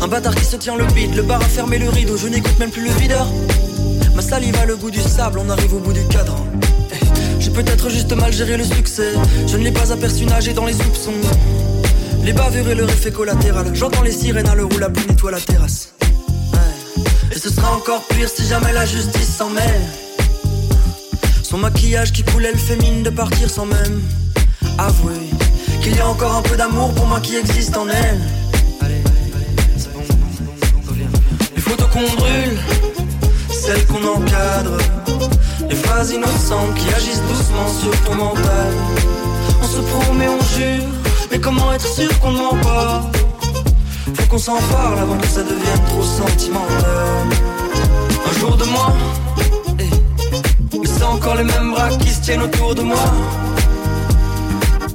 Un 0.00 0.08
bâtard 0.08 0.34
qui 0.34 0.44
se 0.46 0.56
tient 0.56 0.76
le 0.76 0.86
bide 0.86 1.14
Le 1.14 1.22
bar 1.22 1.40
a 1.42 1.44
fermé 1.44 1.78
le 1.78 1.90
rideau. 1.90 2.16
Je 2.16 2.28
n'écoute 2.28 2.58
même 2.58 2.70
plus 2.70 2.84
le 2.84 2.90
videur. 2.92 3.26
Ma 4.14 4.22
salive 4.22 4.56
a 4.56 4.64
le 4.64 4.76
goût 4.76 4.90
du 4.90 5.00
sable 5.00 5.38
On 5.38 5.50
arrive 5.50 5.74
au 5.74 5.80
bout 5.80 5.92
du 5.92 6.02
cadran. 6.08 6.46
Eh, 6.92 6.96
J'ai 7.40 7.50
peut-être 7.50 7.90
juste 7.90 8.12
mal 8.12 8.32
géré 8.32 8.56
le 8.56 8.64
succès. 8.64 9.12
Je 9.46 9.56
ne 9.58 9.62
l'ai 9.62 9.72
pas 9.72 9.92
aperçu 9.92 10.24
nager 10.24 10.54
dans 10.54 10.64
les 10.64 10.72
soupçons. 10.72 11.12
Les 12.24 12.32
bavures 12.32 12.70
et 12.70 12.74
le 12.74 12.84
effet 12.84 13.10
collatéral. 13.10 13.66
J'entends 13.74 14.02
les 14.02 14.12
sirènes 14.12 14.48
à 14.48 14.54
l'heure 14.54 14.68
où 14.74 14.78
la 14.78 14.88
pluie 14.88 15.06
nettoie 15.06 15.30
la 15.30 15.40
terrasse. 15.40 15.92
Et 17.34 17.38
ce 17.38 17.50
sera 17.50 17.72
encore 17.72 18.06
pire 18.08 18.30
si 18.34 18.46
jamais 18.46 18.72
la 18.72 18.86
justice 18.86 19.36
s'en 19.36 19.50
mêle. 19.50 20.09
Son 21.50 21.58
maquillage 21.58 22.12
qui 22.12 22.22
coule, 22.22 22.46
elle 22.46 22.56
fait 22.56 22.76
mine 22.76 23.02
de 23.02 23.10
partir 23.10 23.50
sans 23.50 23.66
même 23.66 24.00
avouer 24.78 25.18
qu'il 25.82 25.96
y 25.96 25.98
a 25.98 26.06
encore 26.06 26.36
un 26.36 26.42
peu 26.42 26.56
d'amour 26.56 26.94
pour 26.94 27.06
moi 27.06 27.18
qui 27.18 27.34
existe 27.34 27.76
en 27.76 27.88
elle. 27.88 28.20
Allez, 28.80 29.02
c'est 29.76 29.92
bon, 29.92 30.00
Les 31.56 31.60
photos 31.60 31.88
qu'on 31.88 32.16
brûle, 32.16 32.56
celles 33.50 33.84
qu'on 33.86 33.96
encadre, 33.96 34.76
Des 35.68 35.74
phrases 35.74 36.12
innocentes 36.12 36.72
qui 36.76 36.94
agissent 36.94 37.22
doucement 37.22 37.68
sur 37.80 38.00
ton 38.04 38.14
mental. 38.14 38.72
On 39.60 39.66
se 39.66 39.80
promet, 39.80 40.28
on 40.28 40.40
jure, 40.56 40.86
mais 41.32 41.40
comment 41.40 41.72
être 41.72 41.92
sûr 41.92 42.16
qu'on 42.20 42.30
ne 42.30 42.38
ment 42.38 42.62
pas? 42.62 43.10
Faut 44.14 44.26
qu'on 44.28 44.38
s'en 44.38 44.58
parle 44.70 45.00
avant 45.00 45.18
que 45.18 45.26
ça 45.26 45.42
devienne 45.42 45.84
trop 45.88 46.04
sentimental. 46.04 47.26
Un 48.24 48.38
jour 48.38 48.56
de 48.56 48.64
moi, 48.66 48.94
encore 51.10 51.34
les 51.34 51.44
mêmes 51.44 51.72
bras 51.72 51.88
qui 51.98 52.10
se 52.10 52.20
tiennent 52.20 52.42
autour 52.42 52.74
de 52.74 52.82
moi. 52.82 53.04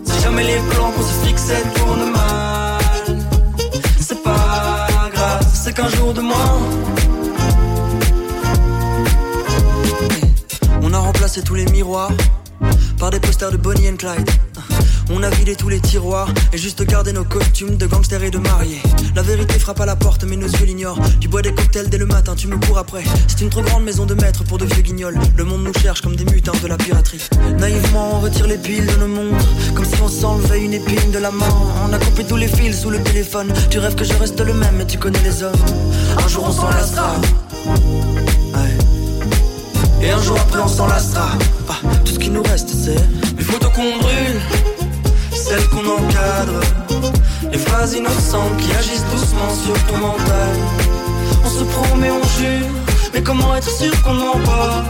Si 0.03 0.22
jamais 0.22 0.43
les 0.43 0.59
plans 0.72 0.91
qu'on 0.91 1.01
se 1.01 1.26
fixait 1.26 1.63
tournent 1.76 2.11
mal, 2.11 3.20
c'est 3.99 4.22
pas 4.24 4.88
grave, 5.13 5.47
c'est 5.53 5.74
qu'un 5.74 5.89
jour 5.89 6.13
de 6.13 6.22
moi. 6.22 6.45
On 10.82 10.93
a 10.93 10.99
remplacé 10.99 11.41
tous 11.41 11.55
les 11.55 11.66
miroirs 11.66 12.11
par 12.97 13.09
des 13.09 13.20
posters 13.20 13.51
de 13.51 13.57
Bonnie 13.57 13.89
and 13.89 13.97
Clyde. 13.97 14.30
On 15.10 15.22
a 15.22 15.30
vidé 15.30 15.56
tous 15.56 15.70
les 15.70 15.80
tiroirs 15.80 16.30
et 16.51 16.58
juste 16.58 16.84
gardé 16.84 17.14
nos 17.14 17.24
costumes 17.24 17.78
de 17.78 17.86
gangsters 17.86 18.24
et 18.24 18.32
de 18.32 18.39
mariés. 18.39 18.82
La 19.16 19.22
vérité 19.22 19.60
frappe 19.60 19.80
à 19.80 19.86
la 19.86 19.95
porte, 19.95 20.24
mais 20.24 20.36
nos 20.36 20.47
yeux 20.47 20.66
l'ignorent. 20.66 20.99
Tu 21.20 21.28
bois 21.28 21.41
des 21.41 21.53
cocktails 21.53 21.89
dès 21.89 21.97
le 21.97 22.06
matin, 22.06 22.34
tu 22.36 22.47
me 22.47 22.58
cours 22.58 22.78
après. 22.78 23.03
C'est 23.28 23.41
une 23.41 23.49
trop 23.49 23.62
grande 23.62 23.84
maison 23.84 24.06
de 24.06 24.16
maître 24.16 24.43
pour 24.43 24.58
de 24.58 24.66
vieux 24.66 24.82
guignols. 24.82 25.20
Le 25.38 25.43
monde 25.43 25.64
nous 25.64 25.74
cherche 25.74 26.01
comme 26.01 26.16
des 26.16 26.26
mutins 26.26 26.53
de 26.62 26.68
la 26.68 26.78
piraterie. 26.78 27.22
Naïvement, 27.60 28.16
on 28.16 28.20
retire 28.22 28.47
les 28.47 28.58
piles 28.58 28.88
de 28.88 28.95
nos 28.95 29.08
montres, 29.08 29.45
comme 29.76 29.86
si 29.86 30.01
on 30.01 30.08
s'enlevait 30.08 30.64
une 30.64 30.74
épine 30.74 31.12
de 31.12 31.20
la 31.20 31.32
main. 31.32 31.45
On 31.88 31.93
a 31.93 31.99
coupé 31.99 32.24
tous 32.24 32.38
les 32.38 32.47
fils 32.47 32.82
sous 32.82 32.89
le 32.89 33.01
téléphone. 33.01 33.53
Tu 33.70 33.80
rêves 33.80 33.95
que 33.95 34.03
je 34.03 34.14
reste 34.14 34.39
le 34.39 34.53
même, 34.53 34.76
mais 34.78 34.86
tu 34.86 34.97
connais 34.97 35.22
les 35.24 35.43
hommes. 35.43 35.53
Un 36.24 36.28
jour 36.28 36.45
on 36.47 36.51
s'en 36.51 36.70
lassera. 36.70 37.16
Ouais. 37.68 38.78
Et 40.01 40.10
un 40.10 40.22
jour 40.22 40.38
après 40.39 40.60
on 40.60 40.68
s'en 40.68 40.88
lassera. 40.88 41.30
Ah, 41.70 41.76
tout 42.03 42.14
ce 42.14 42.20
qui 42.20 42.30
nous 42.30 42.43
reste, 42.43 42.70
c'est 42.70 42.95
les 43.38 43.43
photos 43.43 43.72
qu'on 43.74 43.97
brûle, 43.97 44.39
celles 45.48 45.68
qu'on 45.70 45.86
encadre. 45.98 46.60
Les 47.52 47.60
phrases 47.60 47.93
innocentes 47.93 48.58
qui 48.58 48.72
agissent 48.74 49.06
doucement 49.12 49.52
sur 49.64 49.78
ton 49.88 49.98
mental. 49.98 50.54
On 51.46 51.50
se 51.50 51.64
promet, 51.64 52.10
on 52.10 52.24
jure, 52.39 52.70
mais 53.14 53.22
comment 53.22 53.56
être 53.56 53.70
sûr 53.70 53.93
qu'on 54.04 54.14
ment 54.14 54.41
pas? 54.43 54.84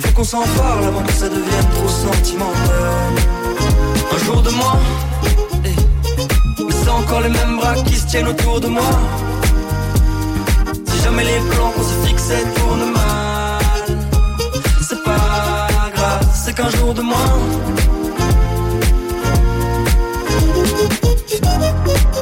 Faut 0.00 0.12
qu'on 0.14 0.24
s'en 0.24 0.44
parle 0.60 0.84
avant 0.84 1.02
que 1.02 1.12
ça 1.12 1.28
devienne 1.28 1.68
trop 1.76 1.88
sentimental. 1.88 3.12
Un 4.14 4.24
jour 4.26 4.42
de 4.42 4.50
moi, 4.50 4.74
eh, 5.64 5.76
c'est 6.70 6.90
encore 6.90 7.22
les 7.22 7.30
mêmes 7.30 7.56
bras 7.56 7.74
qui 7.86 7.96
se 7.96 8.06
tiennent 8.06 8.28
autour 8.28 8.60
de 8.60 8.68
moi. 8.68 8.92
Si 10.88 11.02
jamais 11.04 11.24
les 11.24 11.40
plans 11.50 11.70
qu'on 11.74 11.86
se 11.92 12.06
fixait 12.06 12.44
tournent 12.56 12.92
mal, 12.92 13.96
c'est 14.86 15.02
pas 15.02 15.68
grave, 15.94 16.26
c'est 16.34 16.54
qu'un 16.54 16.70
jour 16.70 16.92
de 16.92 17.02
moi. 17.02 17.26
Thank 20.78 22.14
you. 22.14 22.17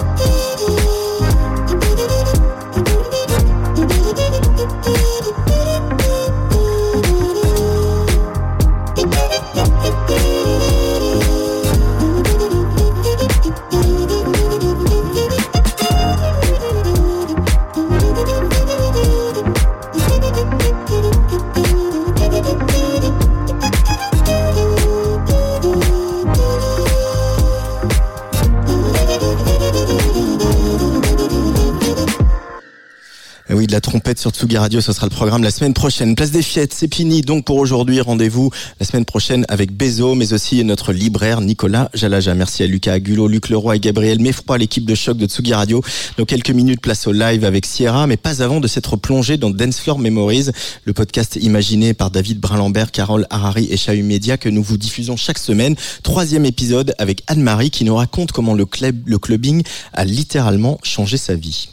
Trompette 34.06 34.20
sur 34.20 34.30
Tsugi 34.30 34.56
Radio, 34.56 34.80
ce 34.80 34.92
sera 34.92 35.06
le 35.06 35.10
programme 35.10 35.42
la 35.42 35.50
semaine 35.50 35.74
prochaine. 35.74 36.14
Place 36.14 36.30
des 36.30 36.42
fêtes, 36.42 36.72
c'est 36.72 36.94
fini 36.94 37.22
donc 37.22 37.44
pour 37.44 37.56
aujourd'hui. 37.56 38.00
Rendez-vous 38.00 38.52
la 38.78 38.86
semaine 38.86 39.04
prochaine 39.04 39.44
avec 39.48 39.72
Bezo, 39.72 40.14
mais 40.14 40.32
aussi 40.32 40.62
notre 40.62 40.92
libraire 40.92 41.40
Nicolas 41.40 41.90
Jalaja. 41.92 42.32
Merci 42.34 42.62
à 42.62 42.68
Lucas 42.68 42.92
Agulot, 42.92 43.26
Luc 43.26 43.48
Leroy 43.48 43.74
et 43.74 43.80
Gabriel 43.80 44.20
Meffroy, 44.20 44.58
l'équipe 44.58 44.84
de 44.84 44.94
choc 44.94 45.16
de 45.16 45.26
Tsugi 45.26 45.54
Radio. 45.54 45.82
Dans 46.18 46.24
quelques 46.24 46.50
minutes, 46.50 46.80
place 46.80 47.08
au 47.08 47.12
live 47.12 47.44
avec 47.44 47.66
Sierra, 47.66 48.06
mais 48.06 48.16
pas 48.16 48.44
avant 48.44 48.60
de 48.60 48.68
s'être 48.68 48.94
plongé 48.94 49.38
dans 49.38 49.50
Dance 49.50 49.80
Floor 49.80 49.98
Memories, 49.98 50.50
le 50.84 50.92
podcast 50.92 51.36
imaginé 51.42 51.92
par 51.92 52.12
David 52.12 52.38
Brun-Lambert, 52.38 52.92
Carole 52.92 53.26
Harari 53.30 53.66
et 53.72 53.76
Chahu 53.76 54.04
Media 54.04 54.36
que 54.36 54.48
nous 54.48 54.62
vous 54.62 54.76
diffusons 54.76 55.16
chaque 55.16 55.38
semaine. 55.38 55.74
Troisième 56.04 56.44
épisode 56.44 56.94
avec 56.98 57.24
Anne-Marie 57.26 57.70
qui 57.70 57.82
nous 57.82 57.96
raconte 57.96 58.30
comment 58.30 58.54
le 58.54 58.66
club, 58.66 59.02
le 59.04 59.18
clubbing 59.18 59.64
a 59.94 60.04
littéralement 60.04 60.78
changé 60.84 61.16
sa 61.16 61.34
vie. 61.34 61.70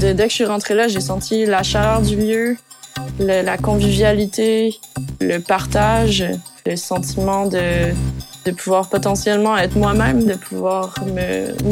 Dès 0.00 0.14
que 0.14 0.30
je 0.30 0.34
suis 0.34 0.44
rentrée 0.44 0.74
là, 0.74 0.88
j'ai 0.88 1.00
senti 1.00 1.46
la 1.46 1.62
chaleur 1.62 2.02
du 2.02 2.16
lieu, 2.16 2.56
la 3.18 3.56
convivialité, 3.56 4.78
le 5.20 5.38
partage, 5.38 6.24
le 6.66 6.76
sentiment 6.76 7.46
de, 7.46 7.92
de 8.44 8.50
pouvoir 8.50 8.88
potentiellement 8.88 9.56
être 9.56 9.76
moi-même, 9.76 10.26
de 10.26 10.34
pouvoir 10.34 10.94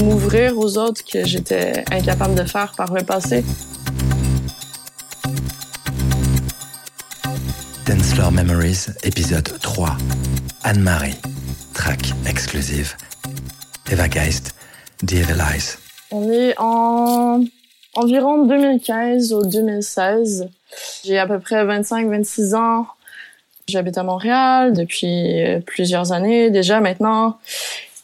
m'ouvrir 0.05 0.57
aux 0.59 0.79
autres 0.79 1.03
que 1.05 1.25
j'étais 1.25 1.85
incapable 1.91 2.35
de 2.35 2.45
faire 2.45 2.73
par 2.77 2.93
le 2.93 3.03
passé. 3.03 3.45
Dance 7.87 8.33
Memories, 8.33 8.87
épisode 9.03 9.59
3. 9.61 9.97
Anne-Marie, 10.63 11.17
track 11.75 12.13
exclusive. 12.27 12.95
Eva 13.91 14.09
Geist, 14.09 14.55
On 16.11 16.31
est 16.31 16.55
en 16.59 17.45
environ 17.95 18.47
2015 18.47 19.33
au 19.33 19.45
2016. 19.45 20.49
J'ai 21.05 21.19
à 21.19 21.27
peu 21.27 21.39
près 21.39 21.65
25-26 21.65 22.55
ans. 22.55 22.87
J'habite 23.69 23.99
à 23.99 24.03
Montréal 24.03 24.73
depuis 24.73 25.43
euh, 25.43 25.61
plusieurs 25.61 26.13
années 26.13 26.51
déjà 26.51 26.81
maintenant. 26.81 27.39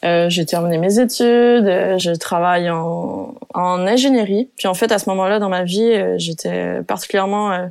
Euh, 0.05 0.29
j'ai 0.29 0.45
terminé 0.45 0.77
mes 0.77 0.99
études, 0.99 1.25
euh, 1.25 1.97
je 1.97 2.11
travaille 2.11 2.69
en, 2.69 3.33
en 3.53 3.87
ingénierie. 3.87 4.49
Puis 4.55 4.67
en 4.67 4.73
fait, 4.73 4.91
à 4.91 4.99
ce 4.99 5.09
moment-là 5.09 5.39
dans 5.39 5.49
ma 5.49 5.63
vie, 5.63 5.81
euh, 5.81 6.15
j'étais 6.17 6.83
particulièrement 6.83 7.69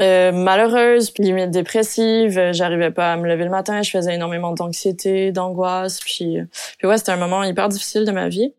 euh, 0.00 0.32
malheureuse, 0.32 1.12
limite 1.18 1.50
dépressive. 1.50 2.38
Euh, 2.38 2.52
J'arrivais 2.52 2.90
pas 2.90 3.12
à 3.12 3.16
me 3.16 3.28
lever 3.28 3.44
le 3.44 3.50
matin, 3.50 3.82
je 3.82 3.90
faisais 3.90 4.14
énormément 4.14 4.52
d'anxiété, 4.52 5.32
d'angoisse. 5.32 6.00
Puis, 6.00 6.38
euh, 6.38 6.44
puis 6.78 6.86
ouais, 6.86 6.98
c'était 6.98 7.12
un 7.12 7.16
moment 7.16 7.42
hyper 7.42 7.68
difficile 7.68 8.04
de 8.04 8.12
ma 8.12 8.28
vie. 8.28 8.54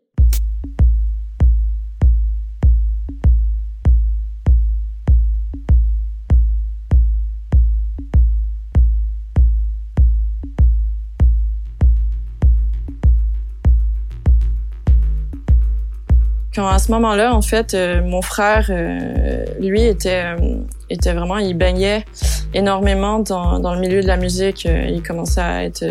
À 16.67 16.79
ce 16.79 16.91
moment-là, 16.91 17.33
en 17.33 17.41
fait, 17.41 17.73
euh, 17.73 18.01
mon 18.03 18.21
frère, 18.21 18.67
euh, 18.69 19.45
lui, 19.61 19.83
était, 19.83 20.23
euh, 20.25 20.55
était 20.89 21.13
vraiment, 21.13 21.37
il 21.37 21.55
baignait 21.55 22.05
énormément 22.53 23.19
dans, 23.19 23.73
le 23.73 23.79
milieu 23.79 24.01
de 24.01 24.07
la 24.07 24.17
musique. 24.17 24.65
Il 24.65 25.01
commençait 25.01 25.41
à 25.41 25.63
être, 25.63 25.85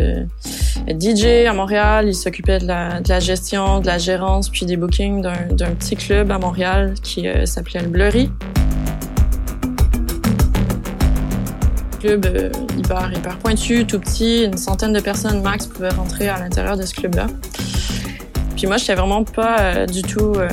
DJ 0.87 1.47
à 1.47 1.53
Montréal. 1.53 2.07
Il 2.07 2.13
s'occupait 2.13 2.59
de 2.59 2.67
la, 2.67 3.19
gestion, 3.19 3.79
de 3.79 3.87
la 3.87 3.97
gérance, 3.97 4.49
puis 4.49 4.65
des 4.65 4.77
bookings 4.77 5.21
d'un 5.21 5.71
petit 5.71 5.95
club 5.95 6.31
à 6.31 6.37
Montréal 6.37 6.93
qui 7.01 7.27
s'appelait 7.45 7.81
le 7.81 7.87
Blurry. 7.87 8.29
Club 11.99 12.51
hyper, 12.77 13.11
hyper 13.13 13.37
pointu, 13.39 13.85
tout 13.85 13.99
petit, 13.99 14.43
une 14.43 14.57
centaine 14.57 14.93
de 14.93 14.99
personnes 14.99 15.41
max 15.41 15.65
pouvaient 15.65 15.89
rentrer 15.89 16.29
à 16.29 16.39
l'intérieur 16.39 16.77
de 16.77 16.83
ce 16.83 16.93
club-là. 16.93 17.27
Puis 18.59 18.67
moi, 18.67 18.75
j'étais 18.75 18.95
vraiment 18.95 19.23
pas 19.23 19.57
euh, 19.61 19.85
du 19.85 20.01
tout 20.01 20.33
euh, 20.35 20.49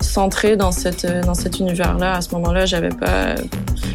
centrée 0.00 0.56
dans 0.56 0.70
cette 0.70 1.04
euh, 1.04 1.20
dans 1.20 1.34
cet 1.34 1.58
univers-là. 1.58 2.14
À 2.14 2.20
ce 2.20 2.32
moment-là, 2.36 2.64
j'avais 2.64 2.90
pas 2.90 3.34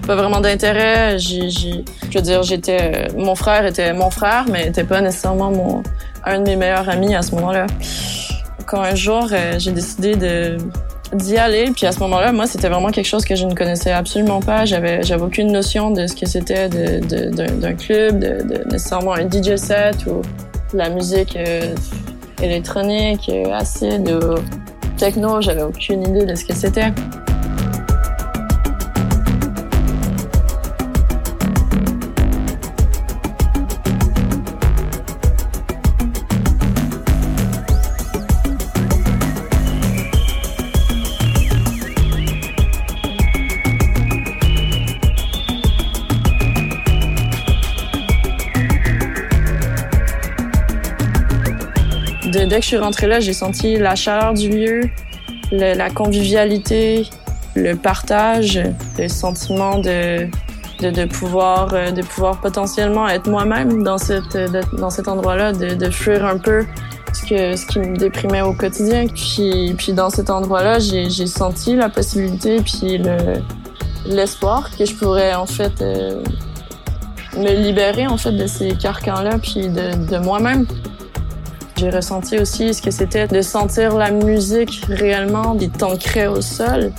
pas 0.05 0.15
vraiment 0.15 0.41
d'intérêt. 0.41 1.17
Je 1.17 1.83
veux 2.13 2.21
dire, 2.21 2.43
j'étais 2.43 3.07
mon 3.15 3.35
frère 3.35 3.65
était 3.65 3.93
mon 3.93 4.09
frère, 4.09 4.43
mais 4.51 4.67
était 4.67 4.83
pas 4.83 4.99
nécessairement 4.99 5.51
mon 5.51 5.83
un 6.25 6.39
de 6.39 6.43
mes 6.43 6.57
meilleurs 6.57 6.89
amis 6.89 7.15
à 7.15 7.21
ce 7.21 7.33
moment-là. 7.35 7.67
Quand 8.65 8.81
un 8.81 8.95
jour, 8.95 9.29
j'ai 9.57 9.71
décidé 9.71 10.15
d'y 11.13 11.37
aller, 11.37 11.71
puis 11.73 11.85
à 11.85 11.93
ce 11.93 11.99
moment-là, 11.99 12.33
moi, 12.33 12.45
c'était 12.45 12.67
vraiment 12.67 12.91
quelque 12.91 13.07
chose 13.07 13.23
que 13.23 13.35
je 13.35 13.45
ne 13.45 13.53
connaissais 13.53 13.91
absolument 13.91 14.41
pas. 14.41 14.65
J'avais 14.65 15.01
j'avais 15.03 15.23
aucune 15.23 15.49
notion 15.49 15.91
de 15.91 16.07
ce 16.07 16.15
que 16.15 16.25
c'était 16.25 16.67
d'un, 16.67 17.73
club, 17.75 18.19
de, 18.19 18.69
nécessairement 18.69 19.13
un 19.13 19.29
DJ 19.29 19.55
set 19.55 19.95
ou 20.07 20.21
la 20.73 20.89
musique 20.89 21.37
électronique, 22.43 23.29
euh, 23.29 23.51
acide 23.53 24.09
ou 24.09 24.35
techno. 24.97 25.41
J'avais 25.41 25.63
aucune 25.63 26.03
idée 26.03 26.25
de 26.25 26.35
ce 26.35 26.45
que 26.45 26.53
c'était. 26.53 26.91
Dès 52.53 52.59
que 52.59 52.65
je 52.65 52.67
suis 52.67 52.77
rentrée 52.77 53.07
là, 53.07 53.19
j'ai 53.19 53.33
senti 53.33 53.77
la 53.77 53.95
chaleur 53.95 54.35
du 54.35 54.47
lieu, 54.47 54.81
la 55.51 55.89
convivialité, 55.89 57.07
le 57.55 57.73
partage, 57.73 58.61
le 58.99 59.07
sentiment 59.07 59.79
de, 59.79 60.27
de, 60.79 60.91
de 60.91 61.05
pouvoir, 61.05 61.73
euh, 61.73 61.89
de 61.89 62.03
pouvoir 62.03 62.39
potentiellement 62.41 63.07
être 63.09 63.27
moi-même 63.27 63.81
dans, 63.81 63.97
cette, 63.97 64.37
dans 64.77 64.91
cet 64.91 65.07
endroit-là, 65.07 65.51
de, 65.51 65.73
de 65.73 65.89
fuir 65.89 66.23
un 66.27 66.37
peu 66.37 66.63
ce, 67.11 67.25
que, 67.25 67.55
ce 67.55 67.65
qui 67.65 67.79
me 67.79 67.97
déprimait 67.97 68.41
au 68.41 68.53
quotidien. 68.53 69.07
Puis, 69.07 69.73
puis 69.75 69.93
dans 69.93 70.11
cet 70.11 70.29
endroit-là, 70.29 70.77
j'ai 70.77 71.09
j'ai 71.09 71.25
senti 71.25 71.75
la 71.75 71.89
possibilité 71.89 72.57
puis 72.57 72.99
le- 72.99 73.41
l'espoir 74.05 74.69
que 74.77 74.85
je 74.85 74.93
pourrais 74.93 75.33
en 75.33 75.47
fait 75.47 75.81
euh, 75.81 76.21
me 77.35 77.51
libérer 77.63 78.05
en 78.05 78.17
fait 78.17 78.33
de 78.33 78.45
ces 78.45 78.75
carcans-là 78.75 79.39
puis 79.39 79.69
de, 79.69 80.05
de 80.07 80.17
moi-même. 80.19 80.67
J'ai 81.83 81.89
ressenti 81.89 82.39
aussi 82.39 82.73
ce 82.73 82.81
que 82.81 82.91
c'était 82.91 83.27
de 83.27 83.41
sentir 83.41 83.97
la 83.97 84.09
musique 84.09 84.85
réellement, 84.87 85.53
d'y 85.53 85.69
t'ancrer 85.69 86.27
au 86.27 86.39
sol. 86.39 86.93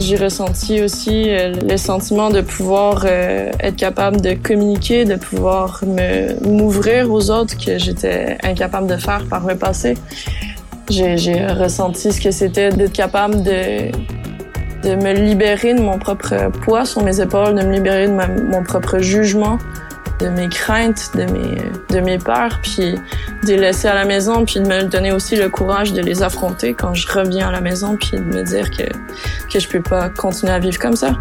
J'ai 0.00 0.16
ressenti 0.16 0.82
aussi 0.82 1.30
euh, 1.30 1.54
le 1.62 1.76
sentiment 1.76 2.28
de 2.28 2.40
pouvoir 2.40 3.04
euh, 3.04 3.52
être 3.60 3.76
capable 3.76 4.20
de 4.20 4.34
communiquer, 4.34 5.04
de 5.04 5.14
pouvoir 5.14 5.80
me 5.86 6.44
m'ouvrir 6.44 7.08
aux 7.12 7.30
autres 7.30 7.56
que 7.56 7.78
j'étais 7.78 8.36
incapable 8.42 8.88
de 8.88 8.96
faire 8.96 9.24
par 9.30 9.46
le 9.46 9.54
passé. 9.54 9.94
J'ai 10.90 11.46
ressenti 11.46 12.10
ce 12.10 12.20
que 12.20 12.32
c'était 12.32 12.70
d'être 12.70 12.92
capable 12.92 13.44
de 13.44 13.92
me 14.84 15.12
libérer 15.12 15.74
de 15.74 15.80
mon 15.80 16.00
propre 16.00 16.50
poids 16.64 16.84
sur 16.84 17.04
mes 17.04 17.20
épaules, 17.20 17.54
de 17.54 17.64
me 17.64 17.72
libérer 17.72 18.08
de 18.08 18.50
mon 18.50 18.64
propre 18.64 18.98
jugement, 18.98 19.58
de 20.20 20.28
mes 20.28 20.48
craintes, 20.48 21.10
de 21.14 21.24
mes, 21.24 21.58
de 21.90 22.00
mes 22.00 22.18
peurs, 22.18 22.60
puis 22.62 22.94
de 23.42 23.48
les 23.48 23.56
laisser 23.56 23.88
à 23.88 23.94
la 23.94 24.04
maison, 24.04 24.44
puis 24.44 24.60
de 24.60 24.66
me 24.66 24.84
donner 24.84 25.12
aussi 25.12 25.36
le 25.36 25.48
courage 25.48 25.92
de 25.92 26.00
les 26.00 26.22
affronter 26.22 26.74
quand 26.74 26.94
je 26.94 27.06
reviens 27.10 27.48
à 27.48 27.52
la 27.52 27.60
maison, 27.60 27.96
puis 27.96 28.12
de 28.12 28.24
me 28.24 28.42
dire 28.42 28.70
que, 28.70 28.84
que 29.52 29.58
je 29.58 29.68
peux 29.68 29.82
pas 29.82 30.08
continuer 30.08 30.52
à 30.52 30.58
vivre 30.58 30.78
comme 30.78 30.96
ça. 30.96 31.12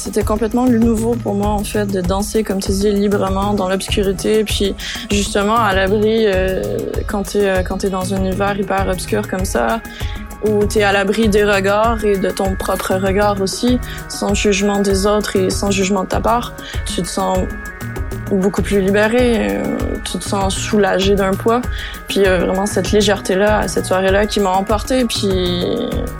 C'était 0.00 0.24
complètement 0.24 0.64
nouveau 0.66 1.14
pour 1.14 1.34
moi 1.34 1.48
en 1.48 1.62
fait 1.62 1.84
de 1.84 2.00
danser 2.00 2.42
comme 2.42 2.60
tu 2.60 2.72
dis 2.72 2.90
librement 2.90 3.52
dans 3.52 3.68
l'obscurité, 3.68 4.44
puis 4.44 4.74
justement 5.10 5.56
à 5.56 5.74
l'abri 5.74 6.24
euh, 6.26 6.62
quand 7.06 7.24
t'es 7.24 7.46
euh, 7.46 7.62
quand 7.62 7.78
t'es 7.78 7.90
dans 7.90 8.14
un 8.14 8.24
univers 8.24 8.58
hyper 8.58 8.88
obscur 8.88 9.28
comme 9.28 9.44
ça, 9.44 9.82
où 10.46 10.64
t'es 10.64 10.82
à 10.82 10.92
l'abri 10.92 11.28
des 11.28 11.44
regards 11.44 12.02
et 12.02 12.16
de 12.16 12.30
ton 12.30 12.56
propre 12.56 12.94
regard 12.94 13.42
aussi, 13.42 13.78
sans 14.08 14.32
jugement 14.32 14.80
des 14.80 15.06
autres 15.06 15.36
et 15.36 15.50
sans 15.50 15.70
jugement 15.70 16.04
de 16.04 16.08
ta 16.08 16.20
part, 16.20 16.54
tu 16.86 17.02
te 17.02 17.08
sens 17.08 17.38
beaucoup 18.36 18.62
plus 18.62 18.80
libéré, 18.80 19.48
euh, 19.50 19.76
tu 20.04 20.18
te 20.18 20.24
sens 20.24 20.54
soulagé 20.54 21.14
d'un 21.14 21.32
poids. 21.32 21.60
Puis 22.08 22.24
euh, 22.26 22.38
vraiment 22.38 22.66
cette 22.66 22.92
légèreté-là, 22.92 23.68
cette 23.68 23.86
soirée-là 23.86 24.26
qui 24.26 24.40
m'a 24.40 24.50
emporté. 24.50 25.04
Puis 25.04 25.64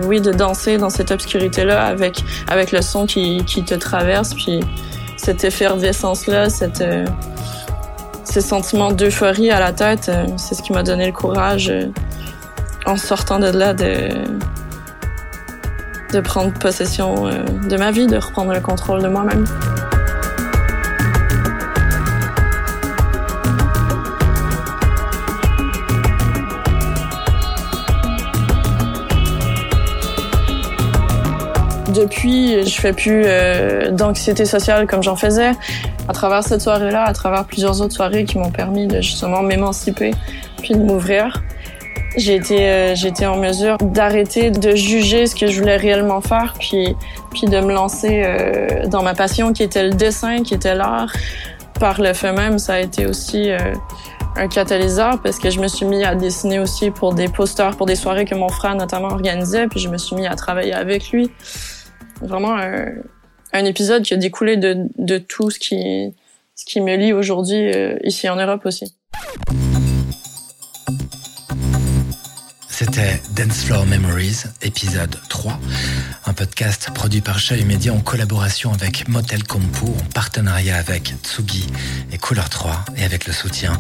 oui, 0.05 0.21
de 0.21 0.33
danser 0.33 0.79
dans 0.79 0.91
cette 0.91 1.11
obscurité-là 1.11 1.87
avec, 1.87 2.25
avec 2.49 2.73
le 2.73 2.83
son 2.83 3.07
qui, 3.07 3.45
qui 3.45 3.65
te 3.65 3.75
traverse. 3.75 4.35
Puis 4.35 4.61
cette 5.17 5.45
effervescence-là, 5.45 6.51
cette, 6.51 6.81
euh, 6.81 7.05
ces 8.25 8.41
sentiments 8.41 8.93
d'euphorie 8.93 9.51
à 9.51 9.61
la 9.61 9.73
tête, 9.73 10.09
euh, 10.09 10.27
c'est 10.37 10.55
ce 10.55 10.63
qui 10.63 10.73
m'a 10.73 10.83
donné 10.83 11.07
le 11.07 11.13
courage 11.13 11.73
en 12.87 12.97
sortant 12.97 13.39
de 13.39 13.49
là 13.49 13.75
de, 13.75 14.09
de 16.13 16.21
prendre 16.21 16.53
possession 16.55 17.27
de 17.27 17.77
ma 17.77 17.91
vie, 17.91 18.07
de 18.07 18.17
reprendre 18.17 18.53
le 18.53 18.61
contrôle 18.61 19.03
de 19.03 19.09
moi-même. 19.09 19.45
Depuis, 31.95 32.67
je 32.67 32.81
fais 32.81 32.93
plus 32.93 33.23
euh, 33.27 33.91
d'anxiété 33.91 34.45
sociale 34.45 34.87
comme 34.87 35.03
j'en 35.03 35.17
faisais. 35.17 35.53
À 36.09 36.13
travers 36.13 36.43
cette 36.43 36.61
soirée-là, 36.61 37.05
à 37.05 37.13
travers 37.13 37.45
plusieurs 37.45 37.81
autres 37.81 37.95
soirées 37.95 38.25
qui 38.25 38.39
m'ont 38.39 38.51
permis 38.51 38.87
de 38.87 39.01
justement 39.01 39.43
m'émanciper 39.43 40.13
puis 40.63 40.75
de 40.75 40.83
m'ouvrir, 40.83 41.43
j'ai 42.17 42.35
été, 42.35 42.69
euh, 42.69 42.95
été 42.95 43.27
en 43.27 43.37
mesure 43.37 43.79
d'arrêter 43.79 44.51
de 44.51 44.75
juger 44.75 45.27
ce 45.27 45.35
que 45.35 45.47
je 45.47 45.61
voulais 45.61 45.77
réellement 45.77 46.21
faire 46.21 46.55
puis, 46.59 46.97
puis 47.31 47.47
de 47.47 47.61
me 47.61 47.73
lancer 47.73 48.23
euh, 48.25 48.87
dans 48.87 49.03
ma 49.03 49.15
passion 49.15 49.53
qui 49.53 49.63
était 49.63 49.85
le 49.85 49.95
dessin, 49.95 50.43
qui 50.43 50.55
était 50.55 50.75
l'art. 50.75 51.13
Par 51.79 52.01
le 52.01 52.13
fait 52.13 52.33
même, 52.33 52.59
ça 52.59 52.75
a 52.75 52.81
été 52.81 53.07
aussi 53.07 53.51
euh, 53.51 53.59
un 54.37 54.49
catalyseur 54.49 55.21
parce 55.23 55.39
que 55.39 55.51
je 55.51 55.61
me 55.61 55.69
suis 55.69 55.87
mis 55.87 56.05
à 56.05 56.15
dessiner 56.15 56.59
aussi 56.59 56.91
pour 56.91 57.15
des 57.15 57.29
posters, 57.29 57.77
pour 57.77 57.87
des 57.87 57.97
soirées 57.97 58.25
que 58.25 58.35
mon 58.35 58.49
frère 58.49 58.75
notamment 58.75 59.09
organisait, 59.09 59.67
puis 59.67 59.81
je 59.81 59.89
me 59.89 59.97
suis 59.97 60.17
mis 60.17 60.27
à 60.27 60.35
travailler 60.35 60.75
avec 60.75 61.11
lui. 61.11 61.31
Vraiment 62.21 62.57
un, 62.57 62.87
un 63.53 63.65
épisode 63.65 64.03
qui 64.03 64.15
a 64.15 64.17
découlé 64.17 64.57
de, 64.57 64.87
de 64.99 65.19
tout 65.19 65.51
ce 65.51 65.59
qui, 65.59 66.15
ce 66.55 66.65
qui 66.65 66.81
me 66.81 66.97
lie 66.97 67.13
aujourd'hui 67.13 67.73
euh, 67.75 67.97
ici 68.05 68.29
en 68.29 68.37
Europe 68.37 68.67
aussi. 68.67 68.95
C'était 72.83 73.21
Dance 73.33 73.65
Floor 73.65 73.85
Memories, 73.85 74.45
épisode 74.63 75.15
3, 75.29 75.61
un 76.25 76.33
podcast 76.33 76.89
produit 76.95 77.21
par 77.21 77.39
Chahut 77.39 77.67
Media 77.67 77.93
en 77.93 78.01
collaboration 78.01 78.73
avec 78.73 79.07
Motel 79.07 79.45
Compo, 79.45 79.87
en 79.87 80.05
partenariat 80.15 80.79
avec 80.79 81.13
Tsugi 81.23 81.67
et 82.11 82.17
Couleur 82.17 82.49
3 82.49 82.87
et 82.97 83.05
avec 83.05 83.27
le 83.27 83.35
soutien 83.35 83.79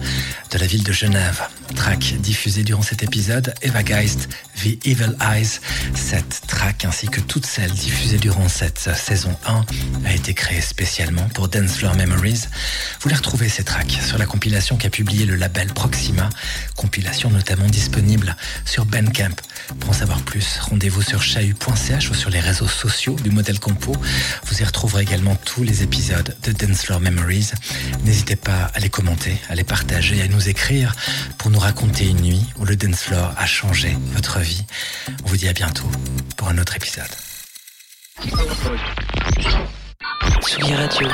de 0.50 0.58
la 0.58 0.66
ville 0.66 0.82
de 0.82 0.92
Genève. 0.92 1.40
Track 1.74 2.16
diffusée 2.20 2.62
durant 2.62 2.82
cet 2.82 3.02
épisode, 3.02 3.54
Eva 3.62 3.82
Geist, 3.82 4.28
The 4.56 4.86
Evil 4.86 5.16
Eyes. 5.22 5.60
Cette 5.94 6.42
track 6.46 6.84
ainsi 6.84 7.08
que 7.08 7.20
toutes 7.20 7.46
celles 7.46 7.72
diffusées 7.72 8.18
durant 8.18 8.48
cette 8.48 8.90
saison 8.94 9.34
1 9.46 9.64
a 10.04 10.12
été 10.12 10.34
créée 10.34 10.60
spécialement 10.60 11.26
pour 11.32 11.48
Dance 11.48 11.76
Floor 11.76 11.96
Memories. 11.96 12.42
Vous 13.00 13.08
les 13.08 13.14
retrouvez 13.14 13.48
ces 13.48 13.64
tracks 13.64 13.98
sur 14.06 14.18
la 14.18 14.26
compilation 14.26 14.76
qu'a 14.76 14.90
publié 14.90 15.24
le 15.24 15.36
label 15.36 15.68
Proxima, 15.72 16.28
compilation 16.76 17.30
notamment 17.30 17.66
disponible 17.66 18.36
sur 18.66 18.84
Bandcamp. 18.90 19.36
Pour 19.78 19.90
en 19.90 19.92
savoir 19.92 20.20
plus, 20.22 20.58
rendez-vous 20.60 21.02
sur 21.02 21.22
chahut.ch 21.22 22.10
ou 22.10 22.14
sur 22.14 22.30
les 22.30 22.40
réseaux 22.40 22.66
sociaux 22.66 23.14
du 23.22 23.30
modèle 23.30 23.60
Compo. 23.60 23.94
Vous 24.44 24.60
y 24.60 24.64
retrouverez 24.64 25.02
également 25.02 25.36
tous 25.36 25.62
les 25.62 25.82
épisodes 25.82 26.36
de 26.42 26.52
Dance 26.52 26.82
Floor 26.82 27.00
Memories. 27.00 27.52
N'hésitez 28.04 28.36
pas 28.36 28.70
à 28.74 28.80
les 28.80 28.88
commenter, 28.90 29.36
à 29.48 29.54
les 29.54 29.64
partager, 29.64 30.20
à 30.22 30.28
nous 30.28 30.48
écrire 30.48 30.94
pour 31.38 31.50
nous 31.50 31.58
raconter 31.60 32.08
une 32.08 32.20
nuit 32.20 32.44
où 32.58 32.64
le 32.64 32.76
dance 32.76 33.02
floor 33.02 33.32
a 33.36 33.46
changé 33.46 33.96
votre 34.12 34.40
vie. 34.40 34.64
On 35.24 35.28
vous 35.28 35.36
dit 35.36 35.48
à 35.48 35.52
bientôt 35.52 35.90
pour 36.36 36.48
un 36.48 36.58
autre 36.58 36.76
épisode. 36.76 37.10
Tsugi 40.42 40.74
Radio. 40.74 41.08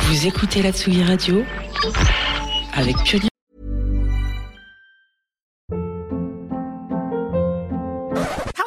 Vous 0.00 0.26
écoutez 0.26 0.62
la 0.62 0.72
Tsugi 0.72 1.04
Radio 1.04 1.44
avec 2.74 2.96
Pionnier. 3.04 3.33